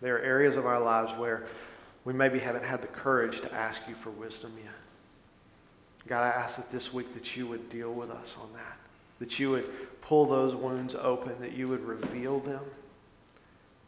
There 0.00 0.16
are 0.16 0.20
areas 0.20 0.56
of 0.56 0.66
our 0.66 0.80
lives 0.80 1.16
where 1.18 1.46
we 2.04 2.12
maybe 2.12 2.38
haven't 2.38 2.64
had 2.64 2.82
the 2.82 2.88
courage 2.88 3.40
to 3.42 3.54
ask 3.54 3.80
you 3.88 3.94
for 3.94 4.10
wisdom 4.10 4.52
yet. 4.62 4.72
God, 6.06 6.22
I 6.22 6.28
ask 6.28 6.56
that 6.56 6.70
this 6.70 6.92
week 6.92 7.14
that 7.14 7.36
you 7.36 7.46
would 7.46 7.70
deal 7.70 7.92
with 7.92 8.10
us 8.10 8.36
on 8.40 8.52
that, 8.54 8.76
that 9.18 9.38
you 9.38 9.50
would 9.50 9.66
pull 10.06 10.26
those 10.26 10.54
wounds 10.54 10.94
open, 10.94 11.34
that 11.40 11.52
you 11.52 11.66
would 11.66 11.84
reveal 11.84 12.38
them, 12.40 12.62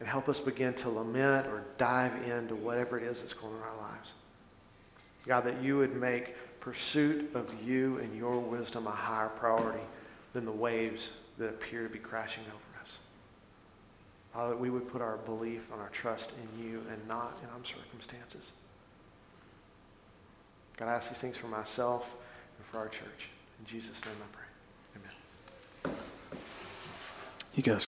and 0.01 0.09
help 0.09 0.29
us 0.29 0.41
begin 0.41 0.75
to 0.75 0.89
lament 0.89 1.47
or 1.47 1.63
dive 1.77 2.13
into 2.29 2.57
whatever 2.57 2.99
it 2.99 3.05
is 3.05 3.21
that's 3.21 3.35
going 3.35 3.53
on 3.53 3.59
in 3.61 3.63
our 3.63 3.91
lives. 3.91 4.13
God, 5.27 5.43
that 5.43 5.63
you 5.63 5.79
would 5.79 5.95
make 5.95 6.35
pursuit 6.61 7.31
of 7.35 7.49
you 7.65 7.99
and 7.99 8.17
your 8.17 8.39
wisdom 8.41 8.87
a 8.89 8.91
higher 8.91 9.29
priority 9.29 9.85
than 10.33 10.45
the 10.45 10.53
waves 10.53 11.11
that 11.39 11.49
appear 11.51 11.85
to 11.85 11.89
be 11.89 12.01
crashing 12.01 12.43
over 12.47 12.83
us. 12.83 12.91
Father, 14.33 14.51
that 14.51 14.61
we 14.61 14.71
would 14.71 14.91
put 14.91 15.01
our 15.01 15.19
belief 15.19 15.63
and 15.73 15.81
our 15.81 15.91
trust 15.91 16.31
in 16.31 16.65
you 16.65 16.83
and 16.91 17.07
not 17.07 17.39
in 17.43 17.49
our 17.51 17.65
circumstances. 17.65 18.43
God, 20.77 20.89
I 20.89 20.95
ask 20.95 21.11
these 21.11 21.19
things 21.19 21.37
for 21.37 21.49
myself 21.49 22.05
and 22.57 22.67
for 22.67 22.79
our 22.79 22.89
church. 22.89 23.31
In 23.61 23.67
Jesus' 23.67 23.95
name 24.05 24.17
I 24.21 24.37
pray. 24.37 24.48
You 27.59 27.65
guys. 27.65 27.87